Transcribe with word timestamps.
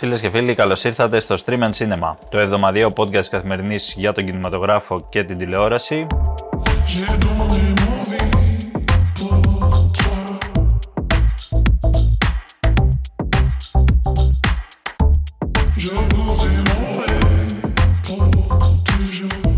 Φίλες 0.00 0.20
και 0.20 0.30
φίλοι, 0.30 0.54
καλώς 0.54 0.84
ήρθατε 0.84 1.20
στο 1.20 1.34
Stream 1.44 1.58
and 1.58 1.70
Cinema, 1.70 2.12
το 2.28 2.38
εβδομαδιαίο 2.38 2.92
podcast 2.96 3.24
καθημερινής 3.24 3.94
για 3.96 4.12
τον 4.12 4.24
κινηματογράφο 4.24 5.06
και 5.08 5.24
την 5.24 5.38
τηλεόραση. 5.38 6.06
J'ai 6.86 7.16
demandé 7.24 7.62
mon 7.82 8.02
vie 8.10 8.28
pour 9.18 9.34
toi. 9.98 10.18
Je 15.84 15.94
vous 16.10 16.32
aimerai 16.50 17.16
pour 18.06 18.24
toujours. 18.90 19.54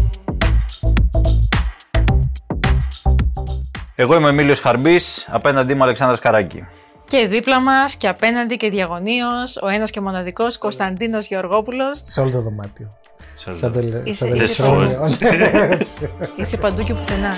Εγώ 3.95 4.15
είμαι 4.15 4.27
ο 4.27 4.29
Εμίλιος 4.29 4.61
Χαρμπής, 4.61 5.29
απέναντί 5.31 5.73
μου 5.73 5.81
ο 5.81 5.85
Αλεξάνδρας 5.85 6.21
Καράκη. 6.21 6.67
Και 7.13 7.27
δίπλα 7.27 7.61
μας 7.61 7.95
και 7.97 8.09
απέναντι 8.09 8.57
και 8.57 8.71
διαγωνίως 8.71 9.57
ο 9.63 9.69
ένας 9.69 9.91
και 9.91 10.01
μοναδικός 10.01 10.59
Κωνσταντίνος 10.59 11.27
Γεωργόπουλος. 11.27 11.99
Σε 12.03 12.21
όλο 12.21 12.31
το 12.31 12.41
δωμάτιο. 12.43 12.89
Σε 13.37 13.53
Σαν 13.53 13.73
όλο. 13.73 13.81
το 13.87 13.89
λε- 13.93 14.07
Είσαι- 14.07 14.19
σαν 14.19 14.29
το 14.29 14.35
είσαι 14.45 14.63
λεσρόνιο. 14.63 15.17
Έτσι. 15.77 16.11
Είσαι 16.37 16.57
παντού 16.57 16.83
και 16.83 16.95
πουθενά. 16.95 17.33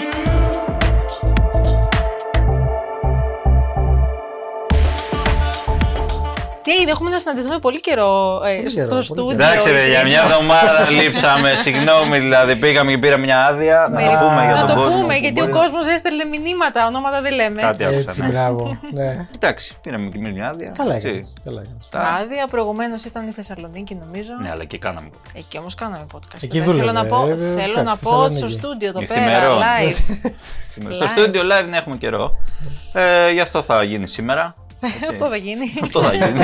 Τι 6.74 6.80
έγινε, 6.80 6.90
έχουμε 6.96 7.10
να 7.10 7.18
συναντηθούμε 7.18 7.58
πολύ 7.58 7.80
καιρό 7.80 8.42
ε, 8.44 8.56
Πολύ 8.56 8.70
στο 8.70 8.78
καιρό, 8.80 8.88
πολύ 8.88 9.04
στούντιο. 9.04 9.36
καιρό. 9.36 9.48
Εντάξει, 9.48 9.70
ρε, 9.70 9.82
οι 9.86 9.88
για 9.90 9.98
τρεις 9.98 10.10
μια 10.10 10.22
μας. 10.22 10.30
εβδομάδα 10.30 10.90
λείψαμε. 10.90 11.54
Συγγνώμη, 11.54 12.18
δηλαδή 12.18 12.56
πήγαμε 12.56 12.90
και 12.90 12.98
πήραμε 12.98 13.24
μια 13.24 13.38
άδεια. 13.46 13.78
Να 13.78 13.86
το 13.88 14.04
Μερικά- 14.04 14.18
πούμε 14.24 14.40
για 14.44 14.54
Να 14.54 14.58
τον 14.64 14.68
το 14.68 14.74
κόσμο. 14.82 14.96
πούμε, 15.00 15.14
που 15.14 15.20
γιατί 15.24 15.40
ο 15.40 15.44
μπορεί- 15.46 15.56
κόσμος 15.58 15.84
έστελνε 15.94 16.24
μηνύματα, 16.34 16.80
ονόματα 16.86 17.18
δεν 17.22 17.32
λέμε. 17.34 17.60
Κάτι 17.62 17.84
Έτσι, 17.84 17.98
άκουσα. 18.00 18.22
ναι. 18.24 18.30
μπράβο. 18.30 18.62
Ναι. 18.98 19.10
Εντάξει, 19.36 19.66
πήραμε 19.82 20.06
και 20.10 20.18
εμεί 20.18 20.28
μια 20.36 20.46
άδεια. 20.48 20.70
Καλά 20.80 20.94
Έτσι. 20.94 21.06
έκανες. 21.08 21.32
Καλά 21.44 21.60
έκανες. 21.64 21.88
Τα- 21.94 22.00
Άδεια 22.20 22.44
προηγουμένως 22.54 23.04
ήταν 23.04 23.22
η 23.28 23.32
Θεσσαλονίκη, 23.38 23.94
νομίζω. 24.04 24.32
Ναι, 24.42 24.50
αλλά 24.50 24.64
και 24.64 24.78
κάναμε. 24.78 25.08
Εκεί 25.42 25.58
όμως 25.58 25.74
κάναμε 25.74 26.04
podcast. 26.14 26.40
Εκεί 26.46 26.58
Θέλω 26.60 26.72
δούλευε, 26.72 26.92
να 26.92 27.04
πω, 27.12 27.18
ε, 27.28 27.34
θέλω 27.36 27.74
κάτσε, 27.74 27.82
να 27.82 27.96
πω 27.96 27.96
Θεσσαλονίκη. 27.96 28.38
στο 28.38 28.48
στούντιο 28.48 28.88
εδώ 28.88 29.00
πέρα, 29.06 29.20
Νυχθημερών. 29.20 29.58
live. 29.64 29.98
Στο 30.96 31.04
Live. 31.06 31.18
studio 31.18 31.40
live 31.50 31.64
δεν 31.68 31.74
έχουμε 31.74 31.96
καιρό. 31.96 32.32
Ε, 32.92 33.30
γι' 33.32 33.40
αυτό 33.40 33.62
θα 33.62 33.82
γίνει 33.82 34.08
σήμερα. 34.08 34.54
Αυτό 35.10 35.26
θα 35.28 35.36
γίνει. 35.36 35.64
Αυτό 35.82 36.02
θα 36.02 36.14
γίνει. 36.14 36.38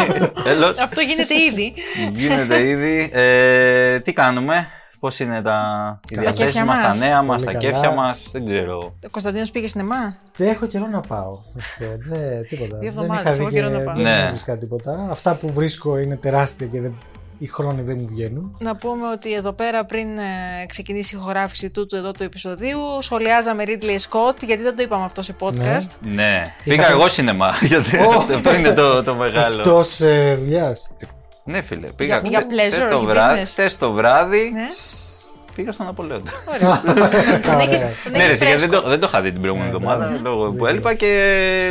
Τέλος. 0.45 0.79
Αυτό 0.79 1.01
γίνεται 1.01 1.35
ήδη. 1.51 1.73
Γίνεται 2.13 2.69
ήδη. 2.69 3.11
Ε, 3.13 4.01
τι 4.01 4.13
κάνουμε, 4.13 4.67
πώς 5.01 5.19
είναι 5.21 5.41
τα, 5.43 5.59
οι 6.11 6.15
Τα 6.15 6.21
διαθέσει 6.23 6.45
κέφια 6.45 6.65
μας, 6.65 6.81
τα 6.81 6.89
μας. 6.89 6.99
νέα 6.99 7.23
μας, 7.23 7.43
Πολύ 7.43 7.55
τα 7.57 7.61
καλά. 7.61 7.73
κέφια 7.73 7.95
μας. 7.95 8.27
Δεν 8.33 8.47
ξέρω. 8.47 8.77
Ο 9.07 9.09
Κωνσταντίνος 9.11 9.51
πήγε 9.51 9.69
σινεμά; 9.69 10.17
Δεν 10.37 10.49
έχω 10.49 10.67
καιρό 10.67 10.87
να 10.87 11.01
πάω. 11.01 11.39
να 11.55 11.63
σου 11.63 11.77
πω. 11.79 11.85
Δεν, 11.99 12.47
τίποτα. 12.49 12.79
Δύο 12.79 12.93
δεν 12.93 13.03
εβδομάδες, 13.03 13.23
είχα 13.23 13.33
δει 13.33 13.41
έχω 13.41 13.51
και 13.51 13.57
καιρό 13.57 13.69
να 13.71 13.81
πάω. 13.85 13.95
δεν 13.95 14.03
Ναι. 14.05 14.27
βρίσκα 14.29 14.57
τίποτα. 14.57 15.07
Αυτά 15.11 15.35
που 15.35 15.53
βρίσκω 15.53 15.99
είναι 15.99 16.17
τεράστια 16.17 16.67
και 16.67 16.81
δεν, 16.81 16.95
οι 17.43 17.47
χρόνοι 17.47 17.83
δεν 17.83 17.97
μου 18.01 18.07
βγαίνουν. 18.07 18.57
Να 18.61 18.77
πούμε 18.77 19.09
ότι 19.11 19.35
εδώ 19.35 19.53
πέρα 19.53 19.85
πριν 19.85 20.19
ε, 20.19 20.67
ξεκινήσει 20.67 21.15
η 21.15 21.19
ηχογράφηση 21.21 21.71
τούτου 21.71 21.97
εδώ 21.97 22.13
του 22.13 22.23
επεισοδίου 22.23 22.79
σχολιάζαμε 23.01 23.65
Ridley 23.67 23.97
Scott 24.09 24.43
γιατί 24.45 24.63
δεν 24.63 24.77
το 24.77 24.83
είπαμε 24.83 25.05
αυτό 25.05 25.23
σε 25.23 25.35
podcast. 25.41 25.89
Ναι, 26.01 26.55
πήγα 26.65 26.89
εγώ 26.91 27.09
σινεμά. 27.09 27.53
Γιατί 27.71 27.97
αυτό 28.35 28.55
είναι 28.55 28.73
το, 28.75 29.03
το 29.03 29.15
μεγάλο. 29.15 29.59
Εκτός 29.59 30.01
ε, 30.01 30.35
δουλειάς. 30.39 30.91
Ναι, 31.45 31.63
φίλε. 31.63 31.87
Πήγα 31.93 32.19
Για- 32.19 32.29
για 32.31 32.41
χτες- 32.41 32.59
pleasure, 32.59 32.73
χτες 32.77 32.91
το 32.91 32.97
όχι 32.97 33.07
βράδυ. 33.07 33.41
business. 33.43 33.49
χτες 33.51 33.79
το 33.79 33.93
βράδυ 33.93 34.51
Ναι. 34.55 34.63
πήγα 35.55 35.73
στον 35.73 35.87
Απολέοντα. 35.89 36.31
Τον 37.45 37.59
έχεις- 37.61 38.03
τον 38.03 38.13
Ναι, 38.13 38.19
έχεις 38.25 38.27
ρε, 38.27 38.27
γιατί 38.27 38.45
δεν 38.45 38.59
φρέσκο. 38.59 38.81
το, 38.81 38.89
δεν 38.89 39.01
το 39.01 39.07
είχα 39.11 39.21
δει 39.21 39.33
την 39.33 39.41
προηγούμενη 39.41 39.71
Ναι, 39.71 39.77
εβδομάδα 39.77 40.07
μπράβο. 40.07 40.23
λόγω 40.29 40.47
που 40.47 40.53
Δίκιο. 40.53 40.67
έλειπα 40.67 40.95
και 40.95 41.07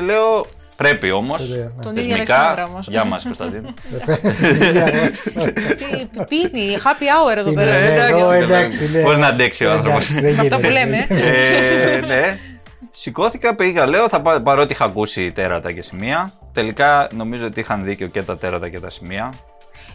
λέω 0.04 0.46
πρέπει 0.80 1.12
όμως. 1.12 1.50
Ωραία, 1.50 1.64
ναι. 1.64 1.84
Τον 1.84 1.98
ίδιο 1.98 2.14
Αλεξάνδρα 2.14 2.66
όμως. 2.66 2.88
Γεια 2.88 3.04
μας, 3.06 3.24
Κωνσταντίνο. 3.24 3.74
Τι 6.14 6.26
πίνει, 6.30 6.76
happy 6.78 7.34
hour 7.34 7.38
εδώ 7.38 7.54
πέρα. 7.54 7.72
Ναι, 7.72 7.78
εντάξει, 7.78 8.14
εδώ, 8.14 8.32
ναι, 8.32 8.38
εντάξει, 8.38 8.90
ναι. 8.92 9.02
πώς 9.02 9.18
να 9.18 9.28
αντέξει 9.28 9.66
ο 9.66 9.72
άνθρωπος. 9.72 10.10
Εντάξει, 10.10 10.22
δεν 10.22 10.24
Με 10.24 10.42
αυτά 10.42 10.44
γίνεται. 10.44 10.68
που 10.68 10.74
λέμε. 10.74 11.08
ε, 11.10 12.00
ναι. 12.06 12.38
Σηκώθηκα, 12.92 13.56
πήγα, 13.56 13.86
λέω, 13.88 14.10
θα 14.10 14.22
πά- 14.22 14.42
παρότι 14.44 14.74
είχα 14.74 14.86
ακούσει 14.86 15.32
τέρατα 15.32 15.72
και 15.72 15.82
σημεία. 15.82 16.32
Τελικά 16.54 17.08
νομίζω 17.16 17.46
ότι 17.46 17.60
είχαν 17.60 17.84
δίκιο 17.84 18.08
και 18.08 18.24
τα 18.24 18.38
τέρατα 18.38 18.70
και 18.70 18.80
τα 18.80 18.90
σημεία. 18.90 19.34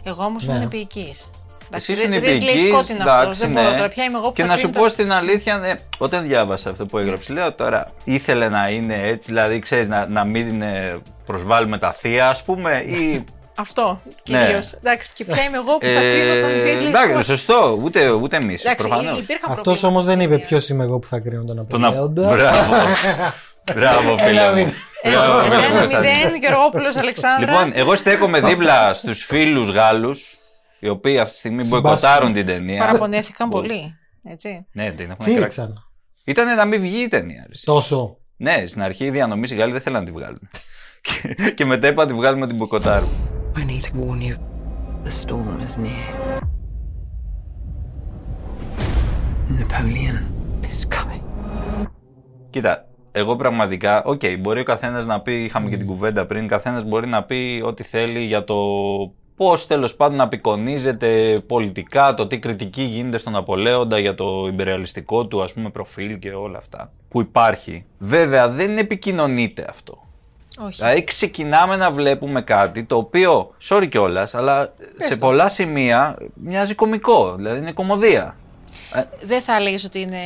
Εγώ 0.03 0.23
όμως 0.23 0.45
Ναι. 0.47 0.53
ήμουν 0.53 0.63
επίοικης. 0.65 1.29
Εσύ 1.75 1.93
ήσουν 1.93 2.11
Ridley 2.11 2.15
επίοικης, 2.15 2.63
Scott 2.63 2.89
είναι 2.89 3.03
αυτός. 3.03 3.21
εντάξει, 3.21 3.39
Δεν 3.39 3.51
ναι. 3.51 3.61
μπορώ 3.61 3.73
τώρα 3.75 3.87
πια 3.89 4.03
είμαι 4.03 4.17
εγώ 4.17 4.27
που 4.27 4.33
Και 4.33 4.41
θα 4.41 4.47
να 4.47 4.53
σου 4.57 4.61
κρίνω 4.61 4.77
πω 4.77 4.83
τα- 4.83 4.89
στην 4.89 5.11
αλήθεια, 5.11 5.57
ναι, 5.57 5.73
όταν 5.97 6.27
διάβασα 6.27 6.69
αυτό 6.69 6.85
που 6.85 6.97
έγραψες, 6.97 7.29
λέω 7.35 7.53
τώρα 7.53 7.91
ήθελε 8.03 8.49
να 8.49 8.69
είναι 8.69 9.01
έτσι, 9.03 9.31
δηλαδή 9.31 9.59
ξέρεις 9.59 9.87
να, 9.87 10.07
να 10.07 10.25
μην 10.25 10.61
ε, 10.61 10.97
προσβάλλουμε 11.25 11.77
τα 11.77 11.93
θεία, 11.93 12.29
ας 12.29 12.43
πούμε, 12.43 12.83
ή. 12.87 13.25
Αυτό 13.57 14.01
Ναι. 14.29 14.45
κυρίως. 14.45 14.71
Εντάξει, 14.73 15.09
και 15.13 15.25
ποια 15.25 15.43
είμαι 15.43 15.57
εγώ 15.57 15.77
που 15.77 15.85
θα 15.85 15.99
κρίνω 15.99 16.41
τον 16.41 16.49
Ridley 16.49 16.87
εντάξει, 16.87 17.13
Scott. 17.17 17.23
σωστό, 17.25 17.79
ούτε, 17.83 18.09
ούτε 18.09 18.35
εμείς. 18.35 18.63
Εντάξει, 18.65 18.87
υπήρχαν 19.17 19.51
Αυτός 19.51 19.55
προβλήματα. 19.63 19.87
όμως 19.87 20.05
δεν 20.05 20.19
είπε 20.19 20.37
ποιος 20.37 20.69
είμαι 20.69 20.83
εγώ 20.83 20.99
που 20.99 21.07
θα 21.07 21.19
κρίνω 21.19 21.43
τον 21.43 21.67
Τον 21.67 21.83
α... 21.83 21.87
Απολέοντα. 21.87 22.29
Μπράβο. 22.35 22.73
Μπράβο, 23.75 24.17
φίλε. 24.17 24.29
Ένα 24.29 24.47
μου. 24.49 24.53
μηδέν. 24.55 24.73
Μπράβο, 25.03 25.45
Ένα 25.45 25.49
Κωνσταντίνε. 25.79 25.99
μηδέν, 26.13 26.35
Γεωργόπουλο 26.41 26.93
Αλεξάνδρα. 26.99 27.51
Λοιπόν, 27.51 27.71
εγώ 27.75 27.95
στέκομαι 27.95 28.39
δίπλα 28.39 28.93
στους 28.93 29.23
φίλους 29.25 29.69
Γάλλους, 29.69 30.37
οι 30.85 30.89
οποίοι 30.89 31.19
αυτή 31.19 31.31
τη 31.33 31.37
στιγμή 31.37 31.63
Συμπάσχουν. 31.63 31.81
μποϊκοτάρουν 31.89 32.33
την 32.33 32.45
ταινία. 32.45 32.79
Παραπονέθηκαν 32.79 33.49
πολύ. 33.49 33.95
Έτσι. 34.23 34.65
Ναι, 34.71 34.83
την 34.83 34.99
έχουν 34.99 35.05
κράξει. 35.05 35.31
Τσίριξαν. 35.31 35.73
Ήταν 36.25 36.55
να 36.55 36.65
μην 36.65 36.81
βγει 36.81 37.03
η 37.03 37.07
ταινία. 37.07 37.45
ρε. 37.47 37.53
Τόσο. 37.63 38.17
Ναι, 38.37 38.63
στην 38.67 38.81
αρχή 38.81 39.05
οι 39.05 39.09
διανομή 39.09 39.47
οι 39.51 39.55
Γάλλοι 39.55 39.71
δεν 39.71 39.81
θέλαν 39.81 39.99
να 40.03 40.05
τη 40.05 40.11
βγάλουν. 40.13 40.49
Και- 41.01 41.51
και 41.51 41.65
μετά 41.65 41.87
είπα 41.87 42.03
να 42.03 42.09
τη 42.09 42.15
βγάλουμε 42.15 42.47
την 42.47 42.55
μποϊκοτάρουν. 42.55 43.09
I 43.55 43.59
need 43.59 43.83
to 43.83 43.89
warn 43.99 44.21
you. 44.29 44.35
The 45.07 45.11
storm 45.25 45.67
is 45.67 45.75
near. 45.83 46.39
Napoleon 49.59 50.17
is 50.71 50.87
coming. 50.95 51.21
Κοίτα, 52.49 52.87
εγώ 53.11 53.35
πραγματικά, 53.35 54.03
οκ, 54.03 54.21
μπορεί 54.39 54.59
ο 54.59 54.63
καθένας 54.63 55.05
να 55.05 55.21
πει, 55.21 55.43
είχαμε 55.43 55.69
και 55.69 55.77
την 55.77 55.85
κουβέντα 55.85 56.25
πριν, 56.25 56.47
καθένας 56.47 56.83
μπορεί 56.83 57.07
να 57.07 57.23
πει 57.23 57.61
ό,τι 57.65 57.83
θέλει 57.83 58.19
για 58.19 58.43
το 58.43 58.55
πώς 59.35 59.67
τέλος 59.67 59.95
πάντων 59.95 60.21
απεικονίζεται 60.21 61.39
πολιτικά, 61.47 62.13
το 62.13 62.27
τι 62.27 62.39
κριτική 62.39 62.81
γίνεται 62.81 63.17
στον 63.17 63.35
Ναπολέοντα 63.35 63.99
για 63.99 64.15
το 64.15 64.47
ιμπεριαλιστικό 64.47 65.25
του, 65.25 65.43
ας 65.43 65.53
πούμε, 65.53 65.69
προφίλ 65.69 66.19
και 66.19 66.31
όλα 66.31 66.57
αυτά 66.57 66.91
που 67.09 67.21
υπάρχει. 67.21 67.85
Βέβαια, 67.97 68.49
δεν 68.49 68.77
επικοινωνείται 68.77 69.65
αυτό. 69.69 70.03
Όχι. 70.59 70.75
Δηλαδή, 70.75 71.03
ξεκινάμε 71.03 71.75
να 71.75 71.91
βλέπουμε 71.91 72.41
κάτι 72.41 72.83
το 72.83 72.95
οποίο, 72.95 73.53
sorry 73.69 73.87
κιόλας, 73.89 74.35
αλλά 74.35 74.73
σε 74.97 75.17
το. 75.17 75.25
πολλά 75.25 75.49
σημεία 75.49 76.17
μοιάζει 76.33 76.75
κωμικό. 76.75 77.35
Δηλαδή, 77.35 77.59
είναι 77.59 77.71
κωμωδία. 77.71 78.35
Δεν 79.23 79.41
θα 79.41 79.55
έλεγες 79.55 79.83
ότι 79.83 79.99
είναι 79.99 80.17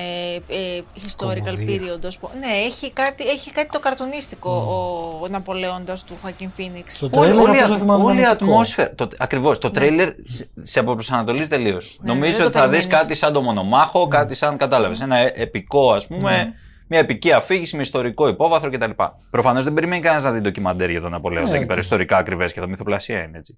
ε, 0.47 0.80
historical 0.96 1.44
Κομμωδία. 1.44 1.80
period. 1.96 2.06
ας 2.06 2.18
πούμε. 2.18 2.34
Ναι, 2.40 2.47
έχει 2.47 2.91
κάτι, 2.91 3.24
έχει 3.30 3.52
κάτι 3.52 3.69
το 3.69 3.80
καρτουνίστικο 3.80 4.50
ο, 4.52 5.24
ο 5.24 5.28
Ναπολέοντας 5.28 6.03
του 6.03 6.18
Χακίν 6.24 6.52
Φίνιξ. 6.52 6.96
Στο 6.96 7.09
Όλη, 7.13 7.25
τρέλερ, 7.31 7.50
όλη, 7.50 7.58
όπως 7.58 7.69
το 7.69 7.78
θυμάμαι, 7.78 8.03
όλη 8.03 8.18
η 8.18 8.19
ήταν 8.19 8.34
επικό. 8.34 8.52
ατμόσφαιρα. 8.52 8.96
Το, 8.96 9.08
ακριβώς, 9.18 9.58
το 9.59 9.72
τρέιλερ 9.72 10.09
σε- 10.24 10.50
σε 10.59 10.79
αποπροσανατολίζει 10.79 11.50
τελείως. 11.50 11.97
Ναι, 12.02 12.13
Νομίζω 12.13 12.38
δεν 12.38 12.46
ότι 12.46 12.53
το 12.53 12.59
θα 12.59 12.68
δεις 12.68 12.78
περιμένεις. 12.78 13.02
κάτι 13.08 13.16
σαν 13.19 13.34
το 13.34 13.41
μονομάχο, 13.41 14.08
κάτι 14.08 14.35
σαν, 14.35 14.58
κατάλαβες, 14.58 15.02
ένα 15.02 15.16
ε- 15.18 15.31
επικό 15.35 15.91
ας 15.94 16.08
πούμε, 16.08 16.53
μια 16.88 17.00
επική 17.00 17.31
αφήγηση 17.31 17.75
με 17.75 17.81
ιστορικό 17.81 18.28
υπόβαθρο 18.28 18.69
κτλ. 18.72 18.90
Προφανώς 19.29 19.63
δεν 19.63 19.74
περιμένει 19.74 20.02
κανένας 20.02 20.24
να 20.24 20.31
δει 20.31 20.40
ντοκιμαντέρ 20.40 20.90
για 20.90 21.02
τον 21.02 21.13
Απολέοντα 21.13 21.50
Ναι, 21.50 21.58
και 21.58 21.66
πέρα 21.66 21.74
και- 21.74 21.79
ιστορικά 21.79 22.18
ακριβές 22.18 22.53
και 22.53 22.59
το 22.59 22.68
μυθοπλασία 22.68 23.24
είναι 23.24 23.38
έτσι. 23.38 23.58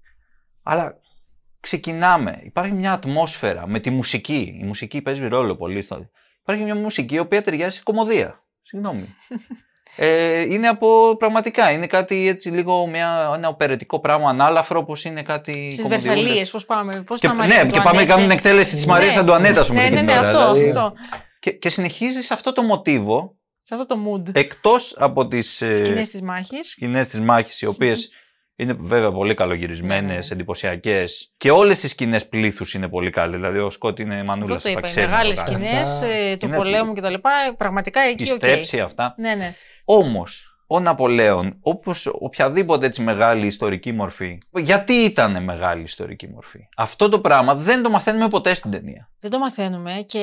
Αλλά 0.62 0.96
ξεκινάμε. 1.62 2.40
Υπάρχει 2.42 2.72
μια 2.72 2.92
ατμόσφαιρα 2.92 3.66
με 3.66 3.80
τη 3.80 3.90
μουσική. 3.90 4.58
Η 4.62 4.64
μουσική 4.64 5.02
παίζει 5.02 5.26
ρόλο 5.28 5.56
πολύ. 5.56 5.82
Στο... 5.82 6.08
Υπάρχει 6.42 6.62
μια 6.62 6.74
μουσική 6.76 7.14
η 7.14 7.18
οποία 7.18 7.42
ταιριάζει 7.42 7.76
σε 7.76 7.82
κομμωδία. 7.82 8.44
Συγγνώμη. 8.62 9.16
ε, 9.96 10.40
είναι 10.40 10.68
από 10.68 11.16
πραγματικά. 11.18 11.70
Είναι 11.70 11.86
κάτι 11.86 12.28
έτσι 12.28 12.48
λίγο 12.50 12.86
μια, 12.86 13.32
ένα 13.36 13.48
οπερετικό 13.48 14.00
πράγμα 14.00 14.30
ανάλαφρο 14.30 14.78
όπως 14.78 15.04
είναι 15.04 15.22
κάτι. 15.22 15.52
Στις 15.52 15.82
κομμωδιούλες. 15.82 16.04
Βερσαλίες, 16.04 16.50
πώς 16.50 16.66
πάμε. 16.66 17.02
Πώς 17.02 17.20
Και, 17.20 17.26
τα 17.26 17.32
ναι, 17.32 17.38
Μαρία 17.38 17.64
και 17.64 17.70
πάμε 17.70 17.80
Αντουανέτ 17.88 18.08
κάνουν 18.08 18.26
και- 18.28 18.34
εκτέλεση 18.34 18.74
της 18.74 18.86
Μαρίας 18.86 19.14
Ναι. 19.14 19.20
Αντουανέτα 19.20 19.60
όμω. 19.70 19.80
Ναι, 19.80 19.88
ναι, 19.88 20.00
ναι, 20.00 20.12
αυτό. 20.12 20.52
Δηλαδή, 20.52 20.68
αυτό. 20.68 20.92
Και, 21.40 21.50
και 21.52 21.68
συνεχίζει 21.68 22.32
αυτό 22.32 22.52
το 22.52 22.62
μοτίβο 22.62 23.36
Σε 23.62 23.74
αυτό 23.74 23.86
το 23.86 23.98
mood. 24.06 24.34
εκτός 24.34 24.96
από 24.98 25.28
τις 25.28 25.54
Σκηνές 25.72 26.10
της 26.10 26.22
μάχης. 26.22 26.70
σκηνές 26.70 27.08
της 27.08 27.20
μάχης, 27.20 27.60
οι 27.60 27.66
οποίες 27.66 28.10
είναι 28.56 28.76
βέβαια 28.78 29.12
πολύ 29.12 29.34
καλογυρισμένες, 29.34 30.00
Ναι, 30.02 30.06
ναι, 30.14 30.18
ναι. 30.18 30.26
εντυπωσιακές. 30.30 31.32
Και 31.36 31.50
όλες 31.50 31.82
οι 31.82 31.88
σκηνές 31.88 32.28
πλήθους 32.28 32.74
είναι 32.74 32.88
πολύ 32.88 33.10
καλές. 33.10 33.36
Δηλαδή, 33.36 33.58
ο 33.58 33.70
Σκοτ 33.70 33.98
είναι 33.98 34.22
μανούλα 34.26 34.56
Αυτό 34.56 34.68
το 34.72 34.78
είπα. 34.78 34.88
Οι 34.88 34.90
ξέρει 34.90 35.06
να 35.06 35.12
μεγάλες 35.12 35.36
το 35.38 35.44
κάνει. 35.50 35.64
σκηνές 35.64 35.88
Αυτά 35.88 36.06
του 36.38 36.46
είναι- 36.46 36.56
πολέμου 36.56 36.94
κτλ. 36.94 37.14
Πραγματικά 37.56 38.06
Η 38.06 38.10
εκεί 38.10 38.30
οκ. 38.30 38.36
στέψη 38.36 38.80
αυτά. 38.80 39.14
Ναι, 39.18 39.34
ναι. 39.34 39.54
Όμως, 39.84 40.51
ο 40.74 40.80
Ναπολέων, 40.80 41.56
όπως 41.60 42.06
οποιαδήποτε 42.12 42.86
έτσι 42.86 43.02
μεγάλη 43.02 43.46
ιστορική 43.46 43.92
μορφή, 43.92 44.38
γιατί 44.58 44.92
ήταν 44.92 45.44
μεγάλη 45.44 45.82
ιστορική 45.82 46.28
μορφή; 46.28 46.68
Αυτό 46.76 47.08
το 47.08 47.20
πράγμα 47.20 47.54
δεν 47.54 47.82
το 47.82 47.90
μαθαίνουμε 47.90 48.28
ποτέ 48.28 48.54
στην 48.54 48.70
ταινία. 48.70 49.08
Δεν 49.20 49.30
το 49.30 49.38
μαθαίνουμε 49.38 49.92
και 50.06 50.18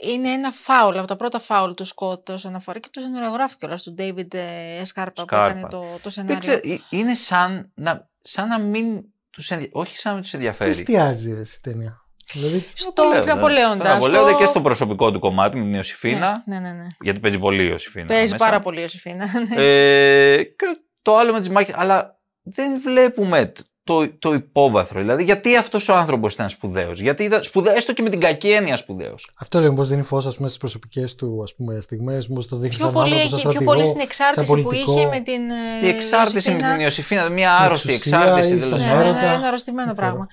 είναι 0.00 0.28
ένα 0.28 0.50
φάουλ 0.50 0.96
από 0.98 1.06
τα 1.06 1.16
πρώτα 1.16 1.38
φάουλ 1.38 1.70
του 1.72 1.84
Σκοτ 1.84 2.28
όσον 2.28 2.54
αφορά 2.54 2.78
και 2.78 2.88
του 2.92 3.00
σεναριογράφου 3.00 3.56
κιόλας 3.56 3.82
του 3.82 3.94
David 3.98 4.34
ε, 4.34 4.84
Σκάρπα 4.84 5.12
που 5.24 5.34
Σκάρπα. 5.34 5.44
έκανε 5.50 5.60
το, 5.70 5.80
το 5.80 5.98
Δεν 6.02 6.12
σενάριο. 6.12 6.38
ξέρω, 6.38 6.60
ε, 6.64 6.78
είναι 6.90 7.14
σαν 7.14 7.70
να, 7.74 8.08
σαν 8.20 8.48
να 8.48 8.58
μην 8.58 9.04
τους 9.30 9.50
ενδια... 9.50 9.68
όχι 9.72 9.98
σαν 9.98 10.14
να 10.14 10.20
τους 10.20 10.30
Τι 10.30 10.36
ενδιαφέρει. 10.36 10.70
εστιάζει 10.70 11.32
ρε, 11.34 11.40
η 11.40 11.60
ταινία; 11.62 12.05
Δηλαδή, 12.32 12.64
Στον 12.74 13.06
Ναπολέοντα. 13.06 13.34
Ναπολέοντα. 13.34 13.74
Στον 13.84 13.92
Ναπολέοντα 13.92 14.28
στο- 14.30 14.38
και 14.38 14.46
στο 14.46 14.60
προσωπικό 14.60 15.12
του 15.12 15.18
κομμάτι 15.18 15.56
με 15.56 15.62
την 15.62 15.74
Ιωσήφίνα. 15.74 16.42
Ναι, 16.46 16.58
ναι, 16.58 16.72
ναι. 16.72 16.86
Γιατί 17.00 17.20
παίζει 17.20 17.38
πολύ 17.38 17.62
η 17.62 17.68
Ιωσήφίνα. 17.70 18.06
Παίζει 18.06 18.22
μέσα. 18.32 18.36
πάρα 18.36 18.58
πολύ 18.60 18.78
η 18.78 18.82
Ιωσήφίνα. 18.82 19.26
ναι. 19.48 19.62
Ε, 19.64 20.42
και 20.42 20.78
το 21.02 21.16
άλλο 21.16 21.32
με 21.32 21.38
τις 21.40 21.48
μάχες. 21.50 21.74
Αλλά 21.78 22.18
δεν 22.42 22.80
βλέπουμε 22.80 23.44
τ- 23.46 23.60
το, 23.84 24.08
το 24.18 24.32
υπόβαθρο. 24.32 25.00
Δηλαδή, 25.00 25.24
γιατί 25.24 25.56
αυτός 25.56 25.88
ο 25.88 25.94
άνθρωπος 25.94 26.32
ήταν 26.34 26.48
σπουδαίος; 26.48 27.00
Γιατί 27.00 27.24
ήταν 27.24 27.42
σπουδαίος, 27.42 27.76
έστω 27.76 27.92
και 27.92 28.02
με 28.02 28.08
την 28.10 28.20
κακή 28.20 28.48
έννοια 28.50 28.76
σπουδαίος. 28.76 29.30
αυτό 29.38 29.60
λέω, 29.60 29.72
πώ 29.72 29.84
δίνει 29.84 30.02
φως 30.02 30.22
στις 30.34 30.56
προσωπικές 30.56 31.14
του 31.14 31.40
ας 31.42 31.54
πούμε, 31.54 31.80
στιγμές, 31.80 32.26
πώς 32.26 32.46
το 32.46 32.56
δείχνει 32.56 32.76
Πιο 32.76 32.84
σαν 32.84 32.92
πολύ, 32.92 33.12
άνθρωπο, 33.12 33.28
σαν 33.28 33.38
εκεί, 33.38 33.48
πιο 33.48 33.50
στρατηγό, 33.50 33.72
πολύ 33.72 33.84
στην 33.86 33.96
σαν 33.96 34.06
εξάρτηση 34.06 34.46
που 34.46 34.62
πολιτικό. 34.62 34.92
είχε 34.92 35.06
με 35.06 35.20
την. 35.20 35.50
ε, 35.82 35.86
Η 35.86 35.88
εξάρτηση 35.88 36.34
με 36.34 36.40
Ιωσήφινα. 36.52 36.72
την 36.72 36.80
Ιωσήφίνα, 36.82 37.28
μια 37.28 37.52
άρρωστη 37.56 37.92
εξουσία 37.92 38.18
εξάρτηση. 38.18 38.48
ή 38.48 38.50
τέλος 38.50 38.64
στον 38.66 38.78
Ναι, 38.78 38.84
ναι, 38.84 38.90
πάντων. 38.92 39.04
ναι, 39.04 39.18
έρωτα. 39.18 39.32
ένα 39.32 39.46
αρρωστημένο 39.46 39.86
Δεν 39.86 39.94
ξέρω. 39.96 40.08
πράγμα. 40.10 40.28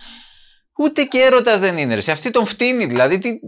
Ούτε 0.77 1.03
και 1.03 1.19
έρωτας 1.21 1.59
δεν 1.59 1.77
είναι. 1.77 1.95
Ρε. 1.95 2.01
Σε 2.01 2.11
αυτή 2.11 2.31
τον 2.31 2.45
φτύνει, 2.45 2.85
δηλαδή. 2.85 3.17
Τι, 3.17 3.39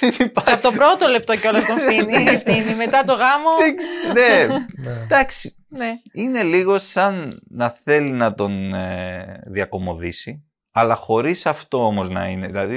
δεν 0.00 0.12
υπάρχει. 0.26 0.52
Από 0.52 0.62
το 0.62 0.72
πρώτο 0.72 1.06
λεπτό 1.08 1.36
κιόλας 1.36 1.66
τον 1.66 1.78
φτύνει. 1.80 2.12
φτύνει. 2.38 2.74
Μετά 2.74 3.04
το 3.04 3.12
γάμο. 3.12 3.48
Δεν 3.58 3.76
ξ- 3.76 4.14
ναι. 4.14 4.46
Ναι. 4.46 4.94
Εντάξει. 5.04 5.56
ναι. 5.68 5.92
Είναι 6.12 6.42
λίγο 6.42 6.78
σαν 6.78 7.42
να 7.50 7.70
θέλει 7.84 8.10
να 8.10 8.34
τον 8.34 8.74
ε, 8.74 9.42
διακομωδήσει, 9.46 10.44
αλλά 10.72 10.94
χωρίς 10.94 11.46
αυτό 11.46 11.86
όμως 11.86 12.10
να 12.10 12.28
είναι. 12.28 12.46
Δηλαδή, 12.46 12.74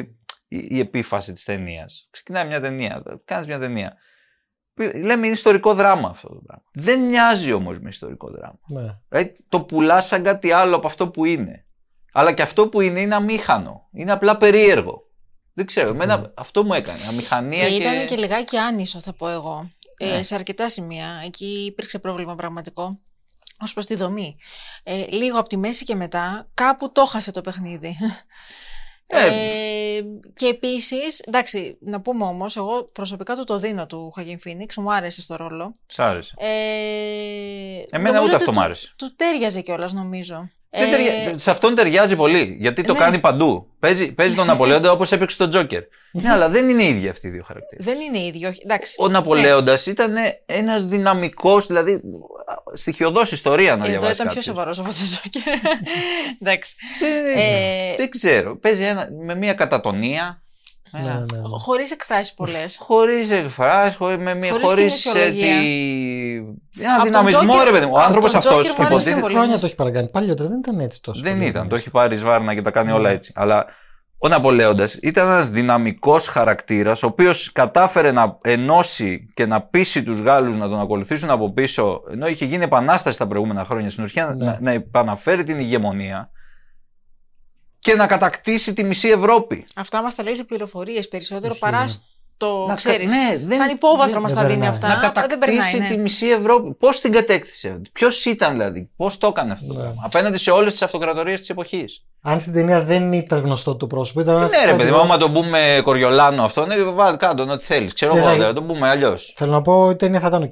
η, 0.48 0.68
η 0.70 0.80
επίφαση 0.80 1.34
της 1.34 1.44
ταινίας. 1.44 2.08
Ξεκινάει 2.12 2.48
μια 2.48 2.62
ταινία, 2.62 3.04
κάνεις 3.26 3.48
μια 3.48 3.60
ταινία. 3.60 3.94
Π- 4.74 4.96
Λέμε 4.96 5.26
είναι 5.26 5.36
ιστορικό 5.36 5.74
δράμα 5.74 6.10
αυτό 6.10 6.28
το 6.28 6.42
πράγμα. 6.46 6.64
Δεν 6.74 7.02
μοιάζει 7.02 7.52
όμως 7.52 7.80
με 7.80 7.90
ιστορικό 7.90 8.30
δράμα. 8.30 8.60
Ναι. 8.68 8.98
Δηλαδή, 9.10 9.36
το 9.50 9.62
πουλάς 9.62 10.06
σαν 10.08 10.24
κάτι 10.24 10.52
άλλο 10.52 10.76
από 10.76 10.88
αυτό 10.88 11.08
που 11.10 11.26
είναι. 11.26 11.66
Αλλά 12.12 12.32
και 12.34 12.42
αυτό 12.42 12.68
που 12.68 12.82
είναι 12.82 13.00
είναι 13.00 13.16
αμήχανο. 13.16 13.88
Είναι 13.94 14.12
απλά 14.12 14.38
περίεργο. 14.38 15.04
Δεν 15.54 15.66
ξέρω. 15.66 15.90
Εμένα 15.90 16.34
αυτό 16.36 16.64
μου 16.64 16.74
έκανε. 16.74 17.00
Αμηχανία 17.10 17.70
Και 17.70 17.76
και. 17.78 17.84
ήταν 17.84 18.06
και 18.06 18.16
λιγάκι 18.16 18.58
άνισο, 18.58 19.00
θα 19.00 19.14
πω 19.14 19.30
εγώ. 19.30 19.72
Ναι. 20.02 20.08
Ε, 20.10 20.24
σε 20.24 20.36
αρκετά 20.36 20.70
σημεία. 20.70 21.06
Εκεί 21.26 21.66
υπήρξε 21.68 22.00
πρόβλημα 22.00 22.36
πραγματικό. 22.36 23.00
Ω 23.70 23.74
προς 23.74 23.86
τη 23.86 23.96
δομή. 23.96 24.38
Ε, 24.84 25.06
λίγο 25.10 25.40
από 25.40 25.50
τη 25.50 25.58
μέση 25.58 25.84
και 25.84 25.96
μετά, 25.96 26.50
κάπου 26.54 26.92
το 26.92 27.06
χάσε 27.06 27.32
το 27.32 27.42
παιχνίδι. 27.42 27.98
Ε. 29.14 29.26
Ε, 29.98 30.02
και 30.36 30.46
επίσης, 30.46 31.20
εντάξει, 31.20 31.78
να 31.82 32.02
πούμε 32.02 32.24
όμως, 32.26 32.56
εγώ 32.58 32.84
προσωπικά 32.84 33.36
του 33.36 33.44
το 33.44 33.60
δίνω 33.60 33.86
του 33.86 34.12
Χαγιν 34.16 34.40
Φίνιξ, 34.40 34.78
μου 34.78 34.94
άρεσε 34.94 35.22
στο 35.22 35.36
ρόλο. 35.36 35.74
Σ' 35.88 36.00
άρεσε. 36.00 36.34
Ε, 36.38 36.46
Εμένα 37.90 38.16
νομίζω 38.16 38.24
ούτε 38.24 38.26
ότι 38.26 38.36
αυτό 38.36 38.52
του- 38.52 38.58
μ' 38.58 38.62
άρεσε. 38.62 38.94
Του 38.98 39.16
τέριαζε 39.16 39.62
κιόλας, 39.62 39.94
νομίζω. 39.94 40.50
Δεν 40.74 40.88
Ε, 40.88 40.92
ταιριά- 40.92 41.40
Σε 41.40 41.52
αυτόν 41.52 41.76
ταιριάζει 41.76 42.16
πολύ. 42.16 42.56
Γιατί 42.60 42.84
το 42.84 42.94
ναι. 42.94 43.00
κάνει 43.00 43.20
παντού. 43.20 43.68
Παίζει, 43.80 44.12
παίζει 44.12 44.36
τον 44.36 44.46
Ναπολέοντα 44.46 44.92
όπως 44.92 45.12
έπαιξε 45.12 45.38
τον 45.38 45.50
Τζόκερ. 45.50 45.82
ναι, 46.12 46.30
αλλά 46.32 46.50
δεν 46.50 46.70
είναι 46.70 46.84
οι 46.84 46.88
ίδιοι 46.88 47.08
αυτοί 47.10 47.28
οι 47.28 47.30
δύο 47.30 47.44
χαρακτήρες. 47.48 47.86
δεν 47.86 48.00
είναι 48.00 48.20
ίδιο. 48.20 48.50
όχι, 48.50 48.62
Εντάξει. 48.64 48.96
Ο 49.00 49.08
Ναπολέοντας 49.08 49.86
ήταν 49.86 50.16
ένας 50.46 50.86
δυναμικός, 50.86 51.68
δηλαδή 51.68 52.02
στοιχειοδός 52.74 53.32
ιστορία 53.32 53.76
να 53.76 53.84
Εδώ 53.86 53.92
διαβάσει. 53.92 54.12
ήταν 54.14 54.26
πιο 54.26 54.26
κάποιος. 54.26 54.44
σοβαρός 54.46 54.80
από 54.80 54.88
τον 54.88 54.98
Τζόκερ. 55.04 55.60
Εντάξει. 56.42 56.76
Δεν, 57.00 57.44
Ε, 57.44 57.96
δεν 57.98 58.10
ξέρω. 58.10 58.58
Παίζει 58.58 58.84
ένα, 58.84 59.10
με 59.26 59.36
μια 59.36 59.54
κατατονία. 59.54 60.42
Ναι, 60.92 61.00
ναι, 61.02 61.10
ναι. 61.10 61.42
Χωρίς 61.58 61.92
εκφράσεις 61.92 62.34
πολλές. 62.34 62.78
Χωρίς 62.88 63.32
εκφράσεις, 63.32 63.96
χωρί 63.96 64.18
με 64.18 64.36
μια. 64.36 64.52
Χωρίς 64.52 64.68
Χωρίς 64.70 65.02
κοινωνιολογία. 65.02 65.56
έτσι. 65.56 66.62
Ένα 66.80 66.94
Από 66.94 67.02
τον 67.02 67.06
δυναμισμό, 67.12 67.40
Τζόκερ- 67.42 67.64
ρε 67.66 67.72
παιδί 67.72 67.86
μου. 67.86 67.92
Ο 67.94 67.96
από 67.96 68.06
άνθρωπος 68.06 68.32
τον 68.32 68.40
αυτός 68.40 68.54
Τζόκερ 68.54 68.72
μου 68.72 68.86
άρεσε 68.86 68.94
υποτίθεται. 68.96 69.22
πολύ. 69.22 69.34
Χρόνια 69.34 69.60
το 69.60 69.66
έχει 69.66 69.76
παρακάνει. 69.76 70.10
Παλιότερα 70.10 70.50
δεν 70.50 70.58
ήταν 70.60 70.80
έτσι 70.80 71.02
τόσο. 71.02 71.22
Δεν 71.22 71.34
πολύ. 71.34 71.46
ήταν. 71.46 71.68
Το 71.68 71.76
έχει 71.76 71.90
πάρει 71.90 72.16
σβάρνα 72.16 72.54
και 72.56 72.62
τα 72.62 72.72
κάνει 72.72 72.92
όλα 72.92 73.10
Ναι. 73.10 73.16
έτσι. 73.16 73.32
Αλλά 73.36 73.66
ο 74.18 74.28
Ναπολέοντα 74.28 74.88
ήταν 75.02 75.28
ένας 75.28 75.50
δυναμικός 75.50 76.28
χαρακτήρας, 76.28 77.04
ο 77.04 77.08
οποίος 77.08 77.52
κατάφερε 77.52 78.12
να 78.12 78.38
ενώσει 78.42 79.32
και 79.34 79.46
να 79.46 79.62
πείσει 79.62 80.04
τους 80.04 80.20
Γάλλους 80.20 80.56
να 80.58 80.70
τον 80.70 80.80
ακολουθήσουν 80.80 81.30
από 81.30 81.52
πίσω, 81.54 82.02
ενώ 82.12 82.28
είχε 82.28 82.46
γίνει 82.46 82.64
επανάσταση 82.64 83.18
τα 83.18 83.28
προηγούμενα 83.28 83.66
χρόνια 83.66 83.90
στην 83.90 84.04
ουσία, 84.04 84.36
Ναι. 84.38 84.46
να, 84.46 84.58
να 84.62 84.72
επαναφέρει 84.72 85.44
την 85.44 85.60
ηγεμονία 85.60 86.30
και 87.82 87.96
να 87.96 88.08
κατακτήσει 88.08 88.74
τη 88.74 88.84
μισή 88.84 89.10
Ευρώπη. 89.10 89.66
Αυτά 89.76 90.02
μας 90.02 90.16
τα 90.16 90.24
λέει 90.24 90.36
σε 90.36 90.44
πληροφορίες 90.44 91.08
περισσότερο 91.08 91.48
Ισχύει, 91.48 91.60
παρά 91.60 91.82
ναι. 91.82 91.88
στο. 91.88 92.66
Να 92.68 92.76
ξέρεις, 92.76 93.12
κα- 93.12 93.18
ναι, 93.18 93.38
δεν- 93.46 93.58
σαν 93.58 93.70
υπόβαθρο 93.70 94.12
δεν- 94.12 94.22
μας 94.22 94.34
δεν 94.34 94.42
τα 94.42 94.48
δίνει 94.48 94.60
περνάει. 94.60 94.78
αυτά. 94.78 94.88
να 94.88 94.94
δεν 95.28 95.38
περνάει. 95.40 95.58
κατακτήσει 95.58 95.78
Ναι. 95.80 95.88
τη 95.88 95.98
μισή 95.98 96.28
Ευρώπη. 96.30 96.74
Πώς 96.74 97.00
την 97.00 97.12
κατέκτησε, 97.12 97.82
Ποιος 97.94 98.26
ήταν 98.26 98.52
δηλαδή, 98.52 98.90
πώς 98.98 99.18
το 99.18 99.28
έκανε 99.28 99.52
αυτό 99.52 99.68
το 99.68 99.74
Ναι. 99.74 99.80
πράγμα. 99.80 100.02
Απέναντι 100.06 100.38
σε 100.38 100.52
όλες 100.52 100.72
τις 100.72 100.82
αυτοκρατορίες 100.82 101.40
της 101.40 101.50
εποχής. 101.50 102.04
Αν 102.22 102.40
στην 102.40 102.54
ταινία 102.54 102.84
δεν 102.84 103.12
ήταν 103.14 103.40
γνωστό 103.40 103.76
το 103.76 103.88
πρόσωπο, 103.88 104.22
ήταν 104.22 104.36
ένας. 104.36 104.52
Ναι, 104.52 104.72
ρε 104.72 104.78
παιδί 104.78 104.92
μου, 104.92 105.00
άμα 105.00 105.18
τον 105.18 105.34
πούμε 105.34 105.82
Κοριολάνο 105.84 106.44
αυτό, 106.44 106.66
ναι, 106.66 106.84
βάλει 106.84 107.18
κάτω 107.18 107.44
ό,τι 107.50 107.66
θέλεις. 107.66 107.94
Ξέρω 107.94 108.14
Δεν 108.14 108.24
εγώ, 108.24 108.32
θα- 108.32 108.38
δεν 108.46 108.54
το 108.54 108.64
πούμε 108.64 108.90
αλλιώς. 108.90 109.34
Θέλω 109.38 109.52
να 109.52 109.62
πω, 109.62 109.90
η 109.90 109.96
ταινία 109.96 110.20
θα 110.20 110.28
ήταν 110.28 110.44
οκ. 110.44 110.52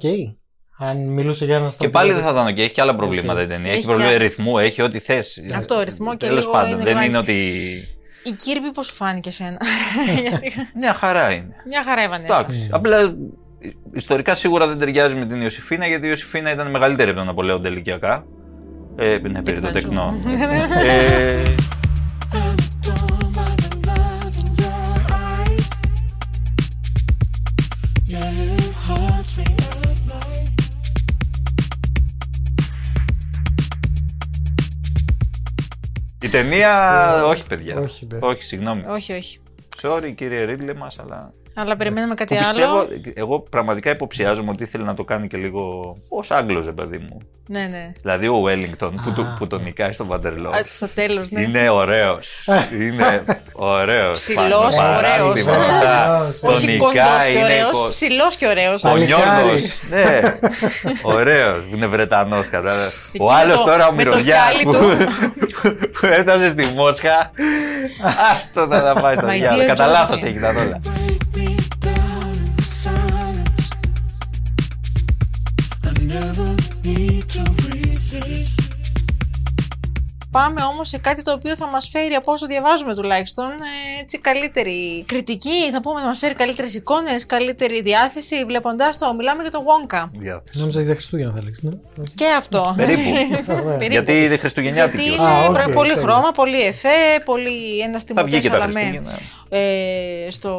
Αν 0.82 0.96
μιλούσε 1.06 1.44
για 1.44 1.54
ένα 1.56 1.64
Και 1.64 1.70
στρατηγό. 1.70 1.98
πάλι 1.98 2.12
δεν 2.12 2.22
θα 2.22 2.30
ήταν 2.30 2.46
οκ, 2.46 2.58
έχει 2.58 2.70
και 2.72 2.80
άλλα 2.80 2.96
προβλήματα 2.96 3.38
Οκ. 3.40 3.44
η 3.44 3.48
ταινία. 3.48 3.66
Έχει 3.68 3.76
Έχει 3.76 3.86
προβλήματα 3.86 4.16
και- 4.16 4.22
ρυθμού, 4.22 4.58
έχει 4.58 4.82
ό,τι 4.82 4.98
θες. 4.98 5.44
Αυτό, 5.56 5.80
ρυθμό 5.84 6.16
και 6.16 6.26
Τέλος 6.26 6.40
λίγο 6.40 6.52
πάντων, 6.52 6.70
είναι 6.72 6.82
δεν 6.82 6.86
λίγο 6.86 6.98
είναι 6.98 7.06
έτσι. 7.06 7.18
ότι. 7.18 7.88
Η 8.30 8.32
Κίρμπι 8.36 8.70
πώς 8.72 8.86
σου 8.86 8.94
φάνηκε 8.94 9.28
εσένα. 9.28 9.56
Γιατί- 10.22 10.52
Μια 10.80 10.92
χαρά 10.94 11.30
είναι. 11.32 11.54
Μια 11.66 11.82
χαρά 11.84 12.02
ήτανε. 12.02 12.24
Εντάξει. 12.24 12.68
Απλά 12.70 13.14
ιστορικά 13.92 14.34
σίγουρα 14.34 14.66
δεν 14.66 14.78
ταιριάζει 14.78 15.14
με 15.14 15.26
την 15.26 15.40
Ιωσηφίνα 15.42 15.86
γιατί 15.86 16.04
η 16.04 16.08
Ιωσηφίνα 16.08 16.52
ήταν 16.52 16.70
μεγαλύτερη 16.70 17.08
από 17.08 17.18
τον 17.18 17.26
Ναπολέοντα 17.26 17.68
ηλικιακά. 17.68 18.24
Ε, 18.96 19.18
ναι, 19.18 19.42
περίπου 19.42 19.72
τεκνό. 19.72 20.14
η 36.22 36.28
ταινία. 36.28 37.24
όχι, 37.24 37.46
παιδιά. 37.46 37.76
όχι, 37.78 38.06
ναι. 38.06 38.18
όχι, 38.22 38.44
συγγνώμη. 38.44 38.82
όχι, 38.86 39.12
όχι. 39.12 39.38
Sorry, 39.82 40.12
κύριε 40.14 40.44
Ρίτλε 40.44 40.74
μας, 40.74 40.98
αλλά. 40.98 41.32
Αλλά 41.60 41.76
περιμένουμε 41.76 42.14
κάτι 42.14 42.34
Που 42.34 42.40
άλλο. 42.48 42.84
πιστεύω, 42.86 43.12
εγώ 43.14 43.40
πραγματικά 43.40 43.90
υποψιάζομαι 43.90 44.50
ότι 44.50 44.62
ήθελε 44.62 44.84
να 44.84 44.94
το 44.94 45.04
κάνει 45.04 45.26
και 45.28 45.36
λίγο 45.36 45.94
ως 46.08 46.30
Άγγλος, 46.30 46.64
ρε 46.64 46.72
παιδί 46.72 46.98
μου. 46.98 47.20
Ναι, 47.46 47.60
ναι. 47.70 47.92
Δηλαδή 48.02 48.28
ο 48.28 48.42
Wellington 48.46 48.90
που, 49.04 49.12
το, 49.16 49.34
που 49.38 49.46
τον 49.46 49.62
νικάει 49.62 49.92
στον 49.92 50.08
Παντερλό. 50.08 50.48
Α, 50.48 50.60
Στο 50.64 50.94
τέλος, 50.94 51.30
ναι. 51.30 51.40
Είναι 51.40 51.68
ωραίος. 51.70 52.48
είναι 52.80 53.24
ωραίος. 53.52 54.18
Ψηλός, 54.18 54.76
ωραίος. 54.78 55.44
Τον 56.40 56.52
Όχι 56.52 56.66
νικάει, 56.66 56.78
κοντό 56.78 57.00
και 57.26 57.30
είναι 57.32 57.42
ωραίος. 57.44 57.70
κο- 57.70 57.86
Ψηλός 57.88 58.36
και 58.36 58.46
ωραίος. 58.46 58.84
Ο 58.84 58.88
Παλικάρι. 58.88 59.22
Γιώργος, 59.22 59.76
ναι, 59.90 60.20
ωραίος, 61.02 61.64
που 61.70 61.76
είναι 61.76 61.86
Βρετανός, 61.86 62.48
κατάλαβες. 62.48 63.10
Εκεί 63.14 63.22
Ο 63.24 63.26
με 63.26 63.34
άλλος 63.34 63.56
το- 63.56 63.64
τώρα 63.64 63.88
ο 63.88 63.92
με 63.92 64.04
το 64.04 64.16
Μυρωδιάς 64.16 64.48
κιάλι 64.56 64.62
που, 64.62 65.06
που 66.00 66.06
έφτασε 66.06 66.48
στη 66.48 66.66
Μόσχα, 66.74 67.30
άστο 68.32 68.66
να 68.66 68.82
τα 68.82 69.00
πάει 69.00 69.16
στα 69.16 69.26
My 69.28 69.30
διάλογα. 69.30 69.64
dear 69.64 69.66
Κατά 69.68 69.86
λάθος 69.86 70.20
Josephine. 70.20 70.26
έγινε 70.26 70.46
όλα. 70.46 70.80
Need 77.00 77.28
to. 77.30 77.59
Πάμε 80.30 80.62
όμως 80.62 80.88
σε 80.88 80.98
κάτι 80.98 81.22
το 81.22 81.32
οποίο 81.32 81.56
θα 81.56 81.66
μας 81.66 81.88
φέρει 81.92 82.14
από 82.14 82.32
όσο 82.32 82.46
διαβάζουμε 82.46 82.94
τουλάχιστον 82.94 83.50
ε, 83.50 84.00
έτσι 84.00 84.18
καλύτερη 84.18 85.04
κριτική, 85.06 85.70
θα 85.72 85.80
πούμε 85.80 86.00
θα 86.00 86.06
μας 86.06 86.18
φέρει 86.18 86.34
καλύτερες 86.34 86.74
εικόνες, 86.74 87.26
καλύτερη 87.26 87.82
διάθεση 87.82 88.44
βλέποντάς 88.44 88.98
το, 88.98 89.14
μιλάμε 89.14 89.42
για 89.42 89.50
το 89.50 89.64
Wonka. 89.66 90.08
Νόμιζα 90.52 90.82
για 90.82 90.94
Χριστούγεννα 90.94 91.32
θα 91.36 91.42
λέξει. 91.42 91.60
Ναι, 91.66 91.72
όχι. 92.00 92.14
Και 92.14 92.26
αυτό. 92.38 92.74
Περίπου. 92.76 93.02
Περίπου. 93.78 93.86
Γιατί 93.90 94.24
είναι 94.24 94.36
Χριστουγεννιάτικη. 94.36 95.02
Γιατί 95.02 95.20
ως. 95.22 95.28
είναι 95.28 95.36
Α, 95.44 95.46
οκ, 95.48 95.52
προ- 95.54 95.72
πολύ 95.74 95.88
τέλεια. 95.94 96.02
χρώμα, 96.08 96.30
πολύ 96.30 96.60
εφέ, 96.62 96.88
πολύ 97.24 97.78
ένα 97.78 98.00
Θα 98.14 98.24
βγει 98.24 98.40
και 98.40 98.48
τα 98.48 98.54
Σαλαμέ 98.54 98.80
Χριστούγεννα. 98.80 99.18
ε, 99.48 100.30
στο, 100.30 100.50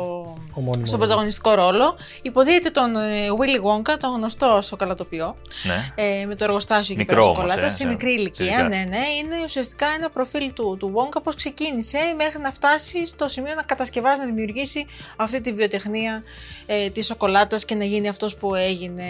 Ομώνυμο 0.53 0.85
στον 0.85 0.85
ρόλο. 0.85 0.97
πρωταγωνιστικό 0.97 1.53
ρόλο. 1.53 1.97
Υποδίεται 2.21 2.69
τον 2.69 2.95
ε, 2.95 2.99
Willy 3.39 3.59
Wonka, 3.67 3.95
τον 3.99 4.13
γνωστό 4.15 4.59
σοκολατοποιό, 4.61 5.35
Ναι. 5.63 5.91
ε, 5.95 6.25
με 6.25 6.35
το 6.35 6.43
εργοστάσιο 6.43 6.93
εκεί 6.93 6.97
Μικρό 6.97 7.15
πέρα 7.15 7.25
όμως, 7.25 7.37
σοκολάτα, 7.37 7.65
ε, 7.65 7.69
σε 7.69 7.75
σε- 7.75 7.85
μικρή 7.87 8.09
ηλικία. 8.11 8.45
φυσικά. 8.45 8.63
Ναι, 8.63 8.67
ναι, 8.89 8.97
είναι 9.19 9.47
ουσιαστικά 9.61 9.87
ένα 9.97 10.09
προφίλ 10.09 10.53
του, 10.53 10.75
του 10.79 10.93
Wonka 10.95 11.23
πώς 11.23 11.35
ξεκίνησε 11.35 11.97
μέχρι 12.17 12.39
να 12.39 12.51
φτάσει 12.51 13.07
στο 13.07 13.27
σημείο 13.27 13.53
να 13.55 13.63
κατασκευάσει, 13.63 14.19
να 14.19 14.25
δημιουργήσει 14.25 14.85
αυτή 15.15 15.41
τη 15.41 15.53
βιοτεχνία 15.53 16.23
ε, 16.65 16.89
της 16.89 17.05
σοκολάτας 17.05 17.65
και 17.65 17.75
να 17.75 17.83
γίνει 17.83 18.07
αυτός 18.07 18.35
που 18.35 18.55
έγινε. 18.55 19.03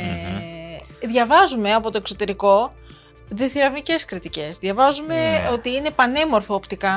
Διαβάζουμε 1.08 1.74
από 1.74 1.92
το 1.92 1.98
εξωτερικό 1.98 2.74
διθυραμικές 3.30 4.06
κριτικές. 4.06 4.58
Διαβάζουμε 4.58 5.16
Ναι. 5.16 5.50
ότι 5.52 5.70
είναι 5.76 5.90
πανέμορφο 5.90 6.54
οπτικά. 6.54 6.96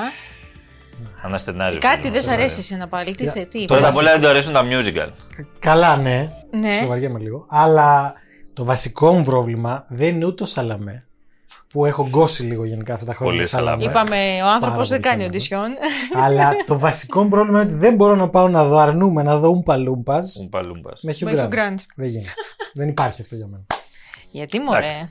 Αναστενάζει. 1.23 1.79
Κάτι 1.79 2.09
δεν 2.09 2.23
σ' 2.23 2.29
αρέσει 2.29 2.59
εσένα 2.59 2.89
πάλι. 2.89 3.15
Τι, 3.15 3.27
θε, 3.27 3.45
τι 3.45 3.65
Πρώτα 3.65 3.87
απ' 3.87 3.93
είπες; 3.93 4.03
όλα 4.03 4.13
δεν 4.13 4.21
του 4.21 4.29
αρέσουν 4.29 4.53
τα 4.53 4.63
musical. 4.65 5.11
Καλά, 5.59 5.97
ναι. 5.97 6.33
Ναι. 6.51 6.73
Σοβαριέμαι 6.73 7.19
λίγο. 7.19 7.47
Αλλά 7.49 8.15
το 8.53 8.65
βασικό 8.65 9.13
μου 9.13 9.23
πρόβλημα 9.25 9.87
δεν 9.89 10.15
είναι 10.15 10.27
ούτε 10.27 10.43
ο 10.43 10.47
Σαλαμέ. 10.47 11.07
Που 11.75 11.85
έχω 11.85 12.09
γκώσει 12.09 12.43
λίγο 12.43 12.64
γενικά 12.64 12.95
αυτά 12.95 13.07
τα 13.07 13.14
χρόνια. 13.14 13.33
Πολύ 13.33 13.45
με 13.45 13.49
Σαλαμέ. 13.59 13.83
Σαλαμέ. 13.83 14.00
Είπαμε, 14.00 14.43
ο 14.43 14.47
άνθρωπος 14.54 14.88
Πάρα 14.88 15.00
δεν 15.00 15.00
πολύ 15.00 15.00
κάνει 15.00 15.23
σαλαμέ. 15.23 15.25
οντισιόν. 15.25 15.69
Αλλά 16.25 16.50
το 16.66 16.78
βασικό 16.78 17.23
μου 17.23 17.28
πρόβλημα 17.28 17.62
είναι 17.62 17.71
ότι 17.71 17.78
δεν 17.81 17.95
μπορώ 17.95 18.14
να 18.16 18.28
πάω 18.28 18.49
να 18.49 18.64
δω 18.64 18.78
αρνούμαι, 18.79 19.23
να 19.23 19.38
δω 19.38 19.49
Ούμπα 19.49 19.76
Λούμπας 19.76 20.38
Ούμπα 20.43 20.67
Λούμπας. 20.66 21.02
με 21.02 21.12
Hugh 21.12 21.25
Με 21.25 21.33
Hugh 21.33 21.54
Grant. 21.54 21.54
Grant. 21.54 21.78
Δεν 21.97 22.09
γίνεται. 22.09 22.33
δεν 22.75 22.88
υπάρχει 22.88 23.21
αυτό 23.21 23.35
για 23.35 23.47
μένα. 23.47 23.62
Γιατί 24.31 24.61
μωρέ; 24.61 24.87
Εντάξει. 24.87 25.09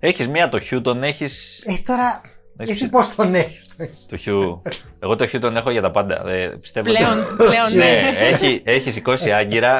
Έχεις 0.00 0.28
μία 0.28 0.48
το 0.48 0.60
Hugh, 0.60 0.80
τον 0.80 1.02
έχεις... 1.02 1.62
Ε, 1.64 1.74
τώρα. 1.84 2.20
Έχεις- 2.58 2.74
Εσύ 2.74 2.88
πώς 2.90 3.14
τον 3.14 3.34
έχεις. 3.34 3.66
Το 4.08 4.16
Hugh. 4.16 4.62
Εγώ 5.00 5.16
το 5.16 5.26
Hugh 5.26 5.38
τον 5.40 5.56
έχω 5.56 5.70
για 5.70 5.82
τα 5.82 5.90
πάντα. 5.90 6.28
Ε, 6.28 6.46
πιστεύω 6.60 6.86
Πλέον, 6.92 7.18
ότι- 7.18 7.36
πλέον, 7.36 7.72
ναι, 7.76 7.84
ναι. 7.84 8.26
έχει, 8.26 8.60
έχει 8.64 8.90
σηκώσει 8.90 9.32
άγκυρα 9.32 9.76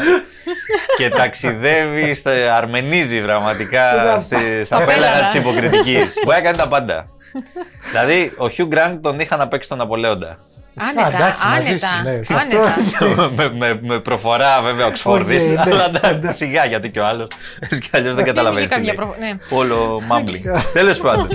και 0.98 1.08
ταξιδεύει, 1.08 2.14
στα, 2.14 2.56
αρμενίζει 2.56 3.20
πραγματικά 3.22 3.82
στη, 4.22 4.64
στα 4.64 4.76
πέλαγα 4.76 4.94
πέλαγα. 4.94 5.24
της 5.24 5.34
υποκριτικής. 5.34 6.14
Μπορεί 6.24 6.36
να 6.36 6.42
κάνει 6.42 6.56
τα 6.56 6.68
πάντα. 6.68 7.06
δηλαδή, 7.90 8.32
ο 8.36 8.48
Χιου 8.48 8.66
Γκραντ 8.66 9.02
τον 9.02 9.20
είχα 9.20 9.36
να 9.36 9.48
παίξει 9.48 9.68
τον 9.68 9.80
Απολέοντα. 9.80 10.38
Άνετα, 10.80 11.16
εντάξει, 11.16 11.46
μαζί 11.46 11.68
άνετα, 11.70 11.86
σου, 11.86 12.02
ναι, 12.04 12.22
σε 12.22 12.34
άνετα. 12.34 12.74
με, 13.36 13.50
με, 13.50 13.78
με 13.82 14.00
προφορά 14.00 14.60
βέβαια 14.62 14.86
Οξφόρδης. 14.86 15.42
Οκ, 15.58 15.66
ναι, 15.66 15.72
αλλά 15.72 15.84
εντάξει, 15.86 16.10
εντάξει. 16.16 16.36
σιγά 16.48 16.64
γιατί 16.64 16.90
και 16.90 17.00
ο 17.00 17.06
άλλος. 17.06 17.28
Έτσι 17.60 17.80
κι 17.80 17.88
αλλιώς 17.92 18.14
δεν 18.14 18.24
είχε 18.24 18.32
καταλαβαίνεις. 18.34 18.68
καμιά 18.68 18.94
προ- 18.94 19.16
ναι. 19.18 19.30
Όλο 19.50 20.00
mumbling. 20.10 20.60
Τέλος 20.72 20.98
πάντων. 20.98 21.28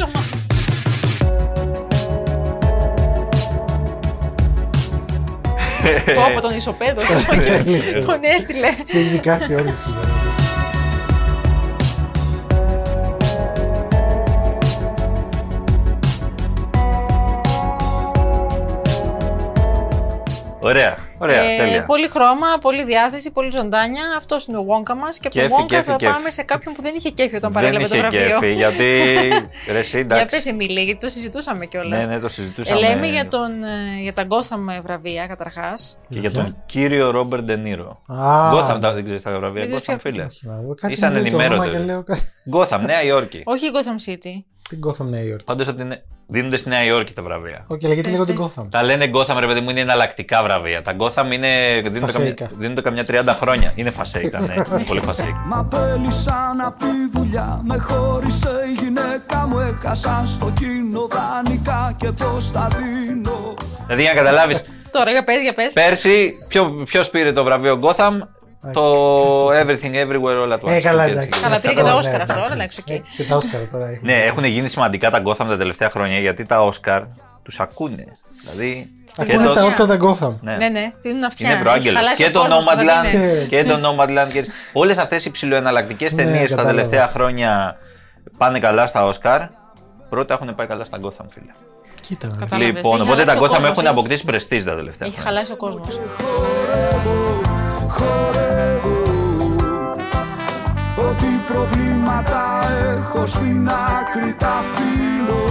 Πω 6.16 6.24
από 6.24 6.42
τον 6.42 6.56
ισοπαίδο. 6.56 7.02
Τον 8.06 8.20
έστειλε. 8.22 8.68
Σε 8.82 8.98
έχει 8.98 9.08
δικάσει 9.08 9.54
όλοι 9.54 9.76
σήμερα. 9.76 10.10
Ωραία, 20.60 20.98
ωραία, 21.22 21.42
Ε, 21.42 21.58
τέλεια. 21.58 21.86
πολύ 21.86 22.08
χρώμα, 22.08 22.48
πολύ 22.62 22.84
διάθεση, 22.84 23.32
πολύ 23.32 23.52
ζωντάνια. 23.52 24.02
Αυτός 24.18 24.46
είναι 24.46 24.58
ο 24.58 24.66
Wonka 24.70 24.94
μας. 24.96 25.20
Και 25.20 25.28
από 25.28 25.38
Κέφι, 25.40 25.50
τον 25.50 25.64
Wonka 25.64 25.66
κέφι, 25.68 25.84
θα 25.84 25.96
κέφι. 25.96 26.12
πάμε 26.14 26.30
σε 26.32 26.44
κάποιον 26.44 26.74
που 26.74 26.82
δεν 26.82 26.94
είχε 26.98 27.10
κέφι 27.10 27.36
όταν 27.36 27.52
Δεν 27.54 27.62
παρέλαβε 27.62 27.88
το 27.88 27.96
είχε 27.96 28.08
βραβείο. 28.08 28.28
κέφι, 28.40 28.54
γιατί. 28.54 28.86
Ρε, 29.72 29.78
εσύ, 29.80 29.90
Για 29.92 30.00
εντάξει. 30.00 30.26
πες 30.36 30.46
Εμίλη, 30.46 30.82
γιατί 30.84 31.00
το 31.00 31.10
συζητούσαμε 31.10 31.66
κιόλας. 31.66 32.06
Ναι, 32.08 32.14
ναι, 32.14 32.20
το 32.20 32.28
συζητούσαμε. 32.30 32.80
λέμε 32.80 33.08
για, 33.08 33.28
τον, 33.28 33.64
ε, 33.64 34.02
για 34.02 34.14
τα 34.14 34.24
Gotham 34.28 34.82
βραβεία 34.84 35.28
καταρχάς. 35.28 35.98
Και 36.10 36.20
για 36.20 36.32
τον 36.32 36.64
κύριο 36.66 37.12
Ρόμπερτ 37.12 37.44
Ντενίρο. 37.44 38.02
Α, 38.08 38.52
Gotham, 38.54 38.78
τα- 38.82 38.94
δεν 38.94 39.04
ξέρεις 39.04 39.22
τα 39.22 39.40
βραβεία. 39.40 39.66
Δεν 39.66 39.76
Gotham, 39.78 39.82
ξέρω. 39.82 40.00
φίλε. 40.00 40.24
όχι, 40.24 40.48
να 40.48 40.62
δω. 40.62 40.74
Κάτι 40.82 40.94
Ήσαν 40.94 41.14
μου 41.16 41.22
λέει 41.22 41.30
το 41.32 41.36
όνομα 41.38 41.54
ενημέρωτοι. 41.54 41.78
και 41.78 41.84
λέω 41.86 42.04
κάτι- 42.04 42.22
Gotham, 42.56 42.80
Νέα 42.86 43.04
Υόρκη. 43.04 43.42
Όχι 43.46 43.66
η 43.66 43.70
Gotham 43.74 44.10
City. 44.12 44.44
Την 44.72 44.80
Gotham 44.88 45.06
Νέα 45.06 45.22
Υόρκη. 45.22 45.44
Πάντως 45.44 45.68
δίνονται 46.28 46.58
στη 46.58 46.70
Νέα 46.70 46.84
Υόρκη 46.84 47.14
τα 47.14 47.22
βραβεία. 47.24 47.64
Όχι, 47.68 47.86
αλλά 47.86 47.94
γιατί 47.94 48.10
Πες, 48.10 48.12
λέγω 48.20 48.26
την 48.26 48.36
πες. 48.36 48.54
Gotham; 48.58 48.66
Τα 48.70 48.84
λένε 48.84 49.12
Gotham, 49.14 49.36
ρε 49.40 49.48
παιδί 49.48 49.60
μου, 49.62 49.70
είναι 49.70 49.80
εναλλακτικά 49.80 50.44
βραβεία. 50.44 50.82
Τα 50.82 50.96
Gotham 51.00 51.32
είναι. 51.34 51.48
δίνονται 51.74 51.90
καμιά, 51.90 52.08
Φασέικα. 52.08 52.50
δίνονται 52.58 52.82
καμιά 52.82 53.06
30 53.08 53.36
χρόνια. 53.38 53.72
Είναι 53.76 53.90
φασέικα, 53.92 54.40
ναι. 54.40 54.54
είναι 54.76 54.84
πολύ 54.88 55.02
φασέικα. 55.02 55.44
Μ' 55.48 55.66
απέλυσαν 55.66 56.62
απ' 56.62 56.80
τη 56.80 57.18
δουλειά 57.20 57.62
Με 57.64 57.78
χώρισε 57.78 58.50
η 58.78 58.84
γυναίκα 58.84 59.48
μου 59.48 59.60
Έχασαν 59.60 60.28
στο 60.28 60.54
κοινό 60.60 61.08
δανεικά 61.08 61.96
Και 62.00 62.12
πως 62.12 62.52
θα 62.52 62.68
δίνω 62.78 63.54
δηλαδή, 63.84 64.02
για 64.02 64.14
να 64.14 64.18
καταλάβει, 64.18 64.56
Τώρα 64.92 65.12
για 65.12 65.24
πες, 65.24 65.42
για 65.42 65.54
πες. 65.54 65.74
πέρσι, 65.74 66.32
ποιος 66.86 67.10
πήρε 67.10 67.32
το 67.32 67.44
βραβείο 67.44 67.80
Gotham, 67.84 68.18
το 68.74 69.48
Everything 69.50 69.94
Everywhere 69.94 70.46
All 70.46 70.52
at 70.54 70.60
Once. 70.60 70.68
Ε, 70.72 70.82
καλά, 70.82 71.04
Έτσι, 71.04 71.12
εντάξει. 71.18 71.28
έτσι. 71.28 71.40
Καλά, 71.42 71.56
πήρε 71.62 71.74
και 71.74 71.82
Ναι, 71.82 71.88
τα 71.88 71.92
ναι, 71.94 71.98
Όσκαρ 72.00 72.16
ναι. 72.18 72.24
αυτό, 72.24 72.40
αλλά 72.44 72.54
εντάξει, 72.54 72.80
οκ. 72.82 72.90
Ε, 72.90 73.02
Και 73.18 73.24
τα 73.24 73.36
Όσκαρα 73.36 73.68
τώρα 73.72 73.88
έχουν. 73.88 74.00
Ναι, 74.06 74.14
έχουν 74.24 74.44
γίνει 74.44 74.68
σημαντικά 74.68 75.10
τα 75.12 75.22
Gotham 75.26 75.46
τα 75.50 75.58
τελευταία 75.58 75.90
χρόνια 75.90 76.20
γιατί 76.20 76.46
τα 76.46 76.70
Oscar 76.72 77.02
τους 77.44 77.60
ακούνε. 77.60 78.06
Δηλαδή. 78.42 78.92
και 79.06 79.22
Ακούνε 79.34 79.46
το- 79.48 79.54
τα 79.54 79.64
Όσκαρα 79.64 79.98
τα 79.98 80.06
Gotham. 80.08 80.36
Ναι. 80.42 80.56
Ναι, 80.56 80.68
ναι, 80.70 80.92
δίνουν 81.02 81.24
αυτιά. 81.24 81.50
Είναι 81.52 81.60
προάγγελος. 81.62 81.96
Χαλάσει 81.98 82.24
Και 82.24 82.30
ο 82.30 82.32
το 82.32 82.40
κόσμος, 82.40 82.64
θα 82.64 82.74
Nomadland 82.76 83.14
είναι. 83.14 83.46
και 83.50 83.64
το 83.64 83.74
Nomadland. 83.84 84.32
Και... 84.32 84.46
Όλες 84.74 84.98
αυτές 84.98 85.26
οι 85.26 85.32
ψηλοεναλλακτικές 85.32 86.14
Ναι, 86.14 86.24
ταινίες 86.24 86.42
τα 86.42 86.48
κατάλαβα. 86.48 86.70
τελευταία 86.76 87.08
χρόνια 87.08 87.78
πάνε 88.38 88.60
καλά 88.60 88.88
στα 88.88 89.12
Oscar. 89.14 89.40
Πρώτα 90.10 90.34
έχουν 90.34 90.56
πάει 90.56 90.68
καλά 90.68 90.84
στα 90.84 90.98
Gotham, 91.02 91.26
φίλε. 91.30 91.52
Κοίτα. 92.02 92.28
να 92.28 92.34
δεις. 92.34 92.42
Κατάλαβες, 92.50 92.76
Λοιπόν, 92.76 92.94
έχει 92.94 93.02
οπότε 93.02 93.16
τα 93.24 93.32
αλλάξει 93.32 93.38
ο 93.40 93.42
Gotham 93.46 93.50
κόσμος, 93.50 93.70
έχουν 93.70 93.84
έχει- 93.84 93.92
αποκτήσει 93.94 94.26
πρεστή 94.26 94.64
τα 94.64 94.76
τελευταία 94.76 95.08
Έχει 95.08 95.20
χρόνια. 95.20 95.32
χαλάσει 95.46 95.52
ο 95.52 95.56
κόσμος. 95.56 96.00
Χορεύω 101.12 101.26
Ό,τι 101.26 101.54
προβλήματα 101.54 102.62
έχω 102.98 103.26
στην 103.26 103.70
άκρη 103.70 104.34
τα 104.34 104.48
αφήνω 104.48 105.44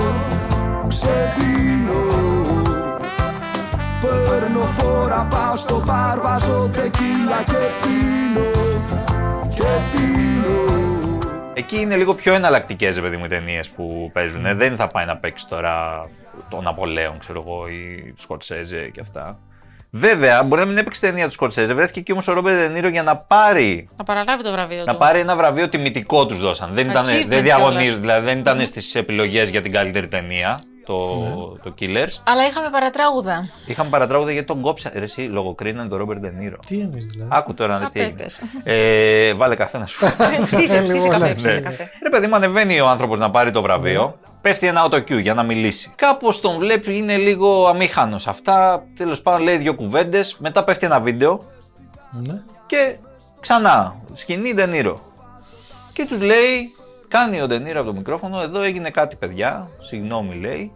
Ξεδίνω 0.88 2.18
Παίρνω 4.00 4.60
φόρα, 4.60 5.26
πάω 5.30 5.56
στο 5.56 5.82
μπαρ, 5.86 6.20
βάζω 6.20 6.70
τεκίλα 6.72 7.42
και 7.44 7.62
πίνω 7.82 8.50
Και 9.54 9.62
πίνω 9.92 11.18
Εκεί 11.54 11.80
είναι 11.80 11.96
λίγο 11.96 12.14
πιο 12.14 12.34
εναλλακτικές, 12.34 13.00
παιδί 13.00 13.16
μου, 13.16 13.24
οι 13.24 13.28
ταινίες 13.28 13.70
που 13.70 14.10
παίζουν. 14.12 14.46
Ε, 14.46 14.54
Δεν 14.54 14.76
θα 14.76 14.86
πάει 14.86 15.06
να 15.06 15.16
παίξει 15.16 15.48
τώρα 15.48 16.04
τον 16.50 16.66
Απολέον, 16.66 17.18
ξέρω 17.18 17.44
εγώ, 17.46 17.68
ή 17.68 18.12
τους 18.12 18.24
Σκορσέζε 18.24 18.88
και 18.88 19.00
αυτά. 19.00 19.38
Βέβαια, 19.92 20.42
μπορεί 20.42 20.60
να 20.60 20.66
μην 20.66 20.78
έπαιξε 20.78 21.00
ταινία 21.00 21.24
τους 21.26 21.34
Σκορσέζε. 21.34 21.74
Βρέθηκε 21.74 22.00
εκεί 22.00 22.12
όμως 22.12 22.28
ο 22.28 22.32
Ρόμπερτ 22.32 22.56
Ντενίρο 22.58 22.88
για 22.88 23.02
να 23.02 23.16
πάρει 23.16 23.88
Να 23.98 24.04
παραλάβει 24.04 24.42
το 24.42 24.52
βραβείο 24.52 24.84
Να 24.84 24.92
του. 24.92 24.98
πάρει 24.98 25.18
ένα 25.18 25.36
βραβείο 25.36 25.68
τιμητικό 25.68 26.26
τους 26.26 26.38
δώσαν. 26.40 26.70
Δεν, 26.72 26.88
ήταν, 26.90 27.04
Achievement 27.04 27.26
δεν 27.28 27.42
διαγωνίζουν, 27.42 27.82
κιόλας. 27.82 28.00
δηλαδή 28.00 28.26
δεν 28.26 28.38
ήταν 28.38 28.66
στις 28.66 28.94
επιλογές 28.94 29.50
για 29.50 29.60
την 29.60 29.72
καλύτερη 29.72 30.08
ταινία. 30.08 30.60
Το, 30.90 31.58
το 31.62 31.74
Killers. 31.80 32.20
Αλλά 32.24 32.46
είχαμε 32.46 32.70
παρατράγουδα. 32.70 33.48
Είχαν 33.66 33.88
παρατράγουδα 33.90 34.32
γιατί 34.32 34.46
τον 34.46 34.60
κόψαν. 34.60 34.92
Ρε, 34.94 35.02
εσύ 35.02 35.20
λογοκρίναν 35.20 35.88
τον 35.88 35.98
Ρόμπερτ 35.98 36.20
Ντενίρο. 36.20 36.56
Τι 36.66 36.80
εννοείς 36.80 37.06
δηλαδή; 37.06 37.30
Άκου 37.32 37.54
τώρα 37.54 37.72
να 37.72 37.78
δεις 37.78 37.88
Α, 37.88 37.90
τι 37.92 37.98
πες, 37.98 38.06
έγινε. 38.06 38.22
πες. 38.22 38.40
Ε, 38.64 39.34
βάλε 39.34 39.54
καφέ 39.54 39.78
να 39.78 39.86
σου 39.86 39.98
πω. 40.00 40.06
Ψήσε, 40.46 40.82
ψήσε 40.82 40.94
Λοιπόν, 40.96 41.10
καφέ, 41.10 41.26
ναι. 41.28 41.34
ψήσε 41.34 41.58
Ναι. 41.58 41.62
καφέ. 41.62 41.90
Ρε 42.02 42.08
παιδί 42.10 42.26
μου, 42.26 42.34
ανεβαίνει 42.34 42.80
ο 42.80 42.88
άνθρωπος 42.88 43.18
να 43.18 43.30
πάρει 43.30 43.50
το 43.50 43.62
βραβείο. 43.62 44.18
Πέφτει 44.42 44.66
ένα 44.66 44.86
autocue 44.90 45.20
για 45.20 45.34
να 45.34 45.42
μιλήσει. 45.42 45.92
Κάπως 45.96 46.40
τον 46.40 46.58
βλέπει, 46.58 46.98
είναι 46.98 47.16
λίγο 47.16 47.66
αμήχανος. 47.66 48.26
Αυτά 48.26 48.82
τέλος 48.96 49.22
πάντων 49.22 49.42
λέει 49.42 49.56
δύο 49.56 49.74
κουβέντες. 49.74 50.36
Μετά 50.40 50.64
πέφτει 50.64 50.86
ένα 50.86 51.00
βίντεο 51.00 51.40
Ναι. 52.10 52.42
και 52.66 52.96
ξανά 53.40 53.96
σκηνή 54.12 54.54
Ντενίρο. 54.54 55.00
Και 55.92 56.06
τους 56.06 56.20
λέει, 56.20 56.74
κάνει 57.08 57.40
ο 57.40 57.46
Ντενίρο 57.46 57.80
από 57.80 57.88
το 57.90 57.94
μικρόφωνο, 57.96 58.40
εδώ 58.40 58.62
έγινε 58.62 58.90
κάτι 58.90 59.16
παιδιά, 59.16 59.68
συγγνώμη 59.80 60.34
λέει, 60.34 60.72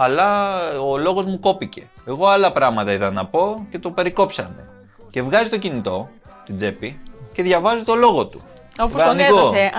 αλλά 0.00 0.58
ο 0.90 0.96
λόγος 0.96 1.24
μου 1.24 1.40
κόπηκε. 1.40 1.88
Εγώ 2.06 2.26
άλλα 2.26 2.52
πράγματα 2.52 2.92
ήταν 2.92 3.14
να 3.14 3.26
πω 3.26 3.66
και 3.70 3.78
το 3.78 3.90
περικόψανε. 3.90 4.68
Και 5.10 5.22
βγάζει 5.22 5.50
το 5.50 5.58
κινητό, 5.58 6.08
την 6.44 6.56
τσέπη, 6.56 6.98
και 7.32 7.42
διαβάζει 7.42 7.82
το 7.84 7.94
λόγο 7.94 8.26
του. 8.26 8.42
Όπως 8.80 9.02
τον 9.04 9.16
Δανεικό. 9.16 9.38
έδωσε. 9.38 9.70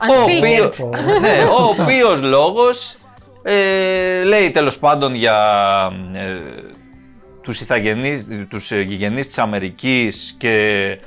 Ο 0.00 0.24
Unfiltered. 0.24 0.38
οποίος, 0.38 0.78
ναι, 1.20 1.44
ο 1.44 1.62
οποίος 1.78 2.22
λόγος 2.22 2.96
ε, 3.42 4.22
λέει 4.24 4.50
τέλος 4.50 4.78
πάντων 4.78 5.14
για 5.14 5.38
ε, 6.12 6.38
τους 7.42 7.60
ηθαγενείς, 7.60 8.28
τους 8.48 8.70
ε, 8.70 8.80
γηγενείς 8.80 9.26
της 9.26 9.38
Αμερικής 9.38 10.34
και, 10.38 10.98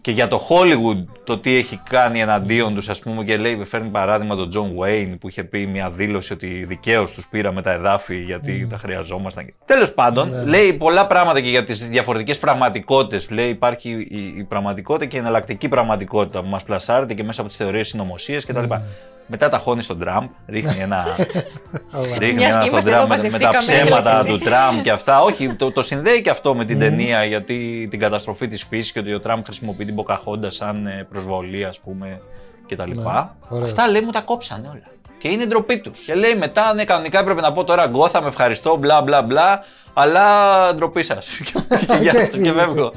και 0.00 0.10
για 0.10 0.28
το 0.28 0.46
Hollywood 0.48 1.04
το 1.28 1.38
τι 1.38 1.54
έχει 1.54 1.80
κάνει 1.88 2.20
εναντίον 2.20 2.74
τους 2.74 2.88
ας 2.88 3.00
πούμε 3.00 3.24
και 3.24 3.36
λέει 3.36 3.64
φέρνει 3.64 3.88
παράδειγμα 3.88 4.34
τον 4.34 4.50
John 4.54 4.82
Wayne 4.82 5.16
που 5.20 5.28
είχε 5.28 5.44
πει 5.44 5.66
μια 5.66 5.90
δήλωση 5.90 6.32
ότι 6.32 6.64
δικαίως 6.64 7.12
τους 7.12 7.28
πήραμε 7.28 7.62
τα 7.62 7.72
εδάφη 7.72 8.16
γιατί 8.16 8.66
τα 8.70 8.78
χρειαζόμασταν. 8.78 9.54
Τέλος 9.64 9.92
πάντων 9.92 10.46
λέει 10.46 10.72
πολλά 10.72 11.06
πράγματα 11.06 11.40
και 11.40 11.48
για 11.48 11.64
τις 11.64 11.88
διαφορετικές 11.88 12.38
πραγματικότητες. 12.38 13.22
Σου 13.22 13.34
λέει 13.34 13.48
υπάρχει 13.48 13.90
η, 13.90 14.34
η 14.36 14.44
πραγματικότητα 14.44 15.06
και 15.06 15.16
η 15.16 15.20
εναλλακτική 15.20 15.68
πραγματικότητα 15.68 16.40
που 16.40 16.48
μας 16.48 16.62
πλασάρεται 16.62 17.14
και 17.14 17.24
μέσα 17.24 17.40
από 17.40 17.48
τις 17.48 17.58
θεωρίες 17.58 17.88
συνωμοσίες 17.88 18.44
κτλ. 18.44 18.64
Μετά 19.30 19.48
τα 19.48 19.58
χώνει 19.58 19.82
στον 19.82 19.98
Τραμπ, 19.98 20.28
ρίχνει 20.46 20.80
ένα, 20.86 21.04
ρίχνει 22.18 22.34
Μιας 22.34 22.54
ένα 22.54 22.62
και 22.62 22.68
στον 22.68 22.68
είμαστε 22.68 22.90
Τραμπ 22.90 23.10
εδώ, 23.10 23.22
με, 23.22 23.30
με 23.30 23.38
τα 23.38 23.46
μαζευτήκαμε, 23.46 23.58
ψέματα 23.58 24.10
έλα, 24.10 24.24
του 24.24 24.34
εσύ. 24.34 24.44
Τραμπ 24.44 24.82
και 24.82 24.90
αυτά. 24.90 25.22
Όχι, 25.28 25.54
το, 25.54 25.72
το 25.72 25.82
συνδέει 25.82 26.22
και 26.22 26.30
αυτό 26.30 26.54
με 26.54 26.64
την 26.64 26.78
ταινία 26.78 27.24
γιατί 27.24 27.86
την 27.90 27.98
καταστροφή 27.98 28.48
της 28.48 28.64
φύσης 28.64 28.92
και 28.92 28.98
ότι 28.98 29.14
ο 29.14 29.20
Τραμπ 29.20 29.42
χρησιμοποιεί 29.44 29.84
την 29.84 29.94
Ποκαχόντα 29.94 30.50
σαν 30.50 30.86
ε, 30.86 31.06
προσβολή 31.18 31.64
ας 31.64 31.78
πούμε 31.80 32.20
κτλ. 32.68 32.90
ωραίος. 33.48 33.70
Αυτά 33.70 33.88
λέει 33.88 34.02
μου 34.02 34.10
τα 34.10 34.20
κόψανε 34.20 34.68
όλα. 34.68 34.82
Και 35.18 35.28
είναι 35.28 35.46
ντροπή 35.46 35.78
τους. 35.78 36.04
Και 36.04 36.14
λέει 36.14 36.34
μετά, 36.34 36.74
ναι, 36.74 36.84
κανονικά 36.84 37.18
έπρεπε 37.18 37.40
να 37.40 37.52
πω 37.52 37.64
τώρα 37.64 37.86
γκόθα, 37.86 38.20
με 38.22 38.28
ευχαριστώ, 38.28 38.76
μπλα 38.76 39.02
μπλα 39.02 39.22
μπλα, 39.22 39.64
αλλά 39.92 40.24
ντροπή 40.74 41.02
σας. 41.02 41.40
και 41.86 41.98
γεια 42.00 42.12
σας, 42.12 42.28
και 42.28 42.52
φεύγω. 42.52 42.92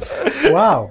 Wow. 0.56 0.90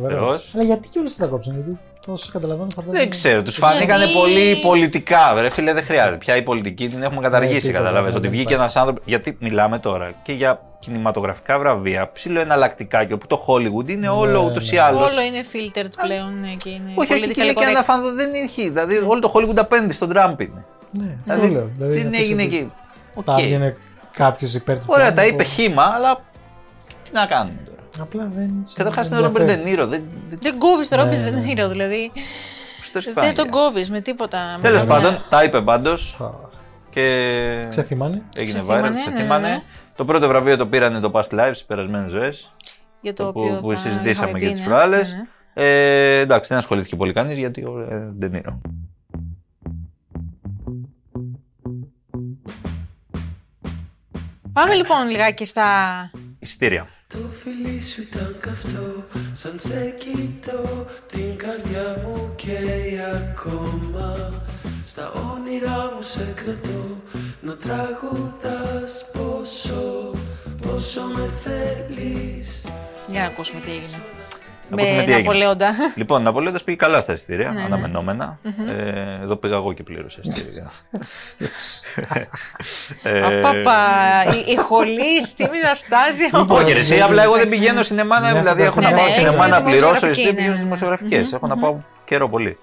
Θεός. 0.00 0.04
Ωραίος, 0.12 0.20
ωραίος. 0.22 0.34
Θεός. 0.34 0.50
Αλλά 0.54 0.62
γιατί 0.64 0.88
και 0.88 0.98
όλου 0.98 1.08
τα 1.18 1.26
κόψαν, 1.26 1.54
γιατί 1.54 1.78
όσο 2.06 2.28
καταλαβαίνω 2.32 2.68
φαντάζομαι. 2.74 2.98
Δεν 2.98 3.10
ξέρω, 3.10 3.42
τους 3.42 3.56
φάνηκαν 3.56 3.98
Γιατί- 3.98 4.12
πολύ 4.12 4.56
πολιτικά. 4.62 5.34
Ρε 5.40 5.50
φίλε, 5.50 5.72
δεν 5.72 5.82
χρειάζεται. 5.84 6.16
Πια 6.16 6.36
η 6.36 6.42
πολιτική 6.42 6.86
την 6.88 7.02
έχουμε 7.02 7.20
καταργήσει, 7.20 7.60
τίποτα, 7.66 7.78
κατάλαβες. 7.78 8.10
ναι, 8.10 8.16
Ότι 8.18 8.26
δεν 8.26 8.36
βγήκε 8.36 8.54
ένας 8.54 8.70
υπάρχει. 8.70 8.78
άνθρωπο. 8.78 9.00
Γιατί 9.10 9.36
μιλάμε 9.40 9.78
τώρα 9.78 10.12
και 10.22 10.32
για 10.32 10.60
κινηματογραφικά 10.78 11.58
βραβεία, 11.58 12.10
ψηλό 12.12 12.40
εναλλακτικά 12.40 13.04
και 13.04 13.12
όπου 13.12 13.26
το 13.26 13.44
Hollywood 13.48 13.88
είναι 13.88 14.08
όλο 14.08 14.42
ούτως 14.44 14.72
ή 14.72 14.76
άλλως. 14.76 15.10
Όλο 15.12 15.20
είναι 15.20 15.40
filtered 15.52 15.90
πλέον 16.02 16.56
και 16.62 16.68
είναι 16.68 16.90
Όχι, 16.94 17.12
όχι, 17.12 17.20
και 17.20 17.26
politically 17.28 17.42
είναι 17.44 17.52
και 17.52 17.64
ένα 17.70 17.80
correct. 17.80 17.84
φάνδο 17.84 18.12
δεν 18.14 18.30
έχει. 18.34 18.68
Δηλαδή, 18.68 18.96
όλο 19.06 19.20
το 19.20 19.32
Hollywood 19.34 19.56
απέναντι 19.56 19.94
στον 19.94 20.08
Τραμπ 20.08 20.40
είναι. 20.40 20.64
Ναι, 20.90 21.16
αυτό 21.30 21.46
λέω. 21.46 21.70
Δηλαδή, 21.74 21.94
δεν 21.94 22.04
να 22.04 22.10
πεις 22.10 22.20
έγινε 22.20 22.42
ότι 22.42 22.54
εκεί. 22.56 22.72
Θα 23.24 23.32
Οκ. 23.34 23.40
έβγαινε 23.40 23.76
κάποιος 24.16 24.54
υπέρ 24.54 24.78
του. 24.78 24.84
Ωραία, 24.86 25.12
πλάνου, 25.12 25.16
τα 25.16 25.22
το- 25.22 25.28
είπε 25.34 25.42
χήμα, 25.44 25.82
αλλά 25.84 26.14
τι 27.04 27.10
να 27.12 27.26
κάνουμε 27.26 27.58
τώρα. 27.64 27.65
Απλά 28.00 28.30
δεν. 28.34 28.50
Καταρχάς 28.74 29.08
δεν 29.08 29.18
είναι 29.18 29.26
ο 29.26 29.28
Ρόμπερτ 29.30 29.48
ενδιαφέρει. 29.48 29.76
Ντενίρο. 29.76 29.86
Δεν, 29.86 30.02
δεν, 30.28 30.38
Δεν 30.42 30.58
κόβεις 30.58 30.88
το 30.88 30.96
Ναι, 30.96 31.02
Ρόμπιν 31.02 31.20
ναι. 31.20 31.30
Ντενίρο, 31.30 31.68
δηλαδή. 31.68 32.12
Χριστός 32.80 33.04
και 33.04 33.12
Δεν 33.12 33.22
Παναγία. 33.22 33.42
τον 33.42 33.50
κόβεις 33.50 33.90
με 33.90 34.00
τίποτα. 34.00 34.38
με 34.56 34.62
Τέλος 34.62 34.84
καμία- 34.84 34.94
πάντων, 35.02 35.18
τα 35.30 35.44
είπε 35.44 35.60
πάντως 35.60 36.20
Α, 36.20 36.30
και 36.90 37.64
Ξεθυμάνε. 37.68 38.22
έγινε 38.36 38.58
viral. 38.60 38.64
Ξεθύμανε, 38.66 38.88
ναι, 38.88 39.00
Ξεθύμανε. 39.00 39.48
ναι, 39.48 39.54
ναι. 39.54 39.62
Το 39.96 40.04
πρώτο 40.04 40.28
βραβείο 40.28 40.56
το 40.56 40.66
πήρανε 40.66 41.00
το 41.00 41.10
Past 41.14 41.38
Lives, 41.38 41.60
περασμένες 41.66 42.10
ζωές. 42.10 42.50
Για 43.00 43.12
το 43.12 43.32
που, 43.32 43.40
οποίο 43.40 43.58
που 43.60 43.68
θα 43.68 43.76
συζητήσαμε 43.76 44.10
είχαμε 44.10 44.38
και 44.38 44.46
πει, 44.46 44.52
τι 44.52 44.60
ναι. 44.60 44.66
προάλλες. 44.66 45.10
Ναι, 45.12 45.16
ναι. 45.16 45.24
Ε, 45.68 46.18
εντάξει, 46.18 46.48
δεν 46.48 46.58
ασχολήθηκε 46.58 46.96
πολύ 46.96 47.12
κανείς 47.12 47.38
γιατί 47.38 47.62
ο 47.64 47.86
ε, 47.90 47.94
Ντενίρο. 48.18 48.60
Πάμε 54.52 54.74
λοιπόν 54.74 55.10
λιγάκι 55.10 55.44
στα. 55.44 55.64
Εισιτήρια. 56.38 56.88
Το 57.08 57.18
φιλί 57.18 57.82
σου 57.82 58.02
ήταν 58.02 58.36
καυτό, 58.40 59.04
σαν 59.32 59.58
σε 59.58 59.94
κοιτώ 59.98 60.86
Την 61.06 61.36
καρδιά 61.36 62.02
μου 62.04 62.32
καίει 62.36 63.00
ακόμα 63.14 64.32
Στα 64.84 65.12
όνειρά 65.12 65.92
μου 65.94 66.02
σε 66.02 66.32
κρατώ 66.36 67.02
Να 67.40 67.56
τραγουδάς 67.56 69.06
πόσο, 69.12 70.12
πόσο 70.62 71.02
με 71.02 71.30
θέλεις 71.42 72.66
Για 73.08 73.20
να 73.20 73.26
ακούσουμε 73.26 73.60
τι 73.60 73.70
έγινε. 73.70 74.15
Να 74.68 74.74
ακούσουμε 74.76 74.96
Με 74.96 75.02
τι 75.04 75.12
έγινε. 75.12 75.26
Ναπολέοντα. 75.26 75.74
Λοιπόν, 75.94 76.22
Ναπολέοντας 76.22 76.64
πήγε 76.64 76.76
καλά 76.76 77.00
στα 77.00 77.12
εισιτήρια, 77.12 77.48
Ναι, 77.50 77.60
ναι. 77.60 77.64
αναμενόμενα. 77.66 78.38
Ε, 78.68 79.22
εδώ 79.22 79.36
πήγα 79.36 79.54
εγώ 79.56 79.72
και 79.72 79.82
πλήρωσα 79.82 80.20
εισιτήρια. 80.22 80.70
Ε, 83.02 83.20
Απάπα, 83.20 83.76
η, 84.46 84.52
η 84.52 84.56
χολή, 84.56 85.16
τι 85.36 85.42
μην 85.42 85.60
αστάζει. 85.72 86.54
Όχι, 86.62 86.72
ρε, 86.72 86.78
εσύ, 86.78 87.00
απλά 87.00 87.22
εγώ 87.22 87.34
δεν 87.36 87.48
πηγαίνω 87.48 87.82
σινεμά, 87.82 88.20
να- 88.20 88.30
Μια 88.30 88.40
δηλαδή 88.40 88.62
έχω 88.62 88.80
να 88.80 88.90
Ναι, 88.90 88.96
πάω 88.96 89.04
ναι, 89.04 89.10
σινεμά 89.10 89.28
έχεις 89.44 89.50
να 89.50 89.56
τη 89.56 89.62
πληρώσω 89.62 89.86
δημοσιογραφική, 89.86 90.20
εισιτήρια 90.20 90.40
ναι, 90.40 90.46
στις 90.46 90.58
ναι. 90.58 90.64
δημοσιογραφικές. 90.64 91.32
Έχω 91.32 91.46
να 91.46 91.56
πάω 91.58 91.76
καιρό 92.06 92.28
πολύ. 92.28 92.58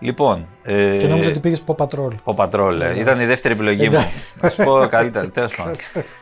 Λοιπόν. 0.00 0.46
ε, 0.62 0.96
Και 0.96 1.06
νόμιζα 1.06 1.28
ότι 1.28 1.40
πήγες 1.40 1.58
από 1.60 1.74
πατρόλ. 1.74 2.12
Ο 2.24 2.34
Πατρόλ, 2.34 2.80
ε, 2.80 2.98
ήταν 3.00 3.20
η 3.20 3.24
δεύτερη 3.26 3.54
επιλογή 3.54 3.88
μου. 3.88 3.94
Εντάξει. 3.94 4.32
Θα 4.40 4.50
σου 4.50 4.64
πω 4.64 4.86
καλύτερα. 4.90 5.30
Τέλος 5.30 5.54
πάντων. 5.56 5.74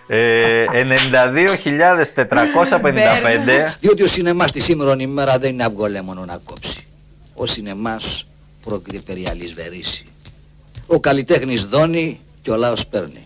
Ε, 0.09 0.65
92.455. 0.85 3.77
Διότι 3.81 4.03
ο 4.03 4.07
σινεμάς 4.07 4.53
τη 4.53 4.61
σήμερον 4.61 5.01
ημέρα 5.01 5.39
δεν 5.39 5.53
είναι 5.53 5.65
αυγολέ 5.65 6.03
μόνο 6.03 6.25
να 6.25 6.41
κόψει. 6.45 6.87
Ο 7.35 7.47
σινεμάς 7.47 8.27
πρόκειται 8.65 8.99
περί 9.07 9.27
αλυσβερήσει. 9.31 10.05
Ο 10.87 11.01
καλλιτέχνης 11.01 11.65
δώνει 11.65 12.21
και 12.43 12.51
ο 12.51 12.57
λαός 12.57 12.87
παίρνει. 12.87 13.23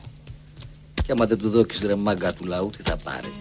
Και 1.07 1.13
άμα 1.13 1.27
δεν 1.27 1.39
του 1.39 1.49
δώκεις 1.49 1.81
ρε 1.87 1.95
μάγκα 1.95 2.33
του 2.33 2.45
λαού 2.47 2.71
τι 2.77 2.83
θα 2.91 2.97
πάρει; 3.05 3.33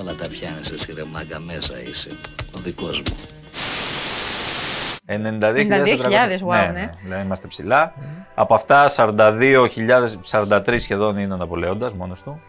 Όλα 0.00 0.14
τα 0.14 0.26
πιάνεις 0.28 0.70
εσύ 0.70 0.92
ρε 0.94 1.04
μάγκα 1.12 1.38
μέσα 1.40 1.82
είσαι. 1.88 2.08
Ο 2.56 2.60
δικός 2.62 2.98
μου. 2.98 3.16
92.000. 5.08 5.10
92.000, 5.10 5.18
wow, 6.46 6.70
ναι. 6.72 6.90
ναι, 7.08 7.22
είμαστε 7.24 7.46
ψηλά. 7.46 7.92
Από 8.34 8.54
αυτά 8.54 8.90
42.000, 8.96 9.68
43 10.30 10.74
σχεδόν 10.78 11.18
είναι 11.18 11.34
ο 11.34 11.36
Ναπολέοντας 11.36 11.92
μόνος 11.92 12.22
του. 12.22 12.40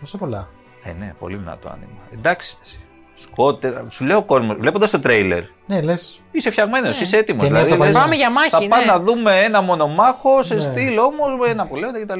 Τόσο 0.00 0.18
πολλά. 0.18 0.48
Ε, 0.84 0.92
ναι, 0.92 1.14
πολύ 1.18 1.36
δυνατό 1.36 1.68
άνοιγμα. 1.68 1.98
Εντάξει. 2.12 2.56
εσύ. 2.62 2.80
Σκότε, 3.20 3.80
σου 3.90 4.04
λέω 4.04 4.22
κόσμο, 4.24 4.54
βλέποντας 4.54 4.90
το 4.90 5.00
τρέιλερ, 5.00 5.42
Ναι, 5.66 5.80
λες. 5.80 6.20
είσαι 6.30 6.50
φτιαγμένος, 6.50 7.00
είσαι 7.00 7.16
έτοιμος. 7.16 7.44
Και 7.44 7.50
ναι, 7.50 7.64
το 7.64 7.76
παλιό. 7.76 7.92
Πάμε 7.92 8.14
για 8.14 8.30
μάχη, 8.30 8.50
Θα 8.50 8.60
ναι. 8.60 8.66
πάμε 8.68 8.84
να 8.84 9.00
δούμε 9.00 9.32
ένα 9.40 9.60
μονομάχο 9.62 10.42
σε 10.42 10.54
Ναι. 10.54 10.60
στυλ 10.60 10.98
όμως 10.98 11.28
με 11.46 11.52
Ναπολέοντα 11.54 12.00
κτλ. 12.00 12.18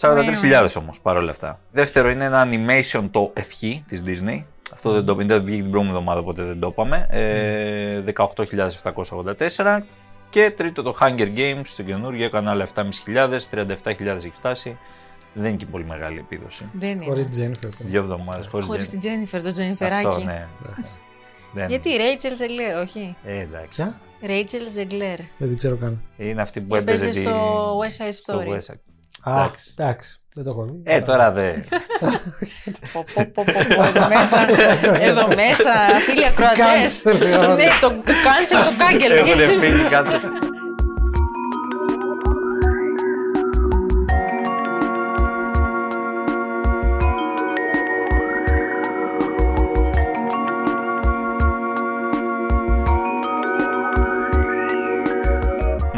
43.000 0.00 0.76
όμως 0.78 1.00
παρόλα 1.00 1.30
αυτά. 1.30 1.58
Δεύτερο 1.70 2.10
είναι 2.10 2.24
ένα 2.24 2.48
animation 2.50 3.04
το 3.10 3.30
Ευχή 3.34 3.84
της 3.88 4.02
Disney. 4.06 4.42
Αυτό 4.72 4.92
δεν 4.92 5.04
το 5.04 5.12
είπαμε, 5.12 5.26
δεν 5.28 5.44
βγήκε 5.44 5.62
την 5.62 5.70
προηγούμενη 5.70 5.98
εβδομάδα, 5.98 6.20
οπότε 6.20 6.42
δεν 6.42 6.60
το 6.60 6.66
είπαμε. 6.68 7.06
Ε, 7.10 8.02
18.784. 8.84 9.80
Και 10.30 10.50
τρίτο 10.50 10.82
το 10.82 10.96
Hunger 11.00 11.36
Games, 11.36 11.62
το 11.76 11.82
καινούργιο, 11.82 12.24
έκανε 12.24 12.50
άλλα 12.50 12.66
7.500, 12.74 13.48
37.000 13.50 14.06
έχει 14.06 14.32
φτάσει. 14.34 14.78
Δεν 15.34 15.44
είναι 15.44 15.56
και 15.56 15.66
πολύ 15.66 15.84
μεγάλη 15.84 16.18
επίδοση. 16.18 16.66
Δεν 16.74 16.90
είναι. 16.90 17.04
Χωρίς 17.04 17.28
Τζένιφερ. 17.28 17.70
Δύο 17.78 18.00
εβδομάδες 18.00 18.46
χωρίς 18.46 18.66
Χωρίς 18.66 18.88
την 18.88 18.98
Τζένιφερ, 18.98 19.42
το 19.42 19.48
Αυτό, 19.48 19.60
Τζένιφεράκι. 19.60 20.24
ναι. 20.24 20.46
Δεν- 21.52 21.68
Γιατί 21.68 21.96
Ρέιτσελ 21.96 22.36
Ζεγκλέρ, 22.36 22.76
όχι. 22.76 23.16
Ε, 23.24 23.38
εντάξει. 23.40 23.82
Ποια; 23.82 24.00
Ρέιτσελ 24.26 24.70
Ζεγκλέρ. 24.70 25.16
Δεν 25.38 25.48
την 25.48 25.56
ξέρω 25.56 25.76
καν. 25.76 26.02
Είναι 26.16 26.42
αυτή 26.42 26.60
που 26.60 26.74
Έπαιζε 26.76 27.04
έπαιζε. 27.04 27.20
τη- 27.20 27.26
στο 27.26 27.78
West 27.78 28.04
Side 28.04 28.12
στο 28.12 28.38
Story. 28.40 28.48
West 28.48 28.72
Side. 28.72 28.78
Α, 29.34 29.50
Εντάξει. 29.76 30.19
Εντάξει. 30.30 30.34
Δεν 30.34 30.44
το 30.44 30.50
έχω 30.50 30.64
δει. 30.64 30.82
Ε, 30.84 31.00
τώρα 31.00 31.32
δε. 31.32 31.52
Πω, 32.92 33.00
πω, 33.14 33.30
πω, 33.34 33.44
πω, 33.46 33.52
πω, 33.76 33.82
Εδώ 33.82 34.08
μέσα, 34.08 34.46
εδώ 35.00 35.26
μέσα, 35.26 35.72
φίλοι 36.06 36.26
ακροατές. 36.26 37.02
Cancel, 37.04 37.14
ωραία. 37.14 37.54
Ναι, 37.54 37.64
το 37.80 37.88
το 37.88 38.12
cancel 38.24 38.64
το 38.64 38.72
κάγκελ. 38.78 39.10
Έχουν 39.10 39.60
φύγει 39.60 39.88
κάτσε. 39.88 40.20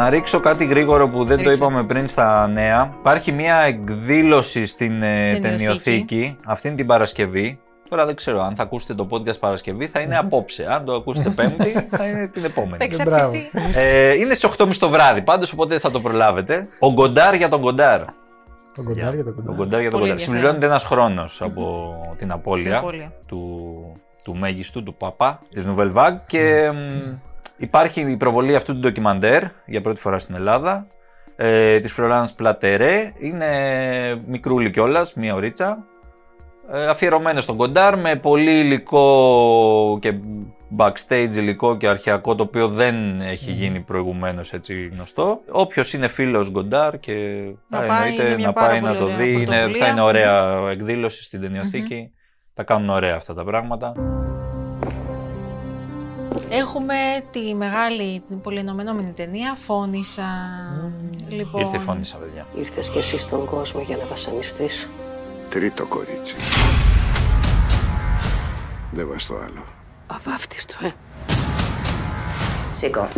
Να 0.03 0.11
ρίξω 0.11 0.41
κάτι 0.41 0.65
γρήγορο 0.65 1.09
που 1.09 1.25
δεν 1.25 1.37
το 1.37 1.43
Ρίξε. 1.43 1.65
είπαμε 1.65 1.85
πριν 1.85 2.09
στα 2.09 2.49
νέα. 2.49 2.95
Υπάρχει 3.01 3.33
μια 3.33 3.57
εκδήλωση 3.57 4.67
στην 4.67 5.03
ε, 5.03 5.27
Ταινιοθήκη. 5.27 5.41
ταινιοθήκη 5.41 6.37
αυτήν 6.45 6.77
την 6.77 6.87
Παρασκευή. 6.87 7.59
Τώρα 7.88 8.07
δεν 8.07 8.15
ξέρω 8.15 8.43
αν 8.43 8.57
θα 8.57 8.62
ακούσετε 8.62 8.95
το 8.95 9.09
podcast 9.11 9.38
Παρασκευή, 9.41 9.87
θα 9.87 10.01
είναι 10.01 10.19
απόψε. 10.19 10.67
Αν 10.71 10.85
το 10.85 10.93
ακούσετε 10.95 11.31
Πέμπτη, 11.37 11.87
θα 11.88 12.07
είναι 12.07 12.29
την 12.29 12.43
Θα 12.43 12.49
επόμενη. 12.49 12.87
Μπράβο. 13.05 13.35
εξαρτηθεί. 13.35 13.97
Ε, 13.97 14.12
είναι 14.15 14.35
στι 14.35 14.49
8.30 14.59 14.69
το 14.79 14.88
βράδυ, 14.88 15.23
πάντως 15.23 15.53
οπότε 15.53 15.79
θα 15.79 15.91
το 15.91 16.01
προλάβετε. 16.01 16.69
Ο 16.79 16.93
Γκοντάρ 16.93 17.35
για 17.35 17.49
τον 17.49 17.61
Γκοντάρ. 17.61 18.01
Τον 18.75 18.85
κοντάρ 18.85 19.15
για 19.15 19.25
τον 19.25 19.33
Ο 19.33 19.37
κοντάρ. 19.37 19.57
Γκοντάρ 19.57 19.81
για 19.81 19.91
τον 19.91 20.01
Πολύ 20.01 20.11
Γκοντάρ. 20.11 20.11
ενδιαφέρον. 20.11 20.19
Συμπληρώνεται 20.19 20.67
ένας 20.67 20.85
χρόνος 20.85 21.43
από 21.43 21.95
την 22.09 22.17
Την 22.19 22.31
απώλεια 22.33 22.79
απώλεια. 22.79 23.12
του, 23.27 23.41
του 24.25 24.37
μέγιστου, 24.37 24.83
του 24.83 24.95
παπά, 24.95 25.41
της 25.53 25.65
Nouvelle 25.69 25.93
Vague. 25.95 26.19
Και 26.27 26.71
μ, 26.75 27.09
υπάρχει 27.62 28.01
η 28.01 28.16
προβολή 28.16 28.55
αυτού 28.55 28.72
του 28.72 28.79
ντοκιμαντέρ 28.79 29.42
για 29.66 29.81
πρώτη 29.81 30.01
φορά 30.01 30.18
στην 30.18 30.35
Ελλάδα. 30.35 30.87
Ε, 31.37 31.81
της 31.81 31.98
Florence 31.98 32.35
Πλατερέ. 32.37 33.12
Είναι 33.18 33.46
μικρούλη 34.27 34.70
κιόλας, 34.70 35.14
μία 35.14 35.35
ωρίτσα. 35.35 35.87
Ε, 36.72 36.87
αφιερωμένο 36.87 37.40
στον 37.40 37.57
Κοντάρ 37.57 37.98
με 37.98 38.16
πολύ 38.16 38.59
υλικό 38.59 39.98
και 40.01 40.14
backstage 40.79 41.35
υλικό 41.35 41.77
και 41.77 41.88
αρχαιακό 41.88 42.35
το 42.35 42.42
οποίο 42.42 42.68
δεν 42.68 43.20
έχει 43.20 43.53
γίνει 43.53 43.81
προηγουμένως 43.81 44.53
έτσι 44.53 44.88
γνωστό. 44.92 45.40
Όποιος 45.51 45.92
είναι 45.92 46.09
φίλος 46.09 46.51
Γκοντάρ 46.51 46.98
και 46.98 47.12
Να 47.68 47.79
θα 47.79 47.87
πάει, 47.87 47.98
εννοείται 47.98 48.27
είναι 48.27 48.37
μια 48.37 48.46
να 48.46 48.53
πάρα 48.53 48.68
πάει 48.68 48.81
να 48.81 48.87
πολύ 48.87 48.98
το 48.98 49.05
ωραία 49.05 49.16
δει. 49.16 49.33
Είναι, 49.33 49.44
πρωτοβουλία. 49.44 49.85
θα 49.85 49.92
είναι 49.92 50.01
ωραία 50.01 50.55
εκδήλωση 50.70 51.22
στην 51.22 51.40
ταινιοθήκη. 51.40 52.11
Θα 52.55 52.62
κάνουν 52.62 52.90
ωραία 52.90 53.16
αυτά 53.16 53.35
τα 53.35 53.44
πράγματα. 53.44 53.92
Έχουμε 56.55 56.95
τη 57.31 57.55
μεγάλη, 57.55 58.21
την 58.21 58.41
πολυενομενόμενη 58.41 59.12
ταινία 59.12 59.55
Φώνησα. 59.55 60.23
Λοιπόν, 61.29 61.61
Ήρθε 61.61 61.77
η 61.77 61.81
φωνή 61.81 62.05
σας, 62.05 62.19
παιδιά. 62.19 62.47
Ήρθες 62.55 62.88
κι 62.88 62.99
εσύ 62.99 63.19
στον 63.19 63.45
κόσμο 63.47 63.81
για 63.81 63.97
να 63.97 64.05
βασανιστείς. 64.05 64.88
Τρίτο 65.49 65.87
κορίτσι. 65.87 66.35
Δεν 68.93 69.09
βαστώ 69.09 69.35
άλλο. 69.35 69.65
Αβάφτιστο, 70.07 70.75
ε. 70.83 70.91
Σήκω. 72.77 73.09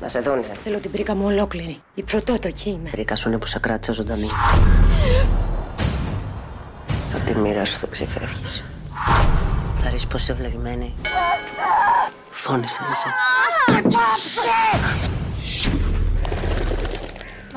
Να 0.00 0.08
σε 0.08 0.20
δούνε. 0.20 0.42
Θέλω 0.64 0.78
την 0.78 0.90
πρίκα 0.90 1.14
μου 1.14 1.24
ολόκληρη. 1.26 1.82
Η 1.94 2.02
πρωτότοκη 2.02 2.70
είμαι. 2.70 2.90
Πρίκα 2.90 3.16
σου 3.16 3.28
είναι 3.28 3.38
που 3.38 3.46
σε 3.46 3.58
κράτησα 3.58 3.92
ζωντανή. 3.92 4.26
Από 7.14 7.24
τη 7.26 7.34
μοίρα 7.34 7.64
σου 7.64 7.78
θα 7.78 7.86
ξεφεύγεις. 7.86 8.62
Θα 9.76 9.90
ρίσεις 9.90 10.06
πως 10.06 10.22
είσαι 10.22 10.32
βλεγμένη. 10.32 10.94
Φώνησε 12.44 12.80
είσαι. 12.92 13.08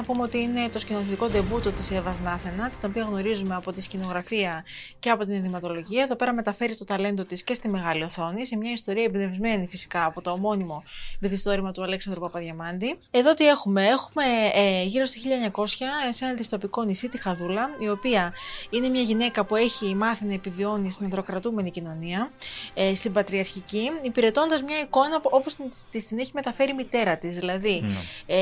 Να 0.08 0.13
πούμε 0.13 0.24
ότι 0.26 0.39
είναι 0.39 0.70
το 0.70 0.80
σκηνοθετικό 0.80 1.28
ντεμπούτο 1.30 1.72
της 1.72 1.91
Εύας 1.91 2.20
Νάθενα, 2.20 2.70
την 2.70 2.80
οποία 2.89 3.04
γνωρίζουμε 3.04 3.56
από 3.56 3.74
τη 3.74 3.82
σκηνογραφία 3.82 4.65
και 5.00 5.10
από 5.10 5.26
την 5.26 5.34
ενδυματολογία. 5.36 6.04
Εδώ 6.04 6.15
πέρα 6.15 6.34
μεταφέρει 6.34 6.76
το 6.76 6.86
ταλέντο 6.86 7.26
της 7.26 7.44
και 7.44 7.54
στη 7.54 7.68
μεγάλη 7.70 8.04
οθόνη, 8.04 8.46
σε 8.46 8.58
μια 8.58 8.72
ιστορία 8.72 9.04
εμπνευσμένη 9.04 9.68
φυσικά 9.68 10.06
από 10.06 10.22
το 10.22 10.32
ομώνυμο 10.32 10.84
μυθιστόρημα 11.20 11.72
του 11.72 11.84
Αλέξανδρου 11.84 12.22
Παπαδιαμάντη. 12.22 12.98
Εδώ 13.12 13.34
τι 13.34 13.48
έχουμε, 13.48 13.86
έχουμε 13.86 14.24
ε, 14.54 14.84
γύρω 14.84 15.06
στο 15.06 15.20
1900 15.56 15.65
σε 16.12 16.26
ένα 16.26 16.34
δυστοπικό 16.34 16.84
νησί, 16.84 17.10
τη 17.10 17.18
Χαδούλα, 17.22 17.70
η 17.80 17.89
οποία 17.89 18.34
είναι 18.70 18.89
μια 18.89 19.02
γυναίκα 19.02 19.46
που 19.46 19.56
έχει 19.56 19.96
μάθει 19.96 20.26
να 20.26 20.34
επιβιώνει 20.34 20.91
στην 20.91 21.06
ανδροκρατούμενη 21.06 21.72
κοινωνία, 21.72 22.32
ε, 22.74 22.96
στην 22.96 23.12
πατριαρχική, 23.12 23.89
υπηρετώντας 24.02 24.62
μια 24.63 24.80
εικόνα 24.80 25.22
που- 25.22 25.30
όπως 25.34 25.56
της 25.91 26.08
την 26.08 26.20
έχει 26.20 26.32
μεταφέρει 26.34 26.72
η 26.72 26.76
μητέρα 26.76 27.18
της, 27.18 27.36
δηλαδή 27.36 27.84
ε, 28.26 28.36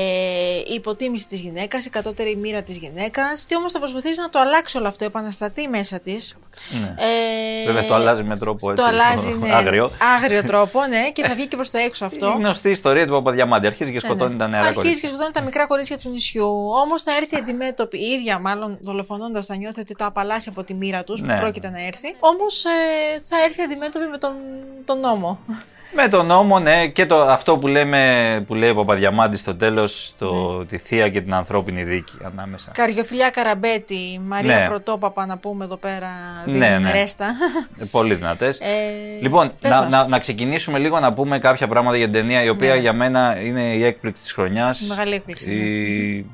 η 0.58 0.74
υποτίμηση 0.74 1.26
της 1.26 1.32
γυναίκας, 1.40 1.52
γυναίκας, 1.54 1.84
η 1.84 1.90
κατώτερη 1.90 2.36
μοίρα 2.36 2.62
της 2.62 2.76
γυναίκας. 2.76 3.44
Τι 3.46 3.56
όμως 3.56 3.72
θα 3.72 3.78
προσπαθήσει 3.78 4.20
να 4.20 4.28
το 4.30 4.38
αλλάξει 4.38 4.76
όλο 4.78 4.88
αυτό, 4.88 5.04
επαναστατεί 5.04 5.68
μέσα 5.68 6.00
της. 6.00 6.36
Ναι. 6.70 6.94
Ε, 6.98 7.66
Βέβαια 7.66 7.86
το 7.86 7.94
αλλάζει 7.94 8.22
με 8.22 8.36
τρόπο 8.38 8.70
έτσι. 8.70 8.82
το 8.82 8.88
αλλάζει, 8.88 9.36
ναι, 9.40 9.54
άγριο. 9.54 9.90
άγριο 10.16 10.42
τρόπο, 10.44 10.86
ναι, 10.86 11.10
και 11.10 11.24
θα 11.24 11.34
βγει 11.34 11.46
και 11.46 11.56
προς 11.56 11.70
τα 11.70 11.78
έξω 11.80 12.04
αυτό. 12.10 12.26
Η 12.26 12.32
γνωστή 12.36 12.70
ιστορία 12.70 13.06
του 13.06 13.12
Παπαδιαμάντη. 13.12 13.66
Αρχίζει 13.66 13.90
και 13.92 13.98
Ναι, 14.02 14.08
σκοτώνει 14.08 14.32
ναι. 14.32 14.38
τα 14.38 14.48
νεαρά 14.48 14.66
Αρχίζει 14.66 14.80
και 14.82 14.86
κορίτσια. 14.86 15.08
σκοτώνει 15.08 15.32
τα 15.32 15.42
μικρά 15.42 15.66
κορίτσια 15.66 15.98
του 15.98 16.08
νησιού. 16.08 16.68
Όμως 16.84 17.02
θα 17.02 17.12
έρθει 17.16 17.36
αντιμέτωπη, 17.36 17.98
η 17.98 18.04
ίδια 18.10 18.38
μάλλον 18.38 18.78
δολοφονώντας, 18.80 19.46
θα 19.46 19.56
νιώθει 19.56 19.80
ότι 19.80 19.94
τα 19.94 20.06
απαλλάσσει 20.06 20.48
από 20.48 20.64
τη 20.64 20.74
μοίρα 20.74 21.04
τους 21.04 21.20
Ναι. 21.22 21.34
που 21.34 21.40
πρόκειται 21.40 21.70
να 21.70 21.86
έρθει. 21.86 22.16
Όμως 22.20 22.64
ε, 22.64 22.68
θα 23.28 23.36
έρθει 23.44 23.62
αντιμέτωπη 23.62 24.04
με 24.06 24.18
τον, 24.18 24.32
τον 24.84 24.98
νόμο. 25.00 25.40
Με 25.96 26.08
τον 26.08 26.26
νόμο, 26.26 26.58
ναι, 26.58 26.86
και 26.86 27.06
το, 27.06 27.22
αυτό 27.22 27.58
που, 27.58 27.66
λέμε, 27.66 28.00
που 28.46 28.54
λέει 28.54 28.70
ο 28.70 28.74
Παπαδιαμάντης 28.74 29.40
στο 29.40 29.54
τέλος, 29.54 30.14
Ναι. 30.18 30.64
τη 30.64 30.76
θεία 30.78 31.08
και 31.08 31.20
την 31.20 31.34
ανθρώπινη 31.34 31.82
δίκη 31.84 32.12
ανάμεσα. 32.24 32.70
Καριοφιλιά 32.74 33.30
Καραμπέτη, 33.30 34.20
Μαρία 34.26 34.58
Ναι. 34.58 34.66
Πρωτόπαπα 34.68 35.26
να 35.26 35.38
πούμε 35.38 35.64
εδώ 35.64 35.76
πέρα. 35.76 36.08
Ναι, 36.44 36.56
Ναι, 36.58 36.78
ναι. 36.78 36.90
Ρέστα. 36.90 37.26
Ε, 37.78 37.84
Πολύ 37.90 38.14
δυνατές. 38.14 38.60
Ε, 38.60 38.64
Λοιπόν, 39.20 39.52
πες 39.60 39.70
να, 39.70 39.80
μας. 39.80 39.90
να, 39.90 40.06
να 40.08 40.18
ξεκινήσουμε 40.18 40.78
λίγο 40.78 41.00
να 41.00 41.12
πούμε 41.12 41.38
κάποια 41.38 41.68
πράγματα 41.68 41.96
για 41.96 42.04
την 42.06 42.14
ταινία, 42.14 42.42
η 42.42 42.48
οποία 42.48 42.74
Ναι. 42.74 42.80
για 42.80 42.92
μένα 42.92 43.40
είναι 43.40 43.60
η 43.62 43.84
έκπληξη 43.84 44.22
της 44.22 44.32
χρονιάς. 44.32 44.80
Μεγάλη 44.80 45.14
έκπληξη, 45.14 45.48
ναι. 45.48 45.54
Η, 45.62 46.26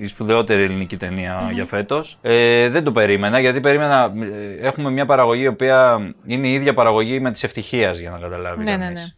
η 0.00 0.06
σπουδαιότερη 0.06 0.62
ελληνική 0.62 0.96
ταινία 0.96 1.50
για 1.52 1.66
φέτος. 1.66 2.18
Ε, 2.22 2.68
δεν 2.68 2.84
το 2.84 2.92
περίμενα, 2.92 3.38
γιατί 3.38 3.60
περίμενα. 3.60 4.12
ε, 4.32 4.66
Έχουμε 4.66 4.90
μια 4.90 5.06
παραγωγή 5.06 5.42
η 5.42 5.46
οποία 5.46 5.98
είναι 6.26 6.46
η 6.48 6.52
ίδια 6.52 6.74
παραγωγή 6.74 7.20
με 7.20 7.30
τη 7.30 7.40
ευτυχία, 7.44 7.92
για 7.92 8.10
να 8.10 8.18
καταλάβει. 8.18 8.64
Ναι, 8.64 8.76
ναι, 8.76 8.84
κανείς. 8.84 9.16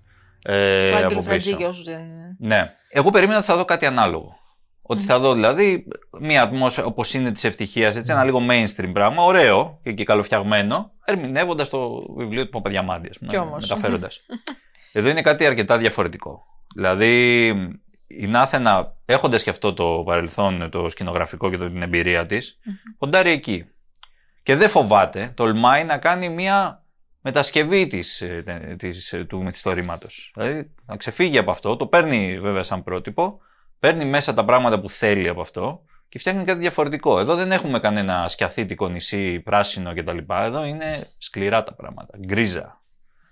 ναι. 0.48 0.54
Ε, 0.54 0.86
Του 0.88 0.94
από 0.96 1.04
Άγγελου 1.04 1.16
πίσω. 1.16 1.28
Φραντζή 1.30 1.54
και 1.54 1.64
όσου 1.64 1.84
δεν. 1.84 2.00
Ναι. 2.38 2.72
Εγώ 2.90 3.10
περίμενα 3.10 3.38
ότι 3.38 3.46
θα 3.46 3.56
δω 3.56 3.64
κάτι 3.64 3.86
ανάλογο. 3.86 4.34
Ότι 4.82 5.02
θα 5.02 5.18
δω 5.18 5.32
δηλαδή 5.34 5.84
μία 6.20 6.42
ατμόσφαιρα 6.42 6.86
όπως 6.86 7.14
είναι 7.14 7.32
τη 7.32 7.48
ευτυχία, 7.48 7.86
έτσι, 7.86 8.02
ένα 8.06 8.24
λίγο 8.24 8.40
mainstream 8.50 8.90
πράγμα, 8.92 9.24
ωραίο 9.24 9.78
και, 9.82 9.92
και 9.92 10.04
καλοφτιαγμένο, 10.04 10.90
ερμηνεύοντας 11.04 11.68
το 11.68 12.06
βιβλίο 12.16 12.44
του 12.44 12.50
Παπαδιαμάντη, 12.50 13.08
ας 13.08 13.18
πούμε. 13.18 13.30
Κι 13.30 13.38
όμως. 13.38 13.68
Μεταφέροντας. 13.68 14.20
Εδώ 14.92 15.08
είναι 15.08 15.22
κάτι 15.22 15.46
αρκετά 15.46 15.78
διαφορετικό. 15.78 16.42
Δηλαδή, 16.74 17.46
η 18.06 18.26
Νάθενα, 18.26 18.96
έχοντας 19.12 19.42
και 19.42 19.50
αυτό 19.50 19.72
το 19.72 20.02
παρελθόν, 20.06 20.70
το 20.70 20.88
σκηνογραφικό 20.88 21.50
και 21.50 21.56
το- 21.56 21.68
την 21.70 21.82
εμπειρία 21.82 22.26
της, 22.26 22.58
ποντάρει 22.98 23.30
εκεί. 23.30 23.66
Και 24.42 24.56
δεν 24.56 24.68
φοβάται, 24.68 25.32
τολμάει 25.36 25.84
να 25.84 25.98
κάνει 25.98 26.28
μία 26.28 26.84
μετασκευή 27.20 27.86
της, 27.86 28.20
ε, 28.20 28.42
τε- 28.44 28.76
της, 28.78 29.12
ε, 29.12 29.24
του 29.24 29.42
μυθιστορήματος. 29.42 30.32
Δηλαδή 30.34 30.70
να 30.86 30.96
ξεφύγει 30.96 31.38
από 31.38 31.50
αυτό, 31.50 31.76
το 31.76 31.86
παίρνει 31.86 32.40
βέβαια 32.40 32.62
σαν 32.62 32.82
πρότυπο, 32.82 33.40
παίρνει 33.78 34.04
μέσα 34.04 34.34
τα 34.34 34.44
πράγματα 34.44 34.80
που 34.80 34.90
θέλει 34.90 35.28
από 35.28 35.40
αυτό 35.40 35.82
και 36.08 36.18
φτιάχνει 36.18 36.44
κάτι 36.44 36.58
διαφορετικό. 36.60 37.18
Εδώ 37.18 37.34
δεν 37.34 37.52
έχουμε 37.52 37.78
κανένα 37.78 38.28
σκιαθήτικο 38.28 38.88
νησί, 38.88 39.40
πράσινο 39.40 39.94
κτλ. 39.94 40.18
Εδώ 40.28 40.64
είναι 40.64 41.06
σκληρά 41.18 41.62
τα 41.62 41.74
πράγματα, 41.74 42.18
γκρίζα. 42.26 42.79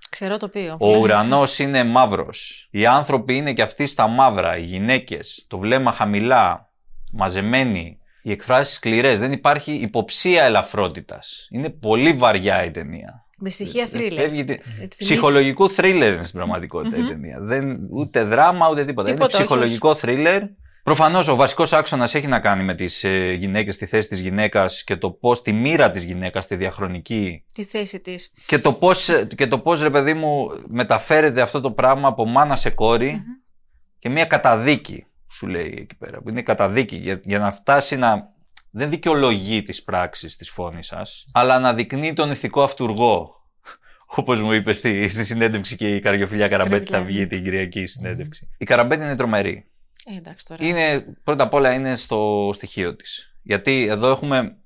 Ξερό 0.08 0.36
τοπίο. 0.36 0.76
Ο 0.80 0.96
ουρανός 0.96 1.58
είναι 1.58 1.84
μαύρος. 1.84 2.68
Οι 2.70 2.86
άνθρωποι 2.86 3.36
είναι 3.36 3.52
και 3.52 3.62
αυτοί 3.62 3.86
στα 3.86 4.06
μαύρα. 4.06 4.56
Οι 4.58 4.62
γυναίκες, 4.62 5.44
το 5.48 5.58
βλέμμα 5.58 5.92
χαμηλά, 5.92 6.70
μαζεμένοι. 7.12 7.98
Οι 8.22 8.30
εκφράσεις 8.30 8.74
σκληρές. 8.74 9.20
Δεν 9.20 9.32
υπάρχει 9.32 9.72
υποψία 9.72 10.44
ελαφρότητας. 10.44 11.46
Είναι 11.50 11.68
πολύ 11.70 12.12
βαριά 12.12 12.64
η 12.64 12.70
ταινία. 12.70 13.22
Με 13.40 13.48
στοιχεία 13.50 13.86
Δεν 13.86 14.00
θρίλερ. 14.00 14.24
φεύγει 14.24 14.44
τε- 14.44 14.62
θυμίζει- 14.62 14.96
Ψυχολογικού 14.98 15.70
θρίλερ 15.70 16.12
είναι 16.12 16.22
στην 16.24 16.38
πραγματικότητα 16.38 16.96
η 16.96 17.04
ταινία. 17.04 17.38
Δεν, 17.40 17.78
ούτε 17.90 18.24
δράμα 18.24 18.70
ούτε 18.70 18.84
τίποτα. 18.84 19.08
Τίποτα, 19.10 19.12
είναι 19.14 19.24
όχι, 19.24 19.44
ψυχολογικό 19.44 19.94
θρίλερ. 19.94 20.42
Προφανώς 20.88 21.28
ο 21.28 21.36
βασικός 21.36 21.72
άξονας 21.72 22.14
έχει 22.14 22.26
να 22.26 22.40
κάνει 22.40 22.64
με 22.64 22.74
τις 22.74 23.04
ε, 23.04 23.32
γυναίκες, 23.32 23.76
τη 23.76 23.86
θέση 23.86 24.08
της 24.08 24.20
γυναίκας 24.20 24.84
και 24.84 24.96
το 24.96 25.10
πώς 25.10 25.42
τη 25.42 25.52
μοίρα 25.52 25.90
της 25.90 26.04
γυναίκας, 26.04 26.46
τη 26.46 26.56
διαχρονική 26.56 27.44
Τη 27.52 27.64
θέση 27.64 28.00
της. 28.00 28.32
και 28.46 28.58
το 28.58 28.72
πώς, 28.72 29.08
και 29.36 29.46
το 29.46 29.58
πώς 29.58 29.82
ρε 29.82 29.90
παιδί 29.90 30.14
μου 30.14 30.48
μεταφέρεται 30.68 31.40
αυτό 31.40 31.60
το 31.60 31.70
πράγμα 31.70 32.08
από 32.08 32.26
μάνα 32.26 32.56
σε 32.56 32.70
κορη 32.70 33.22
και 33.98 34.08
μια 34.08 34.24
καταδίκη 34.24 35.06
σου 35.30 35.46
λέει 35.46 35.74
εκεί 35.78 35.94
πέρα 35.94 36.20
που 36.20 36.28
είναι 36.28 36.42
καταδίκη 36.42 36.96
για, 36.96 37.20
για 37.24 37.38
να 37.38 37.52
φτάσει 37.52 37.96
να 37.96 38.28
δεν 38.70 38.90
δικαιολογεί 38.90 39.62
τις 39.62 39.82
πράξεις 39.82 40.36
της 40.36 40.50
φόνης 40.50 40.86
σας 40.86 41.26
αλλά 41.32 41.58
να 41.58 41.74
δεικνύει 41.74 42.12
τον 42.12 42.30
ηθικό 42.30 42.62
αυτούργο 42.62 43.42
όπως 44.06 44.40
μου 44.40 44.52
είπε 44.52 44.72
στη, 44.72 45.08
στη 45.08 45.24
συνέντευξη 45.24 45.76
και 45.76 45.94
η 45.94 46.00
Καριοφιλιά 46.00 46.48
Καραμπέτη 46.48 46.90
θα 46.90 47.02
βγει 47.02 47.26
την 47.26 47.42
Κυριακή 47.42 47.86
συνέντευξη. 47.86 48.48
Η 48.58 48.64
Καραμπέτη 48.64 49.02
είναι 49.02 49.16
τρομερή. 49.16 49.66
Ε, 50.10 50.16
εντάξει 50.16 50.46
τώρα. 50.46 50.64
Είναι, 50.64 51.04
πρώτα 51.24 51.44
απ' 51.44 51.54
όλα 51.54 51.72
είναι 51.72 51.96
στο 51.96 52.50
στοιχείο 52.54 52.96
της. 52.96 53.32
Γιατί 53.42 53.86
εδώ 53.90 54.10
έχουμε 54.10 54.56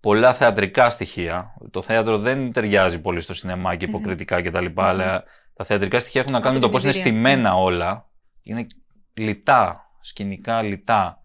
πολλά 0.00 0.34
θεατρικά 0.34 0.90
στοιχεία. 0.90 1.54
Το 1.70 1.82
θέατρο 1.82 2.18
δεν 2.18 2.52
ταιριάζει 2.52 2.98
πολύ 2.98 3.20
στο 3.20 3.34
σινεμά 3.34 3.76
και 3.76 3.84
υποκριτικά 3.84 4.42
κτλ. 4.42 4.66
Αλλά 4.74 5.24
τα 5.54 5.64
θεατρικά 5.64 5.98
στοιχεία 5.98 6.20
έχουν 6.20 6.32
να 6.32 6.40
κάνουν 6.40 6.54
με 6.54 6.60
το 6.60 6.66
την 6.66 6.74
πώς 6.74 6.82
είναι 6.82 6.92
εμπειρία. 6.92 7.12
στημένα 7.12 7.56
όλα. 7.56 8.08
Είναι 8.42 8.66
λιτά, 9.14 9.90
σκηνικά 10.00 10.62
λιτά. 10.62 11.20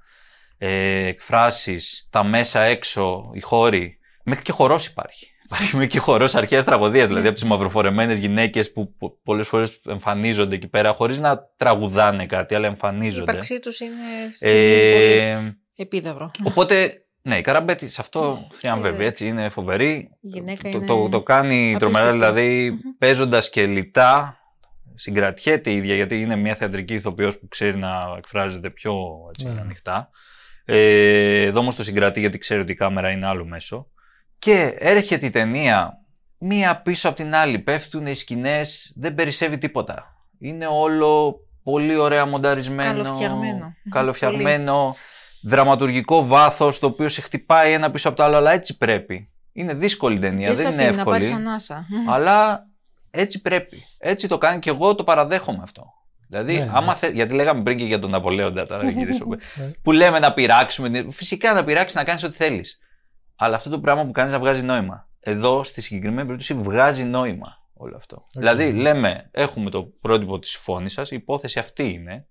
Ε, 0.57 1.05
εκφράσεις, 1.05 2.07
τα 2.09 2.23
μέσα 2.23 2.61
έξω, 2.61 3.31
οι 3.33 3.41
χώροι. 3.41 3.97
Μέχρι 4.23 4.43
και 4.43 4.51
χορός 4.51 4.85
υπάρχει. 4.87 5.27
Υπάρχει 5.45 5.73
μέχρι 5.75 5.87
και 5.89 5.99
χορός 5.99 6.35
αρχαίας 6.35 6.65
τραγωδίας, 6.65 7.07
δηλαδή 7.07 7.27
από 7.27 7.35
τις 7.35 7.43
μαυροφορεμένες 7.45 8.17
γυναίκες 8.17 8.71
που 8.71 8.95
πολλές 9.23 9.47
φορές 9.47 9.79
εμφανίζονται 9.87 10.55
εκεί 10.55 10.67
πέρα 10.67 10.93
χωρίς 10.93 11.19
να 11.19 11.39
τραγουδάνε 11.55 12.25
κάτι, 12.25 12.55
αλλά 12.55 12.67
Η 12.67 12.69
εμφανίζονται. 12.69 13.31
ύπαρξή 13.31 13.59
τους 13.59 13.79
είναι 13.79 14.29
στιγμίζει 14.31 14.91
πολύ 14.91 15.11
Ε, 15.19 15.57
επίδαυρο. 15.75 16.31
οπότε, 16.43 17.05
ναι, 17.21 17.37
η 17.37 17.41
Καραμπέτη 17.41 17.89
σε 17.89 18.01
αυτό 18.01 18.47
θριαμβεύει. 18.51 18.95
είναι 18.95 19.05
Έτσι 19.07 19.27
είναι 19.27 19.49
φοβερή. 19.49 20.09
Η 20.21 20.27
γυναίκα 20.27 20.61
το, 20.71 20.77
είναι 20.77 20.85
το, 20.85 21.09
το 21.09 21.21
κάνει 21.23 21.75
τρομερά, 21.79 22.09
απίστευτη. 22.09 22.33
δηλαδή 22.35 22.73
παίζοντας 22.97 23.49
και 23.49 23.65
λιτά. 23.65 24.37
Συγκρατιέται 24.95 25.69
η 25.69 25.75
ίδια, 25.75 25.95
γιατί 25.95 26.21
είναι 26.21 26.35
μια 26.35 26.55
θεατρική 26.55 26.93
ηθοποιός 26.93 27.39
που 27.39 27.47
ξέρει 27.47 27.77
να 27.77 27.99
εκφράζεται 28.17 28.69
πιο 28.69 28.95
έτσι, 29.29 29.45
Ναι. 29.45 29.61
ανοιχτά. 29.61 30.09
Ε, 30.65 31.41
εδώ 31.43 31.59
όμως 31.59 31.75
το 31.75 31.83
συγκρατεί 31.83 32.19
γιατί 32.19 32.37
ξέρει 32.37 32.61
ότι 32.61 32.71
η 32.71 32.75
κάμερα 32.75 33.09
είναι 33.09 33.25
άλλο 33.27 33.45
μέσο. 33.45 33.87
Και 34.43 34.75
έρχεται 34.77 35.25
η 35.25 35.29
ταινία 35.29 35.97
μία 36.37 36.81
πίσω 36.81 37.07
από 37.07 37.17
την 37.17 37.35
άλλη. 37.35 37.59
Πέφτουν 37.59 38.05
οι 38.05 38.13
σκηνές, 38.15 38.93
δεν 38.95 39.15
περισσεύει 39.15 39.57
τίποτα. 39.57 40.15
Είναι 40.39 40.67
όλο 40.71 41.39
πολύ 41.63 41.95
ωραία 41.95 42.25
μονταρισμένο. 42.25 42.81
Καλοφτιαγμένο. 43.03 43.73
Καλοφτιαγμένο. 43.89 44.95
Δραματουργικό 45.43 46.25
βάθος 46.27 46.79
το 46.79 46.87
οποίο 46.87 47.07
σε 47.07 47.21
χτυπάει 47.21 47.71
ένα 47.73 47.91
πίσω 47.91 48.07
από 48.07 48.17
το 48.17 48.23
άλλο, 48.23 48.35
αλλά 48.35 48.51
έτσι 48.51 48.77
πρέπει. 48.77 49.29
Είναι 49.53 49.73
δύσκολη 49.73 50.19
ταινία, 50.19 50.47
Δεν 50.47 50.57
σε 50.57 50.63
δεν 50.63 50.71
είναι 50.73 50.81
αφήνει 50.81 50.97
να 50.97 51.03
πάρεις 51.03 51.27
εύκολη. 51.29 51.47
ανάσα. 51.47 51.85
Αλλά 52.09 52.67
έτσι 53.11 53.41
πρέπει. 53.41 53.83
Έτσι 53.97 54.27
το 54.27 54.37
κάνει 54.37 54.59
και 54.59 54.69
εγώ 54.69 54.95
το 54.95 55.03
παραδέχομαι 55.03 55.59
αυτό. 55.61 55.85
Δηλαδή, 56.27 56.53
Ναι, 56.53 56.59
ναι. 56.63 56.71
άμα 56.73 56.93
θε... 56.95 57.09
γιατί 57.09 57.33
λέγαμε 57.33 57.63
πριν 57.63 57.77
και 57.77 57.85
για 57.85 57.99
τον 57.99 58.09
Ναπολέοντα, 58.09 58.65
τώρα 58.65 58.81
δεν 58.83 58.97
γυρίσουμε. 58.97 59.37
Ναι. 59.55 59.71
που 59.81 59.91
λέμε 59.91 60.19
να 60.19 60.33
πειράξουμε. 60.33 61.05
Φυσικά 61.11 61.53
να 61.53 61.63
πειράξεις 61.63 61.95
να 61.95 62.03
κάνεις 62.03 62.23
ό,τι 62.23 62.35
θέλεις. 62.35 62.79
Αλλά 63.35 63.55
αυτό 63.55 63.69
το 63.69 63.79
πράγμα 63.79 64.05
που 64.05 64.11
κάνεις 64.11 64.31
να 64.33 64.39
βγάζει 64.39 64.61
νόημα. 64.61 65.07
Εδώ, 65.19 65.63
στη 65.63 65.81
συγκεκριμένη 65.81 66.23
περίπτωση, 66.27 66.53
βγάζει 66.53 67.03
νόημα 67.03 67.61
όλο 67.73 67.95
αυτό. 67.95 68.25
Δηλαδή, 68.35 68.71
λέμε, 68.71 69.27
έχουμε 69.31 69.69
το 69.69 69.83
πρότυπο 70.01 70.39
της 70.39 70.55
φωνή 70.55 70.89
σας, 70.89 71.11
η 71.11 71.15
υπόθεση 71.15 71.59
αυτή 71.59 71.93
είναι. 71.93 72.25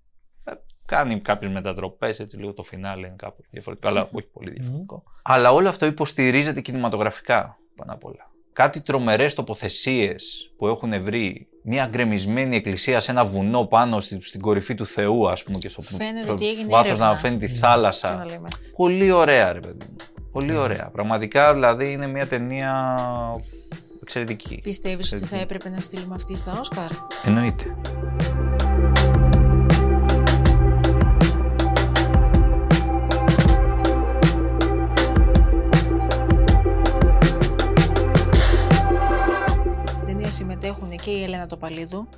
Ε, 0.44 0.52
Κάνει 0.86 1.20
κάποιες 1.20 1.52
μετατροπές, 1.52 2.20
έτσι 2.20 2.36
λίγο 2.36 2.52
το 2.52 2.62
φινάλε 2.62 3.06
είναι 3.06 3.16
κάπου 3.18 3.42
διαφορετικό, 3.50 3.88
αλλά 3.88 4.08
όχι 4.12 4.26
πολύ 4.26 4.50
διαφορετικό. 4.50 5.02
Αλλά 5.22 5.52
όλο 5.52 5.68
αυτό 5.68 5.86
υποστηρίζεται 5.86 6.60
κινηματογραφικά 6.60 7.58
πάνω 7.76 7.92
απ' 7.92 8.04
όλα. 8.04 8.30
Κάτι 8.52 8.80
τρομερές 8.80 9.34
τοποθεσίες 9.34 10.52
που 10.56 10.66
έχουν 10.68 11.02
βρει 11.02 11.48
μια 11.64 11.86
γκρεμισμένη 11.86 12.56
εκκλησία 12.56 13.00
σε 13.00 13.10
ένα 13.10 13.24
βουνό 13.24 13.64
πάνω 13.66 14.00
στη- 14.00 14.20
στην 14.22 14.40
κορυφή 14.40 14.74
του 14.74 14.86
Θεού, 14.86 15.28
ας 15.30 15.42
πούμε, 15.42 15.58
και 15.58 15.68
στο, 15.68 15.82
Φαίνεται 15.82 16.22
στο 16.22 16.32
ότι 16.32 16.48
έγινε 16.48 16.68
βάθος 16.68 16.86
έρευνα. 16.86 17.08
να 17.08 17.16
φαίνεται 17.16 17.46
τη 17.46 17.52
Τι 17.52 17.58
θάλασσα. 17.58 18.14
να 18.16 18.24
λέμε. 18.24 18.48
Πολύ 18.76 19.10
ωραία, 19.10 19.52
ρε 19.52 19.60
παιδί 19.60 19.84
μου. 19.90 19.96
Πολύ 20.32 20.56
ωραία. 20.56 20.90
Πραγματικά 20.92 21.52
δηλαδή 21.54 21.92
είναι 21.92 22.06
μια 22.06 22.26
ταινία 22.26 22.94
εξαιρετική. 24.02 24.60
Πιστεύεις 24.62 25.12
ότι 25.12 25.24
θα 25.24 25.24
Εξαιρετική. 25.24 25.54
έπρεπε 25.54 25.74
να 25.74 25.80
στείλουμε 25.80 26.14
αυτή 26.14 26.36
στα 26.36 26.58
Όσκαρ; 26.60 26.90
Εννοείται. 27.24 27.74
Στην 39.86 40.04
ταινία 40.06 40.30
συμμετέχουν 40.30 40.90
και 40.90 41.10
η 41.10 41.22
Ελένα 41.22 41.46
Τοπαλίδου, 41.46 42.08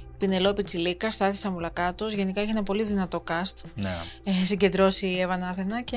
η 0.00 0.14
Πινελόπη 0.18 0.62
Τσιλίκα, 0.62 1.10
Στάθη 1.10 1.36
Σαμουλακάτος. 1.36 2.12
Γενικά 2.12 2.40
έχει 2.40 2.50
ένα 2.50 2.62
πολύ 2.62 2.82
δυνατό 2.82 3.22
cast. 3.28 3.64
Ναι. 3.74 3.94
ε, 4.24 4.30
συγκεντρώσει 4.44 5.06
η 5.06 5.20
Εύα 5.20 5.36
Νάθενα 5.36 5.82
και 5.82 5.96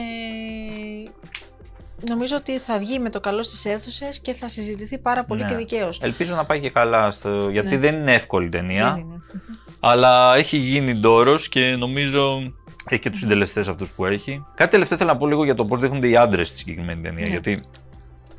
νομίζω 2.10 2.36
ότι 2.36 2.60
θα 2.60 2.80
βγει 2.80 3.00
με 3.00 3.10
το 3.10 3.20
καλό 3.20 3.44
στις 3.44 3.66
αίθουσες 3.66 4.20
και 4.20 4.34
θα 4.34 4.50
συζητηθεί 4.50 4.98
πάρα 4.98 5.24
πολύ 5.24 5.42
Ναι. 5.42 5.48
και 5.48 5.56
δικαίως. 5.56 6.00
Ελπίζω 6.02 6.36
να 6.36 6.46
πάει 6.46 6.60
και 6.60 6.70
καλά, 6.70 7.12
στο... 7.12 7.50
γιατί 7.50 7.70
Ναι. 7.70 7.78
δεν 7.78 7.96
είναι 7.96 8.14
εύκολη 8.14 8.50
ταινία. 8.50 8.92
Δεν 8.94 9.02
είναι. 9.02 9.22
Αλλά 9.80 10.36
έχει 10.36 10.58
γίνει 10.58 10.94
ντόρος 10.94 11.50
και 11.50 11.76
νομίζω 11.76 12.54
Έχει 12.90 13.02
και 13.02 13.10
τους 13.10 13.20
συντελεστές 13.20 13.68
αυτούς 13.68 13.92
που 13.92 14.06
έχει. 14.06 14.46
Κάτι 14.56 14.72
τελευταίο 14.72 14.98
θέλω 14.98 15.12
να 15.12 15.18
πω 15.18 15.28
λίγο 15.28 15.44
για 15.44 15.56
το 15.56 15.66
πώς 15.66 15.80
δείχνονται 15.80 16.08
οι 16.10 16.16
άντρες 16.18 16.48
στη 16.48 16.58
συγκεκριμένη 16.58 17.02
ταινία. 17.02 17.24
Ναι. 17.24 17.30
Γιατί 17.30 17.60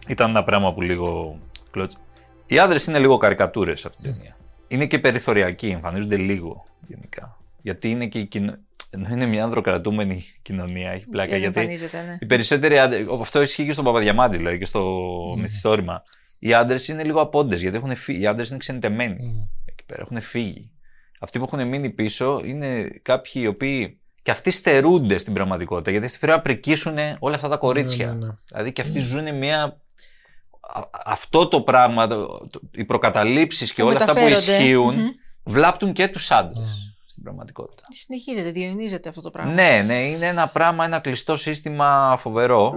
ήταν 0.09 0.31
ένα 0.31 0.45
πράγμα 0.45 0.75
που 0.75 0.83
λίγο 0.83 1.39
κλώτς. 1.71 1.97
Οι 2.47 2.59
άντρες 2.59 2.87
είναι 2.87 2.99
λίγο 2.99 3.17
καρικατούρες 3.17 3.81
σε 3.81 3.89
αυτή 3.89 4.03
την 4.03 4.13
ταινία. 4.13 4.37
Είναι 4.69 4.87
και 4.87 4.99
περιθωριακοί, 4.99 5.67
εμφανίζονται 5.67 6.17
λίγο 6.17 6.65
γενικά. 6.89 7.37
Γιατί 7.63 7.91
είναι 7.91 8.07
και 8.07 8.19
η 8.19 8.25
κοινο... 8.25 8.55
ενώ 8.91 9.09
είναι 9.11 9.27
μια 9.27 9.45
ανδροκρατούμενη 9.45 10.25
κοινωνία, 10.43 10.91
έχει 10.93 11.07
πλάκα. 11.07 11.31
Δεν 11.31 11.39
γιατί 11.39 11.59
εμφανίζεται, 11.59 12.03
ναι. 12.03 12.17
οι 12.21 12.27
περισσότεροι 12.27 12.79
άντρε. 12.79 13.05
Αυτό 13.21 13.43
ισχύει 13.43 13.65
και 13.67 13.73
στον 13.73 13.85
Παπαδιαμάντη, 13.85 14.37
δηλαδή 14.37 14.59
και 14.59 14.65
στο 14.65 14.83
μυθιστόρημα. 15.39 16.03
Οι 16.39 16.55
άντρες 16.55 16.89
είναι 16.89 17.05
λίγο 17.05 17.21
απόντες, 17.21 17.61
γιατί 17.61 17.77
έχουν 17.77 17.97
φύγει. 17.97 18.21
Οι 18.21 18.27
άντρες 18.27 18.49
είναι 18.49 18.59
ξενιτεμένοι 18.59 19.49
εκεί 19.65 19.85
πέρα, 19.87 20.01
έχουν 20.03 20.21
φύγει. 20.21 20.71
Αυτοί 21.21 21.39
που 21.39 21.45
έχουν 21.53 21.69
μείνει 21.69 21.91
πίσω 21.91 22.41
είναι 22.45 22.89
κάποιοι 23.03 23.33
οι 23.35 23.47
οποίοι 23.47 23.99
και 24.23 24.31
αυτοί 24.31 24.51
στερούνται 24.51 25.19
στην 25.19 25.33
πραγματικότητα, 25.33 25.91
γιατί 25.91 26.07
αυτοί 26.07 26.19
πρέπει 26.19 26.37
να 26.37 26.43
πρικίσουν 26.43 26.97
όλα 27.19 27.35
αυτά 27.35 27.49
τα 27.49 27.57
κορίτσια. 27.57 28.07
Ναι, 28.07 28.13
ναι, 28.13 28.27
ναι. 28.27 28.33
Δηλαδή 28.49 28.73
και 28.73 28.81
αυτοί 28.83 29.01
ζουν 29.01 29.35
μια. 29.37 29.63
α- 30.61 30.89
Αυτό 31.05 31.49
το 31.49 31.61
πράγμα, 31.61 32.07
το- 32.07 32.27
το- 32.51 32.61
οι 32.71 32.85
προκαταλήψεις 32.85 33.73
και 33.73 33.83
Που 33.83 33.89
όλα 33.89 33.97
αυτά 33.97 34.13
που 34.13 34.19
μεταφέρονται. 34.19 34.53
ισχύουν, 34.63 34.95
Μμμ. 34.95 35.09
βλάπτουν 35.45 35.93
και 35.93 36.09
τους 36.09 36.31
άντρες 36.31 36.98
στην 37.19 37.23
πραγματικότητα. 37.23 37.83
Συνεχίζεται, 37.89 38.51
διονύζεται 38.51 39.09
αυτό 39.09 39.21
το 39.21 39.31
πράγμα. 39.31 39.53
Ναι, 39.53 39.83
ναι, 39.87 39.95
είναι 40.01 40.27
ένα 40.27 40.49
πράγμα, 40.49 40.85
ένα 40.85 40.99
κλειστό 40.99 41.37
σύστημα 41.37 42.17
φοβερό. 42.21 42.75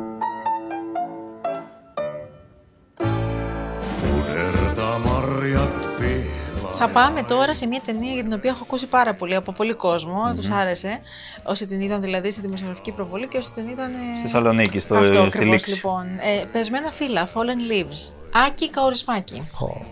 Θα 6.77 6.89
πάμε 6.89 7.23
τώρα 7.23 7.53
σε 7.53 7.65
μια 7.67 7.81
ταινία 7.85 8.13
για 8.13 8.23
την 8.23 8.33
οποία 8.33 8.49
έχω 8.49 8.59
ακούσει 8.63 8.87
πάρα 8.87 9.13
πολύ 9.13 9.35
από 9.35 9.51
πολύ 9.51 9.73
κόσμο. 9.73 10.33
Τους 10.35 10.49
άρεσε. 10.49 10.99
Όσοι 11.43 11.65
την 11.65 11.81
είδαν 11.81 12.01
δηλαδή 12.01 12.31
στη 12.31 12.41
δημοσιογραφική 12.41 12.91
προβολή 12.91 13.27
και 13.27 13.37
όσοι 13.37 13.51
την 13.53 13.67
είδαν. 13.67 13.91
ε, 13.93 13.97
Στη 14.17 14.21
Θεσσαλονίκη, 14.21 14.79
στο- 14.79 14.95
Αυτό 14.95 15.07
στη 15.13 15.17
ακριβώς, 15.17 15.45
Λήξη. 15.51 15.69
λοιπόν. 15.69 16.05
Ε, 16.05 16.43
πεσμένα 16.51 16.91
φύλλα, 16.91 17.27
Fallen 17.33 17.71
Leaves. 17.71 18.11
Άκη 18.47 18.69
Καορισμάκη. 18.69 19.49
Πω, 19.59 19.85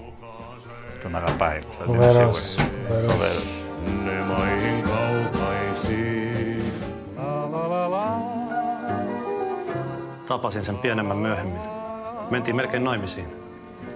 Τον 1.04 1.16
αγαπάει. 1.16 1.58
sinne 3.90 4.22
maihin 4.26 4.84
kaukaisiin. 4.84 6.74
Tapasin 10.28 10.66
sen 10.66 10.78
pienemmän 10.78 11.18
myöhemmin. 11.18 11.62
Mentiin 12.30 12.56
melkein 12.56 12.84
naimisiin. 12.84 13.28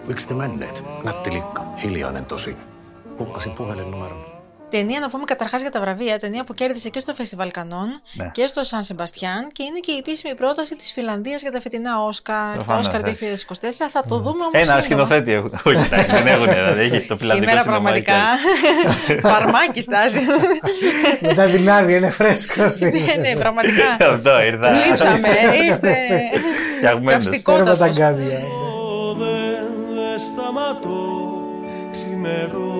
Miksi 0.07 0.27
te 0.27 0.33
menneet? 0.33 0.83
Nätti 1.03 1.31
likka, 1.31 1.63
hiljainen 1.83 2.25
tosin. 2.25 2.57
Hukkasin 3.19 3.51
puhelinnumeron. 3.51 4.32
Ταινία 4.77 4.99
να 4.99 5.09
πούμε 5.09 5.23
καταρχάς 5.23 5.61
για 5.61 5.71
τα 5.71 5.79
βραβεία. 5.79 6.19
Ταινία 6.19 6.43
που 6.43 6.53
κέρδισε 6.53 6.89
και 6.89 6.99
στο 6.99 7.13
Φεστιβάλ 7.13 7.51
Κανών 7.51 7.87
Ναι. 8.13 8.29
και 8.31 8.47
στο 8.47 8.63
Σαν 8.63 8.83
Σεμπαστιάν 8.83 9.47
και 9.51 9.63
είναι 9.63 9.79
και 9.79 9.91
η 9.91 9.97
επίσημη 9.97 10.35
πρόταση 10.35 10.75
της 10.75 10.91
Φιλανδίας 10.91 11.41
για 11.41 11.51
τα 11.51 11.61
φετινά 11.61 12.03
Όσκαρ. 12.03 12.51
Το 12.51 12.57
Προφανώς, 12.57 12.87
Όσκαρ 12.87 13.01
ναι. 13.01 13.11
2024. 13.11 13.89
Θα 13.91 14.03
το 14.07 14.15
δούμε 14.17 14.43
όμως. 14.53 14.67
Ένα 14.69 14.81
σκηνοθέτη 14.81 15.31
έχουν. 15.31 15.59
Όχι, 15.65 15.83
εντάξει, 15.85 16.11
δεν 16.15 16.27
έχουν. 16.27 16.47
Δηλαδή 16.47 16.79
έχει 16.81 16.99
το 17.07 17.17
φιλανδικό 17.17 17.49
Σήμερα 17.49 17.61
σινεμά 17.61 17.71
πραγματικά. 17.71 18.13
έχει 19.07 19.19
Φαρμάκι 19.29 19.81
στάζει. 19.81 20.19
Μετά 21.27 21.45
την 21.49 21.69
άδεια 21.71 21.95
είναι 21.97 22.09
φρέσκος. 22.09 22.79
ναι, 22.79 22.89
ναι, 23.29 23.35
πραγματικά. 23.39 23.97
Αυτό 24.09 24.43
ήρθα. 24.43 24.69
Λείψαμε. 24.71 25.27
Ήρθε. 25.67 25.95
Φτιαγμένος. 26.77 27.03
Παίρνω 27.03 27.19
τα 27.19 27.29
Καυστικότατος. 27.29 27.97
γκάζια. 27.97 28.39
δεν 29.17 29.65
δε 29.95 30.17
σταματώ 30.17 31.01
Ξημερώνει 31.91 32.72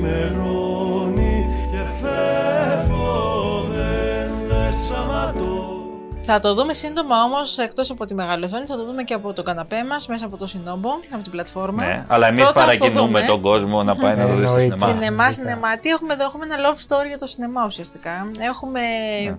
Ξημερώνει 0.00 1.46
και 1.70 1.78
φεύγω 2.00 3.66
δεν 3.70 4.30
δε 4.48 4.70
σταματώ 4.86 5.78
Θα 6.20 6.40
το 6.40 6.54
δούμε 6.54 6.72
σύντομα 6.74 7.22
όμως, 7.22 7.58
εκτός 7.58 7.90
από 7.90 8.04
τη 8.04 8.14
μεγάλη 8.14 8.44
οθόνη, 8.44 8.66
θα 8.66 8.76
το 8.76 8.84
δούμε 8.84 9.02
και 9.02 9.14
από 9.14 9.32
το 9.32 9.42
καναπέ 9.42 9.84
μας, 9.88 10.06
μέσα 10.06 10.26
από 10.26 10.36
το 10.36 10.46
Σινόμπο, 10.46 10.90
από 11.12 11.22
την 11.22 11.30
πλατφόρμα. 11.30 11.84
Ναι, 11.86 12.04
αλλά 12.08 12.26
εμείς 12.26 12.42
Πρώτα 12.42 12.60
θα 12.64 12.70
το 12.70 12.76
παρακινούμε 12.78 13.06
δούμε. 13.18 13.22
τον 13.26 13.40
κόσμο 13.40 13.82
να 13.82 13.96
πάει 13.96 14.16
να 14.16 14.26
το 14.28 14.34
δει 14.34 14.46
στο 14.46 14.56
Εννοείται. 14.56 14.74
σινεμά. 14.78 14.86
Σινεμά, 15.00 15.30
σινεμά. 15.30 15.78
Τι 15.78 15.88
έχουμε 15.88 16.12
εδώ, 16.12 16.24
έχουμε 16.24 16.44
ένα 16.44 16.56
love 16.56 16.76
story 16.88 17.06
για 17.06 17.18
το 17.18 17.26
σινεμά 17.26 17.64
ουσιαστικά. 17.66 18.30
Έχουμε 18.38 18.80
Ναι. 19.24 19.36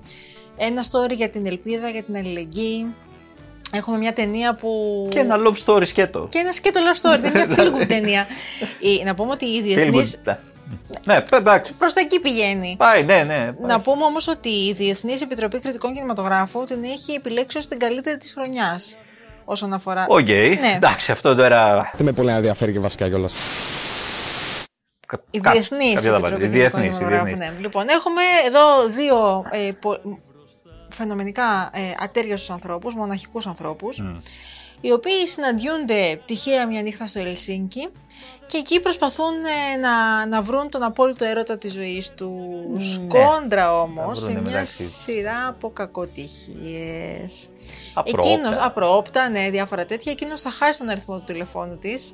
ένα 0.58 0.84
story 0.84 1.15
για 1.15 1.30
την 1.30 1.45
ελπίδα, 1.45 1.89
για 1.89 2.04
την 2.04 2.15
αλληλεγγύη. 2.15 2.93
Έχουμε 3.74 3.97
μια 3.97 4.13
ταινία 4.13 4.56
που. 4.56 4.69
Και 5.12 5.19
ένα 5.19 5.36
love 5.47 5.65
story 5.65 5.88
σκέτο. 5.88 6.26
Και 6.30 6.38
ένα 6.38 6.52
σκέτο 6.52 6.80
love 6.80 7.02
story, 7.10 7.17
είναι 7.19 7.32
μια 7.32 7.47
feel 7.58 7.82
good 7.82 7.88
ταινία. 7.88 8.26
Η- 8.80 9.04
να 9.06 9.13
πούμε 9.15 9.32
ότι 9.32 9.45
η 9.45 9.60
Feel 9.60 9.63
διεθνή. 9.63 10.12
Good. 10.91 10.95
Ναι, 11.03 11.23
εντάξει. 11.31 11.73
Προς 11.73 11.93
τα 11.93 11.99
εκεί 11.99 12.19
πηγαίνει. 12.19 12.75
Πάει, 12.77 13.03
ναι, 13.03 13.23
ναι. 13.23 13.36
πάει. 13.36 13.53
Να 13.67 13.81
πούμε 13.81 14.03
όμως 14.03 14.27
ότι 14.27 14.49
η 14.49 14.73
Διεθνής 14.73 15.21
Επιτροπή 15.21 15.60
Κριτικών 15.60 15.93
Κινηματογράφου 15.93 16.63
την 16.63 16.84
έχει 16.84 17.12
επιλέξει 17.13 17.57
ως 17.57 17.67
την 17.67 17.79
καλύτερη 17.79 18.17
της 18.17 18.34
χρονιάς. 18.34 18.97
Όσον 19.45 19.73
αφορά. 19.73 20.05
Οκ, 20.10 20.27
Ναι. 20.29 20.73
εντάξει, 20.75 21.12
αυτό 21.12 21.36
τώρα. 21.36 21.91
Δεν 21.95 22.05
με 22.05 22.12
πολύ 22.12 22.31
ενδιαφέρει 22.31 22.71
και 22.71 22.79
βασικά 22.79 23.07
κιόλας. 23.07 23.34
Η 25.31 25.39
Κα- 25.39 25.51
Διεθνής 25.51 25.93
κάποια 25.93 26.10
τα 26.12 26.15
Επιτροπή 26.17 26.43
βάλει. 26.43 26.45
Η 26.45 26.60
Κριτικών 26.60 26.79
διεθνής, 26.79 26.95
η 26.95 26.99
Κινηματογράφου. 26.99 27.25
διεθνής. 27.38 27.49
Ναι. 27.55 27.62
Λοιπόν, 27.62 27.86
έχουμε 27.89 28.21
εδώ 28.47 28.88
δύο 28.89 29.45
ε, 29.51 29.71
πο- 29.81 30.19
φαινομενικά 30.89 31.69
ε, 31.73 31.79
ατέριαστους 32.03 32.49
ανθρώπους, 32.49 32.93
μοναχικούς 32.95 33.47
ανθρώπους, 33.47 34.03
οι 34.81 34.91
οποίοι 34.91 35.25
συναντιούνται 35.27 36.21
τυχαία 36.25 36.67
μια 36.67 36.81
νύχτα 36.81 37.07
στο 37.07 37.19
Ελσίνκι 37.19 37.88
και 38.45 38.57
εκεί 38.57 38.79
προσπαθούν 38.79 39.34
ε, 39.73 39.77
να, 39.77 40.25
να 40.25 40.41
βρουν 40.41 40.69
τον 40.69 40.84
απόλυτο 40.84 41.25
έρωτα 41.25 41.57
της 41.57 41.73
ζωής 41.73 42.13
τους. 42.13 42.97
Ναι. 42.99 43.05
Κόντρα 43.07 43.81
όμως 43.81 44.19
Θα 44.19 44.25
σε 44.25 44.31
βρουνε 44.31 44.41
μια 44.41 44.51
μεταξύ 44.51 44.84
τους. 44.84 45.01
σειρά 45.01 45.47
από 45.49 45.69
κακοτυχίες. 45.71 47.49
Απρόοπτα. 47.93 48.29
Εκείνος, 48.31 48.55
απροόπτα, 48.65 49.29
ναι, 49.29 49.49
διάφορα 49.49 49.86
τέτοια. 49.86 50.12
Εκείνος 50.12 50.41
θα 50.41 50.51
χάσει 50.51 50.79
τον 50.79 50.89
αριθμό 50.89 51.17
του 51.17 51.23
τηλεφώνου 51.23 51.77
της. 51.77 52.13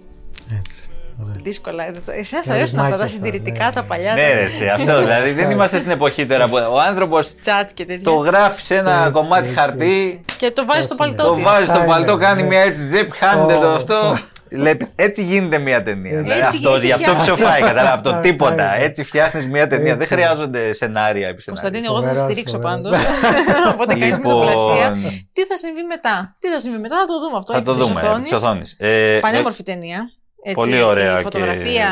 Έτσι. 0.60 0.90
Ωραία. 1.22 1.34
Δύσκολα. 1.44 1.88
ε, 1.88 1.92
το- 1.92 2.12
Εσάς 2.12 2.30
Καρισμάκι 2.32 2.52
αρέσουν 2.52 2.80
αυτά 2.80 2.96
τα 2.96 3.04
αυτά, 3.04 3.08
συντηρητικά, 3.16 3.66
ναι. 3.66 3.72
τα 3.72 3.84
παλιά. 3.84 4.14
Ναι, 4.14 4.22
τα- 4.30 4.34
ρε, 4.34 4.48
σε 4.48 4.68
αυτό 4.68 5.00
δηλαδή. 5.00 5.32
Δεν 5.32 5.50
είμαστε 5.52 5.78
στην 5.78 5.92
εποχή 5.92 6.26
τώρα 6.26 6.46
που 6.48 6.56
ο 6.72 6.80
άνθρωπος 6.80 7.36
Chat 7.46 7.68
και 7.74 7.86
τέτοια. 7.86 8.04
το 8.04 8.16
γράφει 8.16 8.62
σε 8.62 8.76
ένα 8.76 9.00
Έτσι, 9.00 9.12
κομμάτι 9.12 9.44
έτσι, 9.48 9.60
χαρτί, 9.60 9.94
έτσι. 9.94 10.26
Και 10.38 10.52
το 10.52 10.66
βάζει 10.66 10.84
στο 10.84 10.94
Αυτό 10.94 11.06
είναι. 11.06 11.16
παλτό 11.16 11.30
το 11.32 11.36
της. 11.36 11.44
βάζει 11.44 11.64
στο 11.66 11.74
Αυτά 11.74 11.86
παλτό, 11.86 12.12
είναι, 12.12 12.22
κάνει 12.26 12.42
ναι. 12.42 12.48
μια 12.48 12.60
έτσι 12.60 12.86
τζεπ, 12.88 13.12
χάνεται 13.14 13.54
το 13.54 13.72
Ω, 13.72 13.76
αυτό. 13.76 14.18
Βλέπεις, 14.52 14.90
έτσι 14.96 15.24
γίνεται 15.24 15.58
μια 15.60 15.84
ταινία. 15.84 16.22
Δηλαδή, 16.22 16.40
Έτσι- 16.40 16.58
αυτός, 16.58 16.74
έτσι 16.74 16.86
γι' 16.86 16.92
αυτό 16.92 17.12
φτιάχνει. 17.16 17.34
ψοφάει, 17.36 17.62
κατάλαβα, 17.62 17.94
από 17.94 18.04
το 18.04 18.10
Αυτά 18.10 18.22
τίποτα. 18.22 18.54
είναι. 18.76 18.86
Έτσι 18.86 19.04
φτιάχνεις 19.04 19.48
μια 19.48 19.68
ταινία. 19.68 19.92
Δεν 19.94 20.02
Έτσι. 20.02 20.14
χρειάζονται 20.14 20.74
σενάρια 20.74 21.28
επί 21.28 21.42
σενάρια. 21.42 21.44
Κωνσταντίνη, 21.46 21.86
εγώ 21.86 21.96
θα 22.02 22.08
σε 22.08 22.08
Φοβερός, 22.14 22.32
στηρίξω 22.32 22.60
φοβερός. 22.62 22.82
πάντως. 22.82 23.00
Οπότε 23.74 23.94
κάνεις 23.96 24.16
Λοιπόν, 24.18 24.46
μυθοπλασία. 24.46 24.96
Τι 25.34 25.46
θα 25.46 25.58
συμβεί 25.58 25.82
μετά; 25.84 26.36
Τι 26.40 26.48
θα 26.48 26.60
συμβεί 26.60 26.78
μετά, 26.80 26.96
θα 27.00 27.06
το 27.06 27.20
δούμε 27.20 27.38
αυτό. 27.38 27.52
Θα 27.54 27.60
επί 27.60 27.68
το 27.68 27.76
της 27.76 27.86
δούμε 27.86 28.00
οθόνης. 28.02 28.28
τη 28.30 28.36
οθόνη. 28.36 28.62
Ε, 28.78 29.20
Πανέμορφη 29.22 29.64
ταινία. 29.64 30.10
Έτσι, 30.44 30.56
Πολύ 30.56 30.82
ωραία. 30.82 31.20
Η 31.20 31.24
φωτογραφία. 31.24 31.86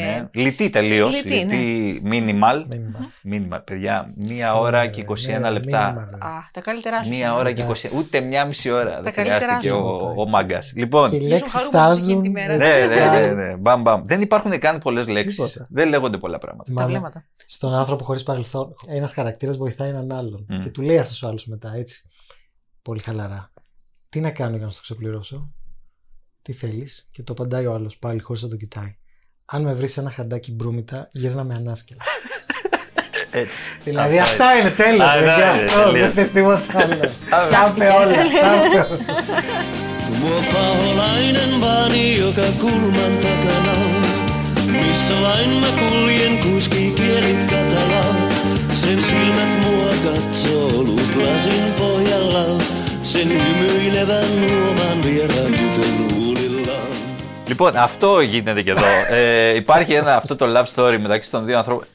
Και... 0.00 0.06
ε, 0.06 0.20
Ναι. 0.20 0.28
Λιτή 0.42 0.70
τελείως. 0.70 1.14
λιτή, 1.14 1.44
ναι. 1.44 1.54
Minimal. 2.10 2.66
Μήνυμα. 2.70 3.10
Minimal. 3.56 3.60
Παιδιά, 3.64 4.12
μία 4.16 4.54
ώρα 4.54 4.86
και 4.86 5.04
21 5.08 5.40
Ναι, 5.40 5.50
λεπτά. 5.50 5.84
μήνυμα, 5.92 6.08
ρε. 6.10 6.16
Α, 6.26 6.48
τα 6.52 6.60
καλύτερά 6.60 7.02
σου. 7.02 7.08
Μία 7.08 7.16
σήμερα. 7.18 7.34
ώρα 7.34 7.52
και 7.52 7.62
20. 7.62 7.64
Εντάξει. 7.64 7.96
Ούτε 7.98 8.20
μία 8.26 8.44
μισή 8.44 8.70
ώρα. 8.70 9.00
Δεν 9.00 9.12
καλύτερα 9.12 9.40
χρειάστηκε 9.40 9.68
σου. 9.68 9.76
ο, 10.16 10.20
ο 10.20 10.26
μάγκας. 10.28 10.72
Λοιπόν. 10.76 11.10
Και 11.10 11.16
οι 11.16 11.18
Ήσουν 11.18 11.28
λέξει 11.30 11.56
χαρούμενος 11.56 11.96
εκείνη 11.96 12.04
στάζουν. 12.10 12.22
τη 12.22 12.30
μέρα. 12.30 12.56
Ναι, 12.56 12.68
έτσι, 12.74 12.94
ναι, 12.98 13.04
ναι, 13.04 13.26
σαν- 13.26 13.36
ναι. 13.36 13.56
Μπαμ, 13.56 13.82
μπαμ. 13.82 14.02
Δεν 14.04 14.20
υπάρχουν 14.20 14.58
καν 14.58 14.78
πολλές 14.78 15.06
λέξεις. 15.08 15.34
Τίποτα. 15.34 15.66
Δεν 15.70 15.88
λέγονται 15.88 16.18
πολλά 16.18 16.38
πράγματα. 16.38 16.62
Τα 16.64 16.70
Θυμάμαι, 16.72 16.88
βλέμματα. 16.90 17.24
Στον 17.46 17.74
άνθρωπο 17.74 18.04
χωρίς 18.04 18.22
παρελθόν, 18.22 18.74
ένας 18.88 19.12
χαρακτήρας 19.14 19.56
βοηθάει 19.56 19.88
έναν 19.88 20.12
άλλον. 20.12 20.46
Μμ. 20.48 20.60
Και 20.60 20.68
του 20.70 20.82
λέει 20.82 20.98
αυτός 20.98 21.22
ο 21.22 21.28
άλλος 21.28 21.46
μετά, 21.46 21.72
έτσι. 21.76 22.02
Πολύ 22.82 23.00
χαλαρά. 23.00 23.52
Τι 24.08 24.20
να 24.20 24.30
κάνω 24.30 24.56
για 24.56 24.64
να 24.64 24.70
στο 24.70 24.80
ξεπληρώσω; 24.80 25.50
Τι 26.44 26.52
θέλεις; 26.52 27.08
Και 27.12 27.22
το 27.22 27.32
απαντάει 27.32 27.66
ο 27.66 27.72
άλλος 27.74 27.96
πάλι 27.96 28.20
χωρίς 28.20 28.42
να 28.42 28.48
το 28.48 28.56
κοιτάει. 28.56 28.96
Αν 29.44 29.62
με 29.62 29.72
βρεις 29.72 29.96
ένα 29.96 30.10
χαντάκι 30.10 30.52
μπρούμητα, 30.52 31.08
γύρνα 31.12 31.44
με 31.44 31.54
ανάσκελα. 31.54 32.02
Έτσι. 33.42 33.52
δηλαδή 33.84 34.18
Αυτά 34.18 34.44
αυτά 34.46 34.58
είναι 34.58 34.70
τέλος. 34.70 35.08
Α, 35.08 35.20
ναι, 35.20 35.26
Και 35.34 35.42
ναι, 35.44 35.50
αυτό 35.50 35.82
τελείως. 35.82 35.92
δεν 36.06 36.10
θες 36.14 36.30
τίποτα 36.30 36.60
άλλο. 36.74 36.96
Τα 37.30 37.40
Φτιάχτηκε. 37.42 37.84
είπε 37.84 37.92
όλα. 37.94 38.12
τα 38.14 38.22
είπε 38.24 38.78
όλα. 38.78 38.88
Mua 40.20 40.40
paholainen 40.52 41.52
vaani 41.62 42.04
joka 42.22 42.46
kulman 42.62 43.12
takana 43.24 43.72
on. 43.86 44.04
Missä 44.72 45.14
vain 45.24 45.50
mä 45.62 45.70
kuljen 45.80 46.34
kuski 46.44 46.82
kieli 46.98 47.34
katala. 47.50 48.02
Sen 48.82 48.98
silmät 49.08 49.52
mua 49.64 49.92
katsoo 50.04 50.68
luutlasin 50.86 51.64
pohjalla. 51.78 52.44
Sen 53.12 53.28
hymyilevän 53.44 54.30
huomaan 54.40 54.98
vieraan 55.04 55.52
tytön 55.58 55.92
huulillaan. 55.98 56.13
Λοιπόν, 57.46 57.76
αυτό 57.76 58.20
γίνεται 58.20 58.62
και 58.62 58.70
εδώ. 58.70 58.86
ε, 59.10 59.54
υπάρχει 59.54 59.92
ένα, 59.92 60.16
αυτό 60.16 60.36
το 60.36 60.46
love 60.56 60.74
story 60.74 60.96
μεταξύ 61.00 61.30
των 61.30 61.44
δύο 61.44 61.58
ανθρώπων. 61.58 61.86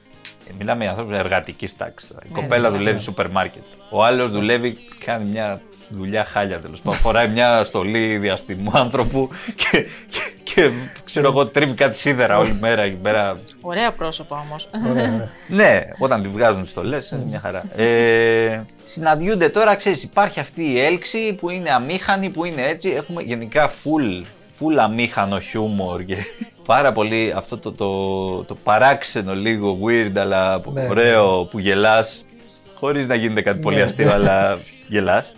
Ε, 0.47 0.51
μιλάμε 0.57 0.81
για 0.83 0.91
ανθρώπους 0.91 1.17
εργατικής 1.17 1.77
τάξης 1.77 2.09
τώρα. 2.09 2.21
Η 2.25 2.31
Ναι, 2.33 2.41
κοπέλα 2.41 2.69
ναι, 2.69 2.77
δουλεύει 2.77 2.95
ναι. 2.95 3.01
σούπερ 3.01 3.29
μάρκετ. 3.29 3.61
Ο 3.89 4.03
άλλος 4.03 4.29
δουλεύει, 4.29 4.77
κάνει 5.05 5.29
μια 5.29 5.61
δουλειά 5.89 6.25
χάλια 6.25 6.59
τέλος 6.59 6.79
πάντων. 6.81 6.99
Φοράει 6.99 7.27
μια 7.27 7.63
στολή 7.63 8.17
διαστημού 8.17 8.71
άνθρωπου 8.73 9.29
και, 9.55 9.85
και, 10.09 10.21
και 10.43 10.69
ξέρω 11.03 11.27
εγώ 11.27 11.47
τρίβει 11.47 11.73
κάτι 11.73 11.97
σίδερα 11.97 12.37
όλη 12.37 12.57
μέρα 12.61 12.81
εκεί 12.81 12.95
πέρα. 12.95 13.39
Ωραία 13.61 13.91
πρόσωπα 13.91 14.43
όμως. 14.45 14.69
ναι, 15.47 15.81
όταν 15.99 16.21
τη 16.21 16.27
βγάζουν 16.27 16.67
στο 16.67 16.83
λε, 16.83 16.97
είναι 17.13 17.23
μια 17.27 17.39
χαρά. 17.39 17.63
Ε, 17.75 18.61
συναντιούνται 18.85 19.49
τώρα, 19.49 19.75
ξέρεις, 19.75 20.03
υπάρχει 20.03 20.39
αυτή 20.39 20.63
η 20.71 20.79
έλξη 20.79 21.33
που 21.33 21.49
είναι 21.49 21.69
αμήχανη, 21.71 22.29
που 22.29 22.45
είναι 22.45 22.61
έτσι. 22.61 22.89
Έχουμε 22.89 23.21
γενικά 23.21 23.69
full, 23.69 24.25
full 24.59 24.77
αμήχανο 24.79 25.39
χιούμορ 25.39 26.03
και 26.03 26.15
πάρα 26.65 26.91
πολύ 26.91 27.33
αυτό 27.35 27.57
το, 27.57 27.71
το, 27.71 28.43
το 28.43 28.55
παράξενο 28.63 29.35
λίγο 29.35 29.77
weird 29.85 30.11
αλλά 30.17 30.61
Ναι, 30.73 30.87
ωραίο 30.89 31.45
που 31.45 31.59
γελάς 31.59 32.25
χωρίς 32.75 33.07
να 33.07 33.15
γίνεται 33.15 33.41
κάτι 33.41 33.59
πολύ 33.59 33.75
Ναι, 33.75 33.81
αστείο 33.81 34.05
ναι. 34.05 34.11
αλλά 34.11 34.57
γελάς. 34.89 35.33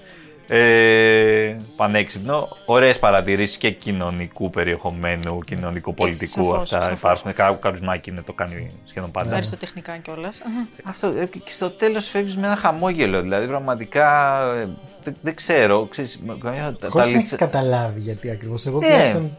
Ε, 0.54 1.56
πανέξυπνο. 1.76 2.50
Ωραίες 2.66 3.00
παρατηρήσεις 3.00 3.58
και 3.58 3.70
κοινωνικού 3.72 4.50
περιεχομένου, 4.50 5.40
κοινωνικο-πολιτικού 5.42 6.46
σαφώς, 6.46 6.62
αυτά 6.62 6.82
σαφώς. 6.82 6.98
υπάρχουν. 7.00 7.34
Κά- 7.34 7.60
Κάποιος 7.60 7.82
Μάκη 7.82 8.12
το 8.12 8.34
κάνει 8.34 8.72
σχεδόν 8.86 9.12
πάντα. 9.12 9.36
Αριστοτεχνικά 9.36 9.98
κιόλας. 9.98 10.42
Αυτό 10.84 11.08
ε, 11.08 11.26
και 11.26 11.52
στο 11.52 11.70
τέλος 11.70 12.08
φεύγεις 12.08 12.38
με 12.38 12.46
ένα 12.48 12.56
χαμόγελο. 12.56 13.22
Δηλαδή 13.22 13.48
πραγματικά 13.48 14.38
ε, 14.62 14.68
δεν, 15.04 15.16
δεν 15.22 15.36
ξέρω. 15.36 15.86
Ξέρεις, 15.92 16.22
καμιά- 16.44 16.76
τα- 16.80 16.88
Χωρίς 16.90 17.08
τα 17.08 17.12
να 17.14 17.18
λιτσα- 17.18 17.18
έχεις 17.18 17.36
καταλάβει 17.36 18.00
γιατί 18.00 18.30
ακριβώς. 18.32 18.66
Εγώ 18.66 18.78
Ναι. 18.80 18.86
τουλάχιστον. 18.88 19.38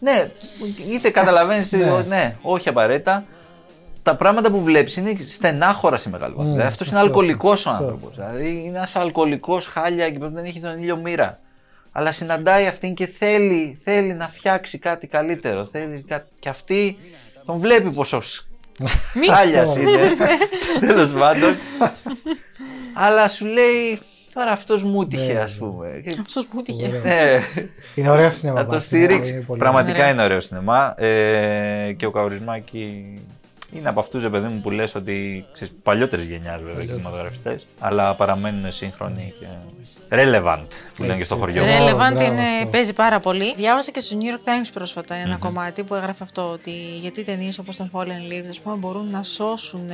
ναι, 0.00 0.28
είτε 0.92 1.10
καταλαβαίνεις. 1.10 1.72
Ναι. 1.72 1.78
Ναι. 1.78 2.02
ναι, 2.08 2.36
όχι 2.42 2.68
απαραίτητα. 2.68 3.24
Τα 4.04 4.16
πράγματα 4.16 4.50
που 4.50 4.62
βλέπεις 4.62 4.96
είναι 4.96 5.16
στενάχωρα 5.26 5.96
σε 5.96 6.10
μεγάλο 6.10 6.34
βαθμό. 6.34 6.50
Mm, 6.50 6.54
δηλαδή, 6.54 6.68
αυτός 6.68 6.86
είναι 6.88 6.96
αυτό, 6.96 7.08
αλκοολικός 7.08 7.66
ο 7.66 7.70
αυτό. 7.70 7.84
άνθρωπος. 7.84 8.14
Δηλαδή, 8.16 8.48
είναι 8.48 8.78
ένας 8.78 8.96
αλκοολικός 8.96 9.66
χάλια 9.66 10.10
και 10.10 10.18
πρέπει 10.18 10.34
να 10.34 10.42
έχει 10.42 10.60
τον 10.60 10.78
ήλιο 10.82 10.96
μοίρα. 10.96 11.38
Αλλά 11.92 12.12
συναντάει 12.12 12.66
αυτήν 12.66 12.94
και 12.94 13.06
θέλει, 13.06 13.78
θέλει 13.84 14.14
να 14.14 14.28
φτιάξει 14.28 14.78
κάτι 14.78 15.06
καλύτερο. 15.06 15.64
Θέλει 15.66 16.02
κάτι... 16.02 16.28
Και 16.38 16.48
αυτή 16.48 16.98
τον 17.46 17.58
βλέπει 17.58 17.90
πόσο 17.90 18.20
χάλιας 19.34 19.68
τώρα. 19.74 19.80
είναι. 19.80 19.98
Τέλος 20.92 21.10
πάντων. 21.12 21.54
Αλλά 22.94 23.28
σου 23.28 23.44
λέει 23.46 23.98
τώρα 24.34 24.50
αυτός 24.50 24.82
μου 24.82 25.06
τύχε, 25.06 25.32
Ναι, 25.32 25.38
ας 25.40 25.52
ναι. 25.60 25.66
πούμε. 25.66 26.02
Και- 26.06 26.16
Αυτός 26.20 26.46
μου 26.52 26.62
τύχε. 26.62 26.86
Ωραία. 26.86 27.00
Ναι. 27.02 27.40
Είναι 27.94 28.10
ωραίο 28.10 28.30
σινεμά. 28.30 28.58
Να 28.58 28.64
το 28.64 28.70
πάντως, 28.70 28.90
είναι- 28.90 29.04
στηρίξεις. 29.04 29.32
είναι 29.34 29.44
πολύ 29.44 29.58
Πραγματικά 29.58 29.98
ωραίο. 29.98 30.10
είναι 30.10 30.22
ωραίο 30.22 30.40
σινεμά. 30.40 30.94
Ε, 30.98 31.92
και 31.96 32.06
ο 32.06 32.10
Καουρισμάκη 32.10 33.04
είναι 33.74 33.88
από 33.88 34.00
αυτούς, 34.00 34.28
παιδί 34.28 34.46
μου, 34.48 34.60
που 34.60 34.70
λες 34.70 34.94
ότι. 34.94 35.46
Ξέρεις, 35.52 35.74
παλιότερης 35.82 36.24
γενιάς 36.26 36.62
βέβαια 36.62 36.84
κινηματογραφιστέ, 36.84 37.60
αλλά 37.78 38.14
παραμένουν 38.14 38.72
σύγχρονοι 38.72 39.32
και. 39.38 39.46
relevant, 40.08 40.66
που 40.94 41.02
λένε 41.02 41.16
και 41.16 41.24
στο 41.24 41.34
Έτσι, 41.34 41.34
χωριό 41.34 41.64
έτσι. 41.64 41.78
μου. 41.78 41.84
Μπράβο, 41.84 41.98
Relevant 41.98 42.14
μπράβο 42.14 42.32
είναι, 42.32 42.42
αυτό. 42.58 42.68
παίζει 42.70 42.92
πάρα 42.92 43.20
πολύ. 43.20 43.54
Διάβασα 43.54 43.90
και 43.90 44.00
στο 44.00 44.16
New 44.20 44.34
York 44.34 44.48
Times 44.48 44.70
πρόσφατα 44.72 45.14
ένα 45.14 45.36
κομμάτι 45.36 45.84
που 45.84 45.94
έγραφε 45.94 46.24
αυτό 46.24 46.50
ότι 46.50 46.70
γιατί 47.00 47.24
ταινίες 47.24 47.58
όπως 47.58 47.76
τον 47.76 47.90
Fallen 47.94 48.32
Leaves 48.32 48.48
ας 48.48 48.60
πούμε, 48.60 48.76
μπορούν 48.76 49.10
να 49.10 49.22
σώσουν 49.22 49.90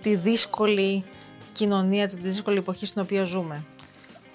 τη 0.00 0.16
δύσκολη 0.16 1.04
κοινωνία, 1.52 2.06
τη 2.06 2.16
δύσκολη 2.20 2.58
εποχή 2.58 2.86
στην 2.86 3.02
οποία 3.02 3.24
ζούμε. 3.24 3.64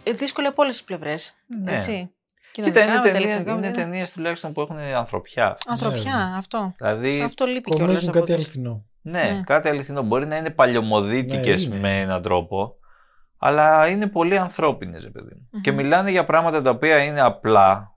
Ε, 0.03 0.11
δύσκολη 0.11 0.47
από 0.47 0.61
όλες 0.61 0.73
τις 0.75 0.83
πλευρές. 0.83 1.35
Ναι. 1.63 1.73
Έτσι. 1.73 2.11
Κοίτα, 2.63 2.81
Κοινωνικά, 2.81 2.93
είναι 2.93 3.01
ταινίες, 3.01 3.13
μεταλλευτικά, 3.13 3.51
είναι 3.51 3.67
με- 3.67 3.73
ταινίες 3.73 4.11
τουλάχιστον 4.11 4.53
που 4.53 4.61
έχουν 4.61 4.77
ανθρωπιά. 4.77 5.57
Ανθρωπιά, 5.67 6.33
αυτό. 6.37 6.73
Δηλαδή, 6.77 7.21
Αυτό 7.21 7.45
λείπει 7.45 7.69
κιόλας. 7.69 7.85
Κομίζουν 7.87 8.11
κάτι 8.11 8.33
αληθινό. 8.33 8.85
ναι, 9.01 9.21
Ναι. 9.23 9.41
κάτι 9.45 9.67
αληθινό. 9.69 10.01
Μπορεί 10.01 10.25
να 10.25 10.37
είναι 10.37 10.49
παλιωμοδίτικες 10.49 11.67
Ναι, 11.67 11.75
είναι. 11.75 11.87
με 11.87 11.99
έναν 12.01 12.21
τρόπο, 12.21 12.75
αλλά 13.37 13.87
είναι 13.87 14.07
πολύ 14.07 14.37
ανθρώπινες, 14.37 15.03
ρε 15.03 15.09
παιδί 15.09 15.31
μου. 15.35 15.61
Και 15.61 15.71
μιλάνε 15.71 16.11
για 16.11 16.25
πράγματα 16.25 16.61
τα 16.61 16.69
οποία 16.69 17.03
είναι 17.03 17.21
απλά, 17.21 17.95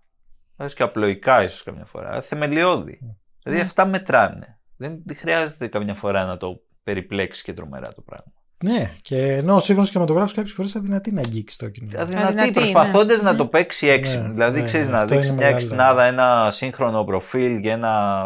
έως 0.56 0.74
και 0.74 0.82
απλοϊκά 0.82 1.42
ίσως 1.42 1.62
καμιά 1.62 1.84
φορά, 1.84 2.20
θεμελιώδη. 2.22 3.16
Δηλαδή 3.42 3.62
αυτά 3.62 3.86
μετράνε. 3.86 4.58
Δεν, 4.76 5.02
δεν 5.04 5.16
χρειάζεται 5.16 5.66
καμιά 5.68 5.94
φορά 5.94 6.24
να 6.24 6.36
το 6.36 6.60
περιπλέξεις 6.82 7.42
και 7.42 7.52
τρομερά 7.52 7.92
το 7.94 8.00
πράγμα. 8.02 8.32
Ναι, 8.64 8.92
και 9.02 9.16
ενώ 9.32 9.54
ο 9.54 9.58
σύγχρονος 9.58 9.90
κινηματογράφος 9.90 10.34
κάποιες 10.34 10.54
φορές 10.54 10.76
αδυνατεί 10.76 11.12
να 11.12 11.20
αγγίξει 11.20 11.58
το 11.58 11.68
κοινό. 11.68 12.00
Αδυνατή, 12.00 12.26
Αδυνατή, 12.26 12.50
προσπαθώντας 12.50 13.16
ναι. 13.16 13.30
να 13.30 13.36
το 13.36 13.46
παίξει 13.46 13.88
έξυπνο. 13.88 14.26
Ναι, 14.26 14.32
δηλαδή, 14.32 14.60
ναι, 14.60 14.66
ξέρεις 14.66 14.86
ναι, 14.86 14.92
να 14.92 14.98
αυτό 14.98 15.14
δείξει 15.14 15.28
είναι 15.28 15.36
μια 15.36 15.46
μεγάλο. 15.46 15.64
εξυπνάδα, 15.64 16.04
ένα 16.04 16.48
σύγχρονο 16.50 17.04
προφίλ 17.04 17.60
και 17.60 17.70
ένα. 17.70 18.22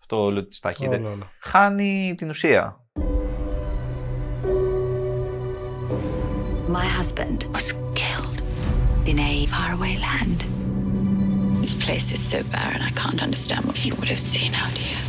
Αυτό 0.00 0.22
όλο 0.22 0.46
τη 0.46 0.60
ταχύτητα. 0.60 0.96
Όλο, 0.96 1.08
όλο. 1.08 1.30
Χάνει 1.40 2.14
την 2.16 2.28
ουσία. 2.28 2.78
My 6.78 6.86
husband 6.98 7.38
was 7.56 7.66
killed 8.00 8.38
in 9.10 9.18
a 9.30 9.32
faraway 9.54 9.94
land. 10.08 10.40
This 11.62 11.74
place 11.84 12.06
is 12.16 12.22
so 12.32 12.38
barren, 12.54 12.80
I 12.90 12.92
can't 13.02 13.20
understand 13.26 13.62
what 13.68 13.76
he 13.84 13.88
would 13.96 14.08
have 14.14 14.24
seen 14.32 14.52
out 14.62 14.76
here. 14.86 15.04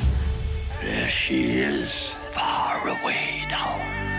There 0.84 1.08
she 1.08 1.40
is, 1.72 1.90
far 2.38 2.76
away 2.96 3.26
down. 3.50 4.15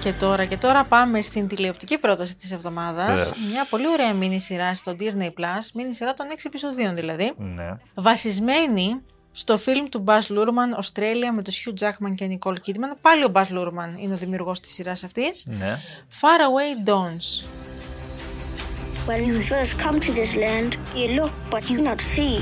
Και 0.00 0.12
τώρα, 0.12 0.44
και 0.44 0.56
τώρα 0.56 0.84
πάμε 0.84 1.22
στην 1.22 1.48
τηλεοπτική 1.48 1.98
πρόταση 1.98 2.36
της 2.36 2.52
εβδομάδας. 2.52 3.06
Βεβαίως. 3.06 3.32
Μια 3.50 3.66
πολύ 3.70 3.88
ωραία 3.88 4.12
μίνι 4.14 4.40
σειρά 4.40 4.74
στο 4.74 4.92
Disney+, 4.98 5.28
μίνι 5.74 5.94
σειρά 5.94 6.14
των 6.14 6.26
6 6.30 6.36
επεισοδίων 6.46 6.94
δηλαδή. 6.94 7.32
Ναι. 7.36 7.76
Βασισμένη 7.94 9.00
στο 9.30 9.58
φιλμ 9.58 9.84
του 9.88 10.04
Baz 10.06 10.20
Luhrmann, 10.20 10.78
Australia, 10.82 11.30
με 11.34 11.42
τους 11.42 11.66
Hugh 11.66 11.84
Jackman 11.86 12.14
και 12.14 12.38
Nicole 12.38 12.56
Kidman. 12.66 12.96
Πάλι 13.00 13.24
ο 13.24 13.30
Baz 13.32 13.44
Luhrmann 13.58 13.98
είναι 13.98 14.14
ο 14.14 14.16
δημιουργός 14.16 14.60
της 14.60 14.72
σειράς 14.72 15.04
αυτής. 15.04 15.46
ναι. 15.48 15.78
Far 16.20 16.40
Away 16.50 16.88
Dawns. 16.88 17.44
When 19.06 19.24
you 19.26 19.40
first 19.52 19.72
come 19.84 19.98
to 20.06 20.12
this 20.12 20.32
land, 20.44 20.70
you 20.94 21.08
look 21.20 21.32
but 21.50 21.62
you 21.70 21.78
not 21.88 22.00
see. 22.14 22.34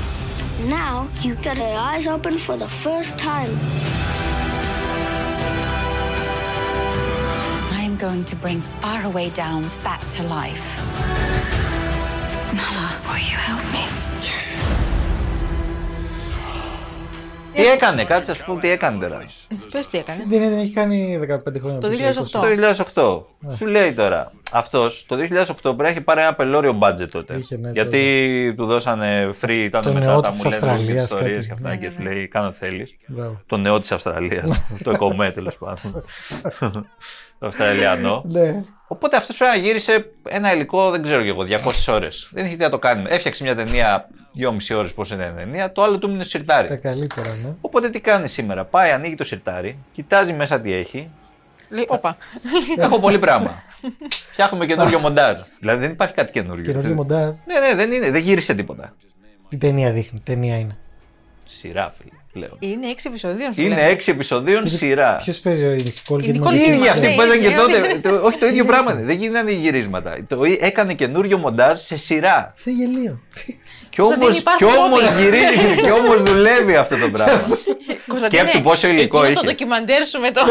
Now 0.79 0.95
you 1.25 1.31
get 1.45 1.55
your 1.55 1.75
eyes 1.91 2.05
open 2.15 2.33
for 2.45 2.55
the 2.63 2.69
first 2.85 3.13
time. 3.31 3.53
Going 7.99 8.23
to 8.31 8.35
bring 8.43 8.59
Faraway 8.81 9.29
Downs 9.43 9.75
back 9.87 10.01
to 10.15 10.21
life. 10.37 10.65
Nala, 12.59 12.87
will 13.07 13.23
you 13.31 13.37
help 13.47 13.63
me? 13.75 13.83
Yes. 14.27 14.47
Τι 17.53 17.65
έκανε, 17.65 18.03
κάτσε 18.03 18.31
να 18.31 18.37
σου 18.37 18.43
πω 18.45 18.55
τι 18.55 18.69
έκανε 18.69 18.97
τώρα. 19.07 19.25
Πες 19.71 19.87
τι 19.87 19.97
έκανε. 19.97 20.25
Δεν 20.29 20.41
είναι, 20.41 20.61
έχει 20.61 20.71
κάνει 20.71 21.19
15 21.21 21.59
χρόνια. 21.59 21.79
Το 21.79 21.87
πίσω, 21.89 22.03
2008. 22.31 22.39
20. 22.39 22.85
Το 22.93 23.25
2008. 23.49 23.55
Σου 23.55 23.65
λέει 23.65 23.93
τώρα. 23.93 24.31
Αυτός 24.51 25.05
το 25.07 25.15
2008 25.15 25.53
πρέπει 25.61 25.81
να 25.81 25.87
έχει 25.87 26.01
πάρει 26.01 26.21
ένα 26.21 26.33
πελώριο 26.35 26.77
budget 26.81 27.07
τότε. 27.11 27.35
Είχε, 27.37 27.57
ναι, 27.57 27.71
Γιατί 27.71 28.53
του 28.57 28.65
δώσανε 28.65 29.31
free, 29.41 29.49
ήταν 29.49 29.81
Το 29.81 29.93
μετά 29.93 30.05
νεό 30.05 30.19
τα 30.19 30.29
της 30.29 30.43
μου 30.43 30.51
λένε 30.51 30.55
Αυστραλίας, 30.71 31.03
ιστορίες 31.03 31.35
κάτι. 31.35 31.47
και 31.47 31.53
αυτά 31.53 31.69
Ναι, 31.69 31.77
και 31.77 31.85
ναι, 31.87 31.91
σου 31.93 32.01
ναι. 32.01 32.09
λέει 32.09 32.27
κάνω 32.27 32.51
θέλεις. 32.51 32.95
Μπράβο. 33.07 33.41
Το 33.45 33.57
νεό 33.57 33.79
της 33.79 33.91
Αυστραλίας. 33.91 34.61
το 34.83 34.89
εκομέ 34.91 35.31
τέλος 35.31 35.57
πάντων. 35.57 36.85
το 37.39 37.47
Αυστραλιανό. 37.47 38.23
Ναι. 38.29 38.61
Οπότε 38.91 39.15
αυτός 39.17 39.37
πρέπει 39.37 39.57
να 39.57 39.63
γύρισε 39.63 40.11
ένα 40.29 40.53
υλικό, 40.53 40.89
δεν 40.89 41.01
ξέρω 41.03 41.23
και 41.23 41.29
εγώ, 41.29 41.43
200 41.47 41.93
ώρες. 41.93 42.31
δεν 42.33 42.45
είχε 42.45 42.55
τι 42.55 42.61
να 42.61 42.69
το 42.69 42.79
κάνει. 42.79 43.03
Έφτιαξε 43.07 43.43
μια 43.43 43.55
ταινία 43.55 44.05
2,5 44.37 44.77
ώρες 44.77 44.93
πώς 44.93 45.11
είναι 45.11 45.33
η 45.33 45.39
ταινία, 45.39 45.71
το 45.71 45.83
άλλο 45.83 45.97
του 45.97 46.09
μείνει 46.09 46.23
στο 46.23 46.37
Τα 46.37 46.37
σιρτάρι. 46.37 46.77
καλύτερα, 46.77 47.35
ναι. 47.43 47.55
Οπότε 47.61 47.89
τι 47.89 47.99
κάνει 47.99 48.27
σήμερα. 48.27 48.65
Πάει, 48.65 48.91
ανοίγει 48.91 49.15
το 49.15 49.23
σιρτάρι, 49.23 49.77
κοιτάζει 49.93 50.33
μέσα 50.33 50.61
τι 50.61 50.73
έχει. 50.73 51.09
Λέει, 51.69 51.85
όπα. 51.87 52.17
Έχω 52.77 52.99
πολύ 52.99 53.19
πράγμα. 53.19 53.61
Φτιάχνουμε 54.31 54.65
καινούριο 54.65 54.99
μοντάζ. 54.99 55.39
Δηλαδή 55.59 55.81
δεν 55.81 55.91
υπάρχει 55.91 56.13
κάτι 56.13 56.31
καινούριο. 56.31 56.63
Καινούργιο 56.63 56.93
μοντάζ. 56.93 57.35
Ναι, 57.45 57.59
ναι, 57.67 57.75
δεν, 57.75 57.91
είναι, 57.91 58.11
δεν 58.11 58.21
γύρισε 58.21 58.53
τίποτα. 58.55 58.95
Τι 59.49 59.57
ταινία 59.57 59.91
δείχνει, 59.91 60.19
ταινία 60.23 60.57
είναι. 60.57 60.77
Σειρά, 61.45 61.93
φίλε, 61.97 62.18
πλέον. 62.33 62.55
Είναι 62.59 62.87
6 62.89 62.93
επεισοδίων 63.05 63.53
σου 63.53 63.61
Είναι 63.61 63.75
λέμε. 63.75 63.87
έξι 63.87 64.11
επεισοδίων 64.11 64.67
σειρά. 64.67 65.15
Ποιος 65.15 65.39
παίζει 65.39 65.65
ο 65.65 65.71
Νικόλ 65.71 66.19
Η 66.19 66.25
και 66.25 66.31
Nicole 66.31 66.53
Οι 66.53 66.57
Kidman. 66.57 66.69
ίδιοι 66.69 66.87
αυτοί 66.87 67.05
Ναι, 67.05 67.11
που 67.11 67.17
παίζαν 67.17 67.39
και 67.41 67.47
ναι, 67.49 67.55
τότε. 67.55 67.79
ναι. 67.79 67.93
το- 67.99 68.21
όχι 68.25 68.37
το 68.37 68.45
ίδιο 68.45 68.63
Τι 68.63 68.69
πράγμα. 68.69 68.93
λες, 68.93 69.05
Δεν 69.05 69.17
γίνανε 69.17 69.51
γυρίσματα. 69.51 70.17
Το, 70.27 70.39
έκανε 70.59 70.93
καινούριο 70.93 71.37
μοντάζ 71.37 71.79
σε 71.79 71.97
σειρά. 71.97 72.53
Σε 72.55 72.71
γελίο. 72.71 73.19
Κι 73.89 73.95
Σαν 73.95 74.05
όμως, 74.05 74.17
δεν 74.27 74.35
υπάρχουν 74.37 74.67
κι 74.67 74.73
όμως 74.77 74.99
πόδια. 75.01 75.21
γυρίζει, 75.21 75.81
κι 75.83 75.91
όμως 75.91 76.23
δουλεύει 76.23 76.75
αυτό 76.75 76.95
το 76.99 77.09
πράγμα. 77.09 77.41
Κωνσταντίνε, 78.07 78.41
Σκέψου 78.41 78.61
πόσο 78.61 78.87
υλικό 78.87 79.17
εκείνο 79.17 79.31
είχε. 79.31 79.41
το 79.41 79.47
ντοκιμαντέρ 79.47 80.05
σου 80.05 80.19
με 80.19 80.31
το. 80.31 80.41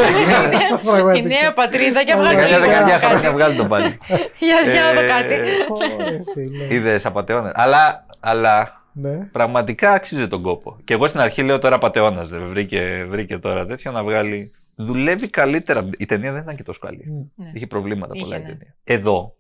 η 0.81 0.85
Πραγματικά. 0.85 1.29
νέα 1.29 1.53
πατρίδα 1.53 2.01
για 2.01 2.17
βγάλει 2.17 2.37
Καμιά 2.37 2.59
λίγο 2.59 2.69
δεκαετία 2.71 2.99
κάτι. 2.99 3.05
χρόνια 3.07 3.33
βγάλει 3.33 3.55
το 3.57 3.65
πάλι. 3.65 3.99
Για 4.47 4.57
για 4.73 4.83
να 4.83 4.89
Ε, 4.89 4.95
δω 4.95 5.01
κάτι. 5.09 5.35
Ωρε, 5.69 6.21
φίλε. 6.35 6.75
Είδες 6.75 7.07
απαταιώνα. 7.07 7.53
Αλλά, 7.55 8.07
αλλά 8.21 8.78
Ναι. 9.01 9.29
πραγματικά 9.33 9.93
άξιζε 9.93 10.29
τον 10.29 10.43
κόπο. 10.43 10.77
Και 10.85 10.95
εγώ 10.95 11.07
στην 11.07 11.21
αρχή 11.21 11.43
λέω 11.43 11.59
τώρα 11.59 11.75
απαταιώνα. 11.75 12.25
Βρήκε, 12.25 13.07
βρήκε 13.09 13.39
τώρα 13.39 13.67
τέτοιο 13.67 13.93
να 13.93 14.03
βγάλει. 14.05 14.51
Δουλεύει 14.77 15.31
καλύτερα. 15.31 15.81
Η 15.99 16.07
ταινία 16.07 16.33
δεν 16.33 16.43
ήταν 16.43 16.57
και 16.57 16.63
τόσο 16.63 16.81
καλή. 16.81 17.33
Ναι. 17.35 17.51
Είχε 17.55 17.67
προβλήματα 17.67 18.13
Είχε, 18.15 18.25
πολλά 18.25 18.37
η 18.37 18.41
ναι. 18.41 18.47
ταινία. 18.47 18.75
Εδώ 18.85 19.39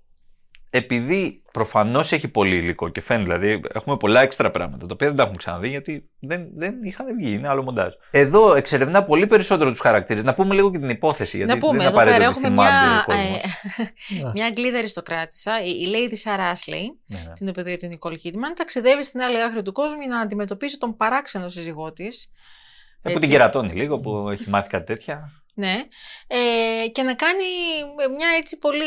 επειδή 0.71 1.43
προφανώς 1.53 2.13
έχει 2.13 2.29
πολύ 2.29 2.57
υλικό 2.57 2.89
και 2.89 3.01
φαίνεται, 3.01 3.39
δηλαδή 3.39 3.61
έχουμε 3.75 3.97
πολλά 3.97 4.21
έξτρα 4.21 4.51
πράγματα 4.51 4.87
τα 4.87 4.93
οποία 4.93 5.07
δεν 5.07 5.17
τα 5.17 5.23
έχουμε 5.23 5.39
ξαναδεί 5.39 5.69
γιατί 5.69 6.09
δεν, 6.19 6.49
δεν 6.57 6.75
είχαν 6.83 7.07
βγει, 7.21 7.33
είναι 7.33 7.49
άλλο 7.49 7.63
μοντάζ. 7.63 7.93
Εδώ 8.11 8.55
εξερευνά 8.55 9.05
πολύ 9.05 9.27
περισσότερο 9.27 9.71
τους 9.71 9.81
χαρακτήρες. 9.81 10.25
Να 10.25 10.35
πούμε 10.35 10.55
λίγο 10.55 10.71
και 10.71 10.79
την 10.79 10.89
υπόθεση. 10.89 11.37
Γιατί 11.37 11.53
να 11.53 11.59
πούμε, 11.59 11.79
δεν 11.79 11.87
εδώ 11.87 11.97
απαραίτητο 11.97 12.19
πέρα 12.19 12.31
ότι 12.31 12.39
έχουμε 12.39 12.55
θυμάται 12.55 12.87
μια, 12.87 13.01
ο 13.01 13.05
κόσμος. 13.05 13.58
Ε, 13.79 14.31
μια 14.35 14.47
Αγγλίδα 14.47 14.79
αριστοκράτησα, 14.79 15.63
η, 15.65 15.69
η 15.71 15.89
Lady 15.93 16.29
Sarah 16.29 16.53
Ashley, 16.55 16.83
Ναι, 17.07 17.19
ναι. 17.19 17.33
την 17.33 17.49
οποία 17.49 17.77
την 17.79 17.99
Nicole 17.99 18.13
Kidman, 18.13 18.53
ταξιδεύει 18.57 19.05
στην 19.05 19.21
άλλη 19.21 19.43
άκρη 19.43 19.63
του 19.63 19.73
κόσμου 19.73 20.01
για 20.01 20.09
να 20.09 20.21
αντιμετωπίσει 20.21 20.79
τον 20.79 20.97
παράξενο 20.97 21.49
σύζυγό 21.49 21.93
της. 21.93 22.31
Ε, 23.03 23.13
που 23.13 23.19
την 23.19 23.31
κερατώνει 23.31 23.73
λίγο, 23.75 24.01
που 24.01 24.29
έχει 24.29 24.49
μάθει 24.51 24.69
κάτι 24.69 24.85
τέτοια. 24.85 25.33
Ναι. 25.55 25.75
Ε, 26.27 26.89
και 26.89 27.03
να 27.03 27.15
κάνει 27.15 27.43
μια 28.17 28.29
έτσι 28.39 28.59
πολύ 28.59 28.85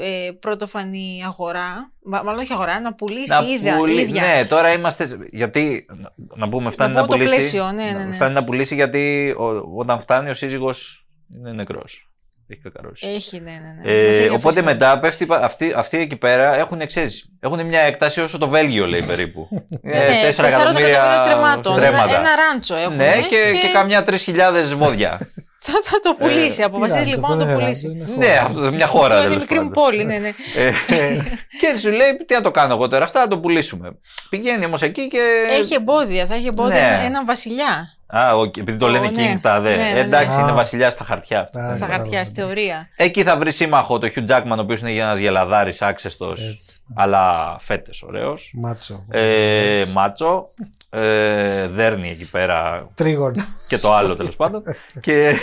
ε, 0.00 0.30
πρωτοφανή 0.40 1.22
αγορά. 1.24 1.92
Μα- 2.04 2.22
Μάλλον 2.22 2.40
όχι 2.40 2.52
αγορά, 2.52 2.80
να 2.80 2.94
πουλήσει 2.94 3.28
Να 3.28 3.40
ίδια. 3.48 3.76
πουλή- 3.76 3.98
ίδια. 3.98 4.22
Ναι, 4.22 4.44
τώρα 4.44 4.72
είμαστε. 4.72 5.18
Γιατί. 5.30 5.86
να- 5.98 6.12
Να 6.36 6.48
πούμε, 6.48 6.70
φτάνει 6.70 6.94
Να 6.94 7.00
να, 7.00 7.06
πούμε 7.06 7.18
το 7.18 7.24
πουλήσει. 7.24 7.50
πλαίσιο, 7.50 7.72
ναι, 7.72 7.90
ναι, 7.98 8.04
ναι. 8.04 8.12
Φτάνει 8.14 8.34
να 8.34 8.44
πουλήσει 8.44 8.74
γιατί 8.74 9.30
ο- 9.38 9.76
όταν 9.78 10.00
φτάνει 10.00 10.30
ο 10.30 10.34
σύζυγος 10.34 11.06
είναι 11.36 11.52
νεκρός. 11.52 12.11
Έχει 12.52 12.60
κακαρώσεις. 12.62 13.08
Έχει, 13.16 13.40
ναι, 13.40 13.50
ναι. 13.50 13.90
ναι. 13.92 14.00
Ε, 14.02 14.06
Μας 14.06 14.16
έχει 14.16 14.28
οπότε 14.28 14.48
αφήσει 14.60 14.64
μετά 14.64 14.98
πέφτει, 14.98 15.26
πα- 15.26 15.40
αυτοί, 15.44 15.72
αυτοί 15.76 15.98
εκεί 15.98 16.16
πέρα 16.16 16.54
έχουν, 16.56 16.86
ξέρεις, 16.86 17.28
έχουν 17.40 17.66
μια 17.66 17.80
έκταση 17.80 18.20
όσο 18.20 18.38
το 18.38 18.48
Βέλγιο 18.48 18.86
λέει 18.86 19.02
περίπου. 19.02 19.48
Ναι, 19.82 19.92
ναι, 19.98 20.20
τέσσερα 20.22 20.48
τεσσάρων 20.48 20.76
εκατομμυρίων 20.76 21.18
στρεμμάτων. 21.18 21.76
Ένα, 21.78 21.86
στρέμματα. 21.86 22.14
ένα 22.20 22.30
ράντσο 22.36 22.74
έχουν. 22.74 22.96
Ναι, 22.96 23.12
και, 23.20 23.58
και, 23.62 23.68
καμιά 23.72 24.04
3.000 24.06 24.16
βόδια. 24.76 25.18
Θα, 25.64 25.72
θα 25.82 26.00
το 26.00 26.14
πουλήσει. 26.18 26.60
Ε, 26.60 26.64
Αποφασίζεις 26.64 27.02
τι 27.04 27.08
λοιπόν 27.10 27.30
ράντσο, 27.38 27.46
να 27.46 27.58
το 27.58 27.64
αυτό 27.64 27.78
δεν 27.80 27.90
είναι 27.90 28.04
πουλήσει. 28.04 28.18
ναι, 28.18 28.36
αυτό, 28.44 28.72
μια 28.72 28.86
χώρα 28.86 29.04
Αυτό 29.04 29.16
είναι 29.16 29.24
τέλος 29.28 29.38
μικρή 29.38 29.58
μου 29.64 29.70
πάντων. 29.70 29.82
πόλη, 29.90 30.04
ναι, 30.04 30.18
ναι. 30.18 30.28
Ε, 30.56 30.72
και 31.60 31.78
σου 31.78 31.90
λέει, 31.90 32.16
τι 32.26 32.34
να 32.34 32.40
το 32.40 32.50
κάνω 32.50 32.74
εγώ 32.74 32.88
τώρα, 32.88 33.04
αυτά 33.04 33.20
να 33.20 33.28
το 33.28 33.38
πουλήσουμε. 33.38 33.96
Πηγαίνει 34.30 34.64
όμως 34.64 34.82
εκεί 34.82 35.08
και. 35.08 35.18
Έχει 35.50 35.74
εμπόδια, 35.74 36.26
θα 36.26 36.34
έχει 36.34 36.46
εμπόδια 36.46 36.80
Ναι. 36.90 36.96
με 37.00 37.04
έναν 37.04 37.26
βασιλιά. 37.26 37.94
Α, 38.16 38.34
οκ, 38.36 38.56
επειδή 38.56 38.78
το 38.78 38.86
Ω, 38.86 38.88
λένε 38.88 39.10
ναι. 39.10 39.32
King 39.34 39.38
τα 39.42 39.60
δε. 39.60 39.76
Ναι, 39.76 39.82
ναι, 39.82 39.92
ναι. 39.92 40.00
Εντάξει, 40.00 40.40
είναι 40.40 40.50
Α. 40.50 40.54
βασιλιά 40.54 40.90
στα 40.90 41.04
χαρτιά. 41.04 41.40
Α, 41.40 41.46
Στα 41.50 41.60
κατάλαβα. 41.60 41.86
χαρτιά, 41.86 42.24
στη 42.24 42.40
θεωρία. 42.40 42.88
Εκεί 42.96 43.22
θα 43.22 43.36
βρει 43.36 43.52
σύμμαχο 43.52 43.98
το 43.98 44.08
Hugh 44.16 44.30
Jackman, 44.30 44.56
ο 44.56 44.60
οποίος 44.60 44.80
είναι 44.80 44.90
ένας 44.92 45.18
γελαδάρης 45.18 45.82
άξεστος, 45.82 46.48
Έτσι. 46.50 46.76
αλλά 46.94 47.56
φέτε 47.60 47.90
ωραίος. 48.06 48.50
Μάτσο. 48.54 49.04
Ε, 49.10 49.84
μάτσο. 49.92 50.44
Ε, 50.90 51.66
δέρνει 51.68 52.10
εκεί 52.10 52.30
πέρα 52.30 52.88
Τρίγωνος. 52.94 53.44
και 53.68 53.78
το 53.78 53.94
άλλο 53.94 54.16
τέλος 54.16 54.36
πάντων. 54.36 54.62
και. 55.00 55.34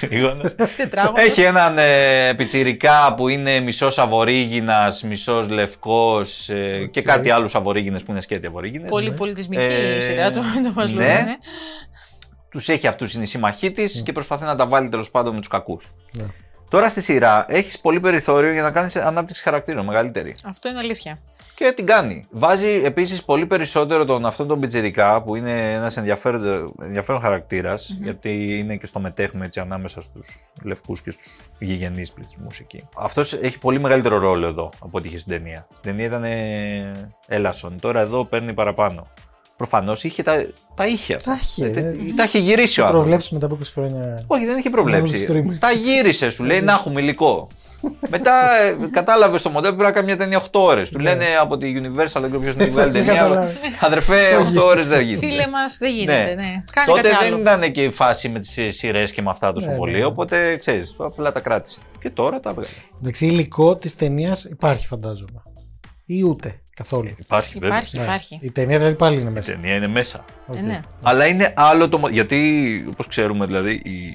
Τρίγωνος. 0.00 0.54
Τετράγωνος. 0.76 1.24
Έχει 1.24 1.42
έναν 1.42 1.78
ε, 1.78 2.34
πιτσιρικά 2.36 3.14
που 3.14 3.28
είναι 3.28 3.60
μισός 3.60 3.98
αβορήγινα, 3.98 4.92
μισός 5.04 5.48
λευκός 5.48 6.50
και 6.90 7.02
κάτι 7.02 7.30
άλλους 7.30 7.54
αβορήγινε 7.54 7.98
που 7.98 8.10
είναι 8.10 8.20
σκέτη 8.20 8.46
αβορήγινε. 8.46 8.86
Πολύ 8.88 9.12
πολιτισμική 9.12 9.62
Ε, 9.62 9.96
η 9.96 10.00
σειρά 10.00 10.30
του, 10.30 10.40
το 10.64 10.72
μας 10.74 10.90
ναι. 10.90 11.04
λέμε. 11.04 11.36
Τους 12.50 12.68
έχει 12.68 12.86
αυτούς, 12.86 13.14
είναι 13.14 13.22
οι 13.22 13.26
σύμμαχοί 13.26 13.72
της 13.72 14.02
και 14.02 14.12
προσπαθεί 14.12 14.44
να 14.44 14.56
τα 14.56 14.66
βάλει 14.66 14.88
τέλος 14.88 15.10
πάντων 15.10 15.34
με 15.34 15.38
τους 15.38 15.48
κακούς. 15.48 15.92
Ναι. 16.12 16.24
Τώρα 16.70 16.88
στη 16.88 17.00
σειρά 17.00 17.44
έχεις 17.48 17.78
πολύ 17.80 18.00
περιθώριο 18.00 18.52
για 18.52 18.62
να 18.62 18.70
κάνεις 18.70 18.96
ανάπτυξη 18.96 19.42
χαρακτήρων 19.42 19.84
μεγαλύτερη. 19.84 20.32
Αυτό 20.44 20.68
είναι 20.68 20.78
αλήθεια. 20.78 21.18
Και 21.56 21.72
την 21.76 21.86
κάνει. 21.86 22.22
Βάζει 22.30 22.68
επίσης 22.84 23.24
πολύ 23.24 23.46
περισσότερο 23.46 24.04
τον 24.04 24.26
αυτόν 24.26 24.46
τον 24.46 24.60
πιτσιρικά 24.60 25.22
που 25.22 25.36
είναι 25.36 25.72
ένας 25.72 25.96
ενδιαφέρον, 25.96 26.74
ενδιαφέρον 26.82 27.20
χαρακτήρας, 27.20 27.96
γιατί 28.00 28.58
είναι 28.58 28.76
και 28.76 28.86
στο 28.86 29.00
μετέχουμε 29.00 29.44
έτσι 29.44 29.60
ανάμεσα 29.60 30.00
στους 30.00 30.28
λευκούς 30.62 31.02
και 31.02 31.10
στους 31.10 31.36
γηγενείς 31.58 32.12
πληθυσμούς 32.12 32.58
εκεί. 32.58 32.88
Αυτός 32.96 33.32
έχει 33.32 33.58
πολύ 33.58 33.80
μεγαλύτερο 33.80 34.18
ρόλο 34.18 34.46
εδώ 34.46 34.70
από 34.78 34.98
ό,τι 34.98 35.08
είχε 35.08 35.18
στην 35.18 35.32
ταινία. 35.32 35.66
Στην 35.72 35.90
ταινία 35.90 36.06
ήταν 36.06 36.24
ε, 36.24 36.92
έλασον. 37.26 37.80
Τώρα 37.80 38.00
εδώ 38.00 38.24
παίρνει 38.24 38.54
παραπάνω. 38.54 39.06
Προφανώς 39.56 40.04
είχε 40.04 40.22
τα, 40.22 40.46
τα 40.74 40.86
είχε. 40.86 41.14
αυτά. 41.14 41.30
Τα 41.32 41.38
είχε, 41.42 41.66
Ε, 41.66 41.88
ε. 41.88 41.96
τα 42.16 42.24
είχε 42.24 42.38
γυρίσει 42.38 42.80
ο 42.80 42.84
άνθρωπος. 42.84 43.06
Προβλέψει 43.08 43.34
μετά 43.34 43.46
από 43.46 43.58
20 43.62 43.70
χρόνια. 43.74 44.24
Όχι, 44.26 44.44
δεν 44.46 44.58
είχε 44.58 44.70
Μόνο 44.70 44.82
προβλέψει. 44.82 45.26
του 45.26 45.32
streaming. 45.32 45.56
Τα 45.58 45.70
γύρισε, 45.70 46.30
σου 46.30 46.44
λέει 46.44 46.60
να 46.60 46.72
έχουμε 46.72 47.00
υλικό. 47.00 47.48
Μετά 48.10 48.32
ε, 48.62 48.76
κατάλαβες 48.90 49.42
το 49.42 49.50
μοντέλο 49.50 49.72
πρέπει 49.74 49.88
να 49.88 49.94
κάνει 49.94 50.06
μια 50.06 50.16
ταινία 50.16 50.42
8 50.42 50.46
ώρες. 50.52 50.88
Του 50.90 50.98
λένε 50.98 51.24
από 51.40 51.56
τη 51.58 51.72
Universal, 51.76 52.20
δεν 52.20 52.24
ξέρω 52.24 52.38
ποιος 52.40 52.54
είναι 52.54 52.64
η 52.64 52.68
Δεν 52.68 52.92
ταινία. 52.92 53.14
καταλάβει. 53.14 53.54
Αδερφέ, 53.80 54.20
8 54.56 54.62
ώρες 54.64 54.88
δεν 54.88 55.00
γίνεται. 55.00 55.26
Φίλε 55.26 55.46
μας, 55.48 55.76
δεν 55.78 55.92
γίνεται, 55.94 56.34
ναι. 56.34 56.64
Κάνει 56.72 56.86
Τότε 56.86 57.00
κάτι 57.08 57.24
δεν 57.24 57.32
άλλο. 57.32 57.40
ήταν 57.40 57.72
και 57.72 57.82
η 57.84 57.90
φάση 57.90 58.28
με 58.28 58.38
τις 58.40 58.58
σειρές 58.68 59.12
και 59.12 59.22
με 59.22 59.30
αυτά 59.30 59.52
τόσο 59.52 59.70
Ναι, 59.70 59.76
πολύ. 59.76 59.92
ναι, 59.92 59.98
ναι. 59.98 60.04
Οπότε 60.04 60.56
ξέρεις, 60.56 60.94
απλά 60.98 61.32
τα 61.32 61.40
κράτησε. 61.40 61.78
Και 62.00 62.10
τώρα 62.10 62.40
τα 62.40 62.50
βγάλε. 62.50 62.66
Εντάξει, 63.00 63.26
υλικό 63.26 63.76
της 63.76 63.96
ταινίας 63.96 64.44
υπάρχει, 64.44 64.86
φαντάζομαι. 64.86 65.42
Ή 66.04 66.22
ούτε 66.22 66.60
καθόλου. 66.76 67.10
Υπάρχει, 67.18 67.52
βέβαια. 67.58 67.68
Υπάρχει, 67.76 67.96
Ναι. 67.98 68.02
υπάρχει. 68.02 68.38
Η 68.42 68.50
ταινία 68.50 68.78
δηλαδή 68.78 68.96
πάλι 68.96 69.20
είναι 69.20 69.30
Η 69.30 69.32
μέσα. 69.32 69.52
ταινία 69.52 69.74
είναι 69.74 69.86
μέσα. 69.86 70.24
Ε, 70.56 70.60
ναι. 70.60 70.80
Αλλά 71.02 71.26
είναι 71.26 71.52
άλλο 71.56 71.88
το. 71.88 71.98
μο- 71.98 72.08
Γιατί 72.08 72.40
όπως 72.90 73.06
ξέρουμε, 73.06 73.46
δηλαδή, 73.46 73.70
η... 73.72 74.10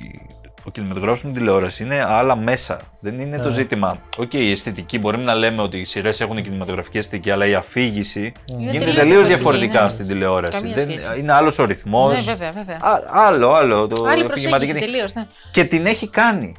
ο 0.64 0.72
κινηματογράφος 0.72 1.24
με 1.24 1.32
τηλεόραση 1.32 1.84
είναι 1.84 2.04
άλλα 2.08 2.36
μέσα. 2.38 2.80
Δεν 3.00 3.20
είναι 3.20 3.38
το 3.38 3.48
Ναι. 3.50 3.54
ζήτημα. 3.56 4.02
Οκ, 4.18 4.34
η 4.34 4.52
αισθητική 4.52 5.00
μπορούμε 5.00 5.24
να 5.24 5.36
λέμε 5.36 5.62
ότι 5.62 5.78
οι 5.78 5.86
σειρές 5.86 6.22
έχουν 6.22 6.44
κινηματογραφική 6.44 6.98
αισθητική, 6.98 7.32
αλλά 7.32 7.46
η 7.46 7.54
αφήγηση 7.54 8.32
γίνεται 8.58 8.78
τελείως 8.78 8.96
τελείως 8.96 9.28
διαφορετική, 9.28 9.28
διαφορετικά 9.28 9.84
ναι. 9.84 9.90
στην 9.90 10.08
τηλεόραση. 10.08 10.58
Καμία 10.58 10.76
Δεν... 10.76 10.90
σχέση. 10.90 11.20
Είναι 11.20 11.34
άλλος 11.34 11.60
ο 11.60 11.66
ρυθμός. 11.66 12.26
Ναι, 12.26 12.34
βέβαια, 12.34 12.52
βέβαια. 12.52 12.78
Άλλο, 13.08 13.52
άλλο. 13.54 13.88
Το 13.88 14.04
Άλλη 14.04 14.24
αφηγηματική- 14.26 14.50
προσέγγιση 14.50 14.80
τελείως, 14.80 15.14
ναι. 15.14 15.26
Και 15.52 15.64
την 15.64 15.86
έχει 15.86 16.10
κάνει. 16.10 16.54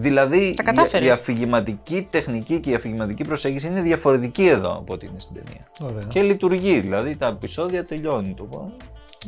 Δηλαδή 0.00 0.54
Τα 0.56 0.62
κατάφερε. 0.62 1.04
η, 1.04 1.06
η 1.06 1.10
αφηγηματική 1.10 2.06
τεχνική 2.10 2.60
και 2.60 2.70
η 2.70 2.74
αφηγηματική 2.74 3.24
προσέγγιση 3.24 3.66
είναι 3.66 3.80
διαφορετική 3.80 4.46
εδώ 4.46 4.72
από 4.72 4.92
ό,τι 4.92 5.06
είναι 5.06 5.18
στην 5.18 5.34
ταινία. 5.34 5.66
Ωραία. 5.92 6.04
Και 6.08 6.22
λειτουργεί. 6.22 6.80
Δηλαδή 6.80 7.16
τα 7.16 7.26
επεισόδια 7.26 7.84
τελειώνει 7.84 8.34
το 8.34 8.48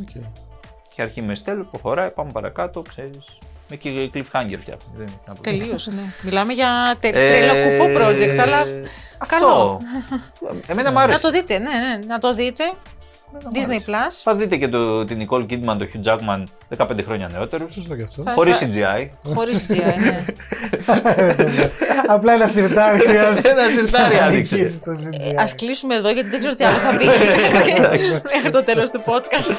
Οκ. 0.01 0.09
και 0.95 1.03
αρχή 1.03 1.23
με 1.23 1.35
στέλνο, 1.35 1.65
προχωράει, 1.71 2.11
πάμε 2.11 2.31
παρακάτω, 2.33 2.83
ξέρεις. 2.89 3.19
Με 3.69 3.77
και 3.77 4.11
cliffhanger 4.15 4.57
φτιάχνει. 4.61 4.93
Δεν 4.97 5.07
είναι 5.07 5.17
να 5.27 5.35
πω. 5.35 5.41
Τελείω, 5.43 5.77
ναι. 5.85 6.03
Μιλάμε 6.25 6.53
για 6.53 6.97
τε, 7.01 7.09
Ε, 7.09 7.13
τρελό 7.13 7.53
κουφό 7.53 7.85
project, 8.01 8.39
αλλά 8.39 8.59
αυτό. 9.19 9.37
καλό. 9.37 9.81
Εμένα 10.67 10.91
μ' 10.91 10.95
Να 10.95 11.01
άρεσε. 11.03 11.21
το 11.21 11.31
δείτε, 11.31 11.59
ναι, 11.59 11.71
ναι, 11.71 12.07
να 12.07 12.19
το 12.19 12.35
δείτε. 12.35 12.65
Disney 13.53 13.89
Plus. 13.91 14.13
Θα 14.23 14.37
δείτε 14.37 14.57
και 14.57 14.69
το, 14.69 15.05
την 15.05 15.27
Nicole 15.29 15.47
Kidman, 15.51 15.77
το 15.79 15.87
Hugh 15.93 16.09
Jackman 16.13 16.43
15 16.77 16.87
χρόνια 17.05 17.29
νεότερο. 17.33 17.67
Σωστό 17.71 17.97
και 17.97 18.03
αυτό. 18.03 18.23
Θα- 18.23 18.33
Χωρίς 18.33 18.59
θα- 18.59 18.67
CGI. 18.67 19.09
Χωρίς 19.35 19.67
CGI, 19.71 19.99
ναι. 20.01 20.25
Απλά 22.07 22.33
ένα 22.33 22.47
σιρτάρι 22.47 22.99
χρειάζεται. 23.01 23.49
Ένα 23.51 23.63
σιρτάρι 23.69 24.15
να 24.17 24.25
άνοιξε. 24.25 24.55
νικήσει 24.57 24.83
το 24.83 24.91
CGI. 24.91 25.35
Ας 25.43 25.55
κλείσουμε 25.55 25.95
εδώ 25.95 26.11
γιατί 26.11 26.29
δεν 26.29 26.39
ξέρω 26.39 26.55
τι 26.55 26.65
άλλο 26.65 26.79
θα 26.79 26.97
πει 26.97 27.05
μέχρι 28.35 28.51
το 28.51 28.63
τέλος 28.65 28.91
του 28.91 29.03
podcast. 29.07 29.55